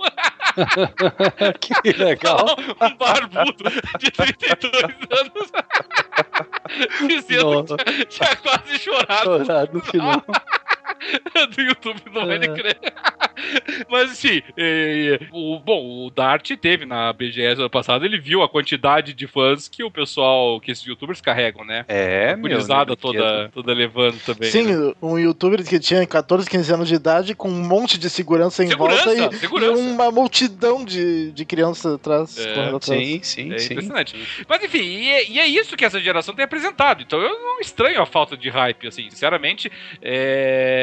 [1.82, 2.56] que legal.
[2.80, 3.64] um barbudo
[3.98, 4.72] de 32
[5.10, 5.52] anos.
[7.06, 7.76] Dizendo Nossa.
[7.76, 10.24] que tinha quase chorado Chorado no final.
[11.54, 12.80] do YouTube do Minecraft.
[13.90, 18.48] Mas assim, é, o, bom, o Dart teve na BGS ano passado, ele viu a
[18.48, 21.84] quantidade de fãs que o pessoal, que esses youtubers carregam, né?
[21.88, 22.42] É, A meu.
[22.50, 24.42] gurizada né, toda, toda levando também.
[24.42, 24.50] né?
[24.50, 28.62] Sim, um youtuber que tinha 14, 15 anos de idade com um monte de segurança
[28.64, 29.80] em Segurança, volta e, segurança.
[29.80, 32.38] e uma multidão de, de crianças atrás.
[32.38, 32.52] É.
[32.80, 33.72] Sim, sim, É sim.
[33.72, 34.16] impressionante.
[34.48, 37.02] Mas enfim, e é, e é isso que essa geração tem apresentado.
[37.02, 39.70] Então eu não estranho a falta de hype, assim, sinceramente.
[40.00, 40.81] É,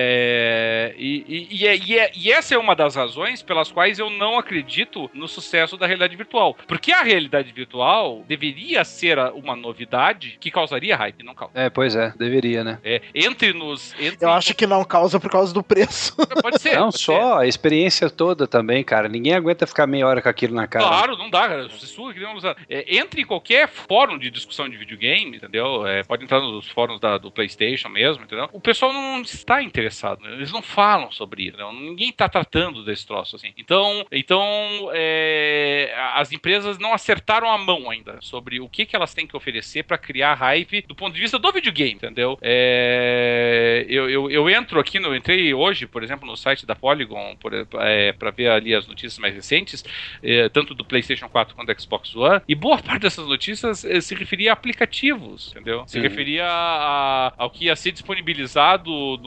[0.98, 4.10] E, e- e é- e é- e essa é uma das razões pelas quais eu
[4.10, 6.56] não acredito no sucesso da realidade virtual.
[6.68, 11.54] Porque a realidade virtual deveria ser a- uma novidade que causaria hype, não causa.
[11.56, 12.80] É, pois é, deveria, né?
[12.84, 13.94] É, entre nos.
[14.00, 16.16] Entre Eu acho que não causa por causa do preço.
[16.42, 16.76] Pode ser.
[16.76, 19.08] Não pode só, a experiência toda também, cara.
[19.08, 20.86] Ninguém aguenta ficar meia hora com aquilo na cara.
[20.86, 21.68] Claro, não dá, cara.
[21.70, 22.40] Você suga que nem um
[22.70, 25.86] é, Entre em qualquer fórum de discussão de videogame, entendeu?
[25.86, 28.50] É, pode entrar nos fóruns da- do PlayStation mesmo, entendeu?
[28.54, 30.34] O pessoal não está interessado, né?
[30.34, 31.72] eles não falam sobre isso, entendeu?
[31.74, 33.54] ninguém está tratando desse troço assim.
[33.58, 39.14] Então, então é, as empresas não acertaram a mão ainda sobre o que, que elas
[39.14, 42.38] têm que oferecer para criar hype do ponto de vista do videogame, entendeu?
[42.42, 47.36] É, eu, eu, eu entro aqui, no, entrei hoje, por exemplo, no site da Polygon
[47.38, 49.84] para ver ali as notícias mais recentes
[50.22, 54.02] eh, tanto do PlayStation 4 quanto do Xbox One, e boa parte dessas notícias eh,
[54.02, 55.84] se referia a aplicativos, entendeu?
[55.88, 56.04] Se Uhum.
[56.04, 59.18] referia a- ao que ia ser disponibilizado no,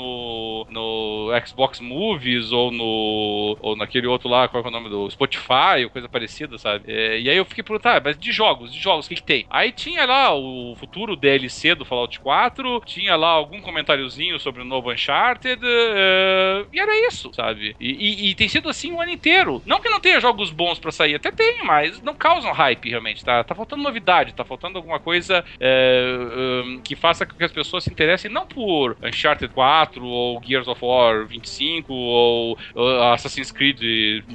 [0.71, 3.57] no Xbox Movies ou no.
[3.61, 6.85] Ou naquele outro lá, qual é o nome do Spotify, ou coisa parecida, sabe?
[6.87, 9.23] É, e aí eu fiquei perguntando, ah, mas de jogos, de jogos, o que, que
[9.23, 9.47] tem?
[9.51, 14.65] Aí tinha lá o futuro DLC do Fallout 4, tinha lá algum comentáriozinho sobre o
[14.65, 17.77] novo Uncharted, uh, e era isso, sabe?
[17.81, 19.63] E, e, e, tem sido assim o ano inteiro.
[19.67, 23.25] Não que não tenha jogos bons para sair, até tem, mas não causam hype realmente,
[23.25, 23.43] tá?
[23.45, 27.85] Tá faltando novidade, tá faltando alguma coisa é, um, que faça com que as pessoas
[27.85, 33.81] se interessem não por Uncharted 4 ou Gears of War 25 ou, ou Assassin's Creed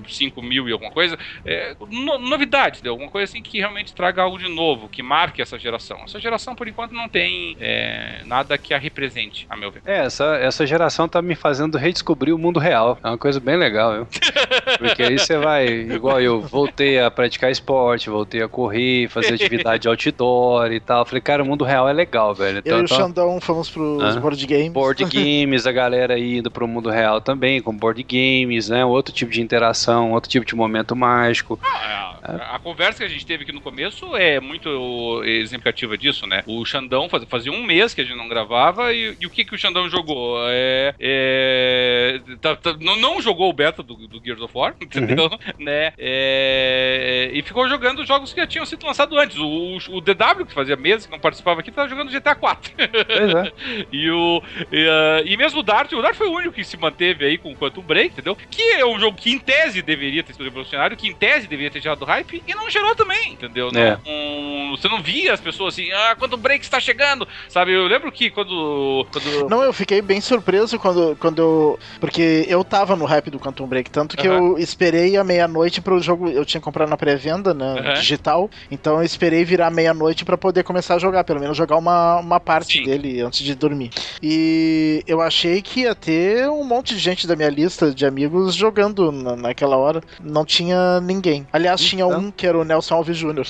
[0.08, 2.90] 5000 e alguma coisa, é, no, novidade, né?
[2.90, 6.00] alguma coisa assim que realmente traga algo de novo, que marque essa geração.
[6.04, 9.82] Essa geração, por enquanto, não tem é, nada que a represente, a meu ver.
[9.86, 12.98] É, essa, essa geração tá me fazendo redescobrir o mundo real.
[13.04, 14.08] É uma coisa bem legal, viu?
[14.78, 19.88] Porque aí você vai, igual eu, voltei a praticar esporte, voltei a correr, fazer atividade
[19.90, 21.06] outdoor e tal.
[21.06, 22.60] Falei, cara, o mundo real é legal, velho.
[22.60, 24.72] Então, eu e o então Xandão fomos pros ah, board games.
[24.72, 28.84] Board games, a galera aí indo pro mundo real também, com board games, né?
[28.86, 31.60] Outro tipo de interação, outro tipo de momento mágico.
[31.64, 36.28] Ah, é, a conversa que a gente teve aqui no começo é muito exemplificativa disso,
[36.28, 36.44] né?
[36.46, 39.46] O Xandão faz, fazia um mês que a gente não gravava e, e o que,
[39.46, 40.38] que o Xandão jogou?
[40.50, 45.26] É, é tá, tá, não, não, jogou o beta do, do Gears of War, entendeu?
[45.26, 45.66] Uhum.
[45.66, 45.94] Né?
[45.98, 49.38] É, e ficou jogando jogos que já tinham sido lançados antes.
[49.38, 52.72] O, o DW, que fazia meses que não participava aqui, tava jogando GTA 4.
[52.76, 53.52] Pois é.
[53.92, 54.42] e, o,
[54.72, 57.38] e, uh, e, mesmo o Dart, o Dart foi o único que se manteve aí
[57.38, 58.36] com o Quantum Break, entendeu?
[58.50, 61.70] Que é um jogo que em tese deveria ter sido revolucionário, que em tese deveria
[61.70, 63.70] ter gerado hype e não gerou também, entendeu?
[63.76, 63.98] É.
[64.04, 67.74] Não, você não via as pessoas assim, ah, Quantum Break está chegando, sabe?
[67.74, 69.50] Eu lembro que quando, quando...
[69.50, 71.80] Não, eu fiquei bem surpreso quando, quando eu...
[72.00, 76.02] Porque eu tava no hype do Quantum Break, tanto que eu esperei a meia-noite pro
[76.02, 80.64] jogo, eu tinha comprado na pré-venda, né, digital, então eu esperei virar meia-noite para poder
[80.64, 82.84] começar a jogar, pelo menos jogar uma, uma parte Sim.
[82.84, 83.92] dele antes de dormir.
[84.24, 88.56] E eu achei que ia ter um monte de gente da minha lista de amigos
[88.56, 90.02] jogando na, naquela hora.
[90.22, 91.46] Não tinha ninguém.
[91.52, 91.90] Aliás, então...
[91.90, 93.44] tinha um que era o Nelson Alves Jr.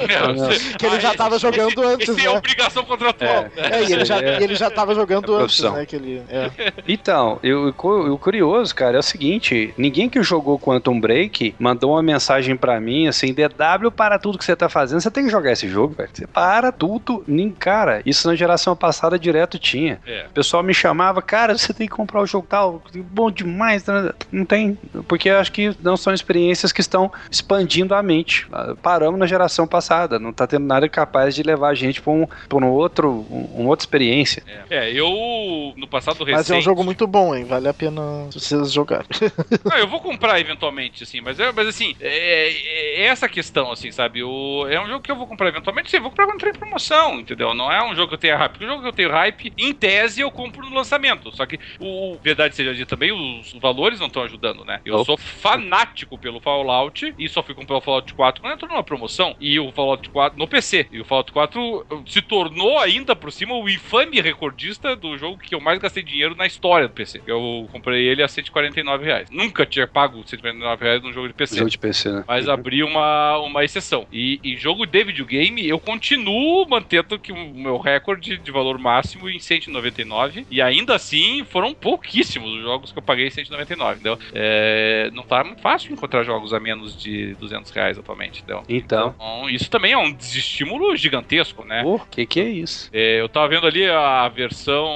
[0.78, 2.34] que ele já tava jogando esse, antes, esse é né?
[2.34, 3.46] é obrigação contratual.
[3.56, 5.86] É, é e ele já, ele já tava jogando é antes, né?
[5.86, 6.50] Que ele, é.
[6.88, 12.02] Então, eu, o curioso, cara, é o seguinte: ninguém que jogou Quantum Break mandou uma
[12.02, 15.52] mensagem para mim assim: DW para tudo que você tá fazendo, você tem que jogar
[15.52, 16.10] esse jogo, velho.
[16.12, 17.22] Você para tudo.
[17.26, 20.00] Nem, cara, isso na geração passada direto tinha.
[20.06, 20.26] É.
[20.30, 23.84] O pessoal me chamava, cara, você tem que comprar o jogo tal, bom demais.
[23.86, 24.12] né?
[24.32, 28.46] Não tem, porque eu acho que não são experiências que estão expandindo a mente.
[28.82, 32.26] Paramos na geração passada, não tá tendo nada capaz de levar a gente pra um,
[32.48, 34.42] pra um outro, um, uma outra experiência.
[34.70, 34.88] É.
[34.88, 36.36] é, eu no passado recente...
[36.36, 37.44] Mas é um jogo muito bom, hein?
[37.44, 38.00] Vale a pena
[38.32, 39.06] vocês jogarem.
[39.64, 43.90] não, eu vou comprar eventualmente, assim, mas, é, mas assim, é, é, essa questão, assim,
[43.90, 44.22] sabe?
[44.22, 46.54] O, é um jogo que eu vou comprar eventualmente, sim, vou comprar quando entrar em
[46.54, 47.54] promoção, entendeu?
[47.54, 48.52] Não é um jogo que eu tenha hype.
[48.52, 51.30] Porque o jogo que eu tenho hype, em tese, eu compro no lançamento.
[51.40, 54.80] Só que, o verdade seja dita também, os valores não estão ajudando, né?
[54.84, 58.84] Eu sou fanático pelo Fallout e só fui comprar o Fallout 4 quando entrou numa
[58.84, 59.34] promoção.
[59.40, 60.86] E o Fallout 4 no PC.
[60.92, 65.54] E o Fallout 4 se tornou ainda por cima o infame recordista do jogo que
[65.54, 67.22] eu mais gastei dinheiro na história do PC.
[67.26, 69.30] Eu comprei ele a 149 reais.
[69.30, 71.56] Nunca tinha pago 149 reais num jogo de PC.
[71.56, 72.24] Jogo de PC, né?
[72.28, 74.06] Mas abri uma, uma exceção.
[74.12, 79.30] E em jogo de videogame, eu continuo mantendo que o meu recorde de valor máximo
[79.30, 80.46] em 199.
[80.50, 81.19] E ainda assim,
[81.50, 84.18] foram pouquíssimos os jogos que eu paguei 199, entendeu?
[84.32, 88.62] É, não tá muito fácil encontrar jogos a menos de 200 reais atualmente, entendeu?
[88.68, 89.14] Então.
[89.16, 91.82] então isso também é um desestímulo gigantesco, né?
[91.84, 92.90] O que que é isso?
[92.92, 94.88] É, eu tava vendo ali a versão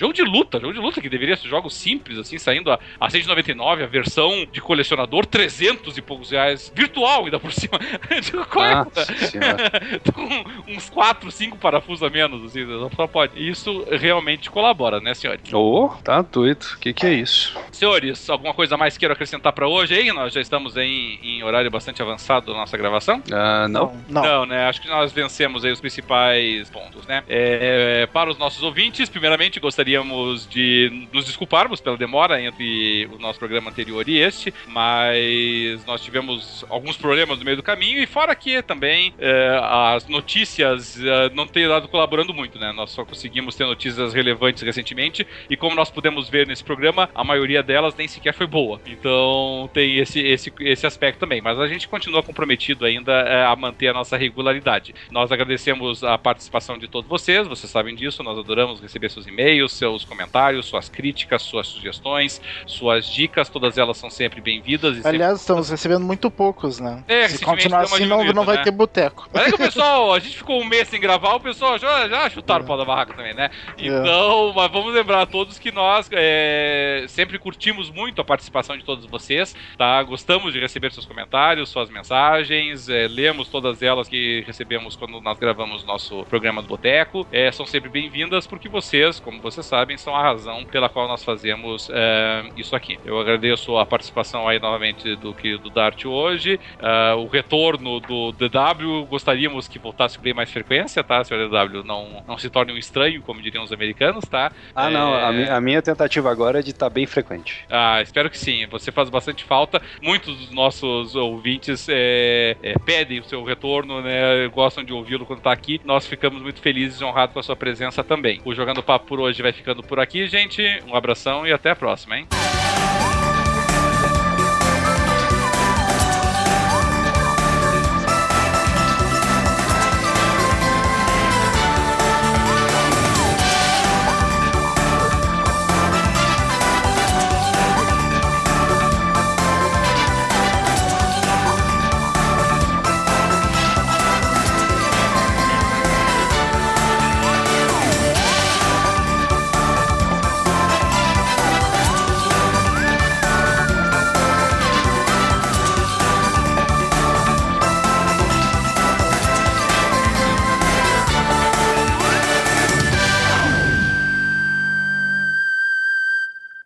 [0.00, 3.10] Jogo de luta, jogo de luta que deveria ser jogos simples, assim, saindo a, a
[3.10, 7.78] 199, a versão de colecionador, 300 e poucos reais, virtual ainda por cima.
[8.48, 8.82] Qual é?
[10.74, 13.46] Uns 4, 5 parafusos a menos, assim, só pode.
[13.46, 15.52] Isso realmente colabora, né, senhores?
[15.52, 16.64] Ô, oh, tá doido.
[16.74, 17.56] O que, que é isso?
[17.72, 20.12] Senhores, alguma coisa mais queiram acrescentar para hoje aí?
[20.12, 23.18] Nós já estamos em, em horário bastante avançado da nossa gravação?
[23.18, 23.96] Uh, não.
[24.08, 24.22] não.
[24.22, 24.68] Não, né?
[24.68, 27.22] Acho que nós vencemos aí os principais pontos, né?
[27.28, 33.38] É, para os nossos ouvintes, primeiramente gostaríamos de nos desculparmos pela demora entre o nosso
[33.38, 38.34] programa anterior e este, mas nós tivemos alguns problemas no meio do caminho e fora
[38.34, 42.72] que também é, as notícias é, não têm dado colaborando muito, né?
[42.72, 45.09] Nós só conseguimos ter notícias relevantes recentemente
[45.48, 48.80] e como nós pudemos ver nesse programa, a maioria delas nem sequer foi boa.
[48.86, 53.54] Então tem esse, esse, esse aspecto também, mas a gente continua comprometido ainda é, a
[53.56, 54.94] manter a nossa regularidade.
[55.10, 59.72] Nós agradecemos a participação de todos vocês, vocês sabem disso, nós adoramos receber seus e-mails,
[59.72, 65.04] seus comentários, suas críticas, suas sugestões, suas dicas, todas elas são sempre bem-vindas.
[65.04, 67.02] Aliás, estamos recebendo muito poucos, né?
[67.08, 68.62] É, Se continuar assim, não, não vai né?
[68.62, 69.28] ter boteco.
[69.32, 72.08] Mas é que o pessoal, a gente ficou um mês sem gravar, o pessoal já,
[72.08, 73.50] já chutaram o pau da barraca também, né?
[73.78, 78.84] Então, mas vamos lembrar a todos que nós é, sempre curtimos muito a participação de
[78.84, 80.02] todos vocês, tá?
[80.02, 85.38] Gostamos de receber seus comentários, suas mensagens, é, lemos todas elas que recebemos quando nós
[85.38, 87.26] gravamos nosso programa do Boteco.
[87.32, 91.24] É, são sempre bem-vindas porque vocês, como vocês sabem, são a razão pela qual nós
[91.24, 92.98] fazemos é, isso aqui.
[93.02, 98.32] Eu agradeço a participação aí novamente do que do Dart hoje, ah, o retorno do
[98.32, 101.24] DW, gostaríamos que voltasse com bem mais frequência, tá?
[101.24, 104.52] Senhor DW, não, não se torne um estranho, como diriam os americanos, tá?
[104.74, 105.14] Ah, não.
[105.14, 107.64] É, A, mi- a minha tentativa agora é de estar bem frequente.
[107.70, 108.66] ah, espero que sim.
[108.66, 109.80] Você faz bastante falta.
[110.02, 114.48] Muitos dos nossos ouvintes é, é, pedem o seu retorno, né?
[114.48, 115.80] Gostam de ouvi-lo quando tá aqui.
[115.84, 118.40] Nós ficamos muito felizes e honrados com a sua presença também.
[118.44, 120.62] O Jogando Papo por hoje vai ficando por aqui, gente.
[120.86, 122.26] Um abração e até a próxima, hein?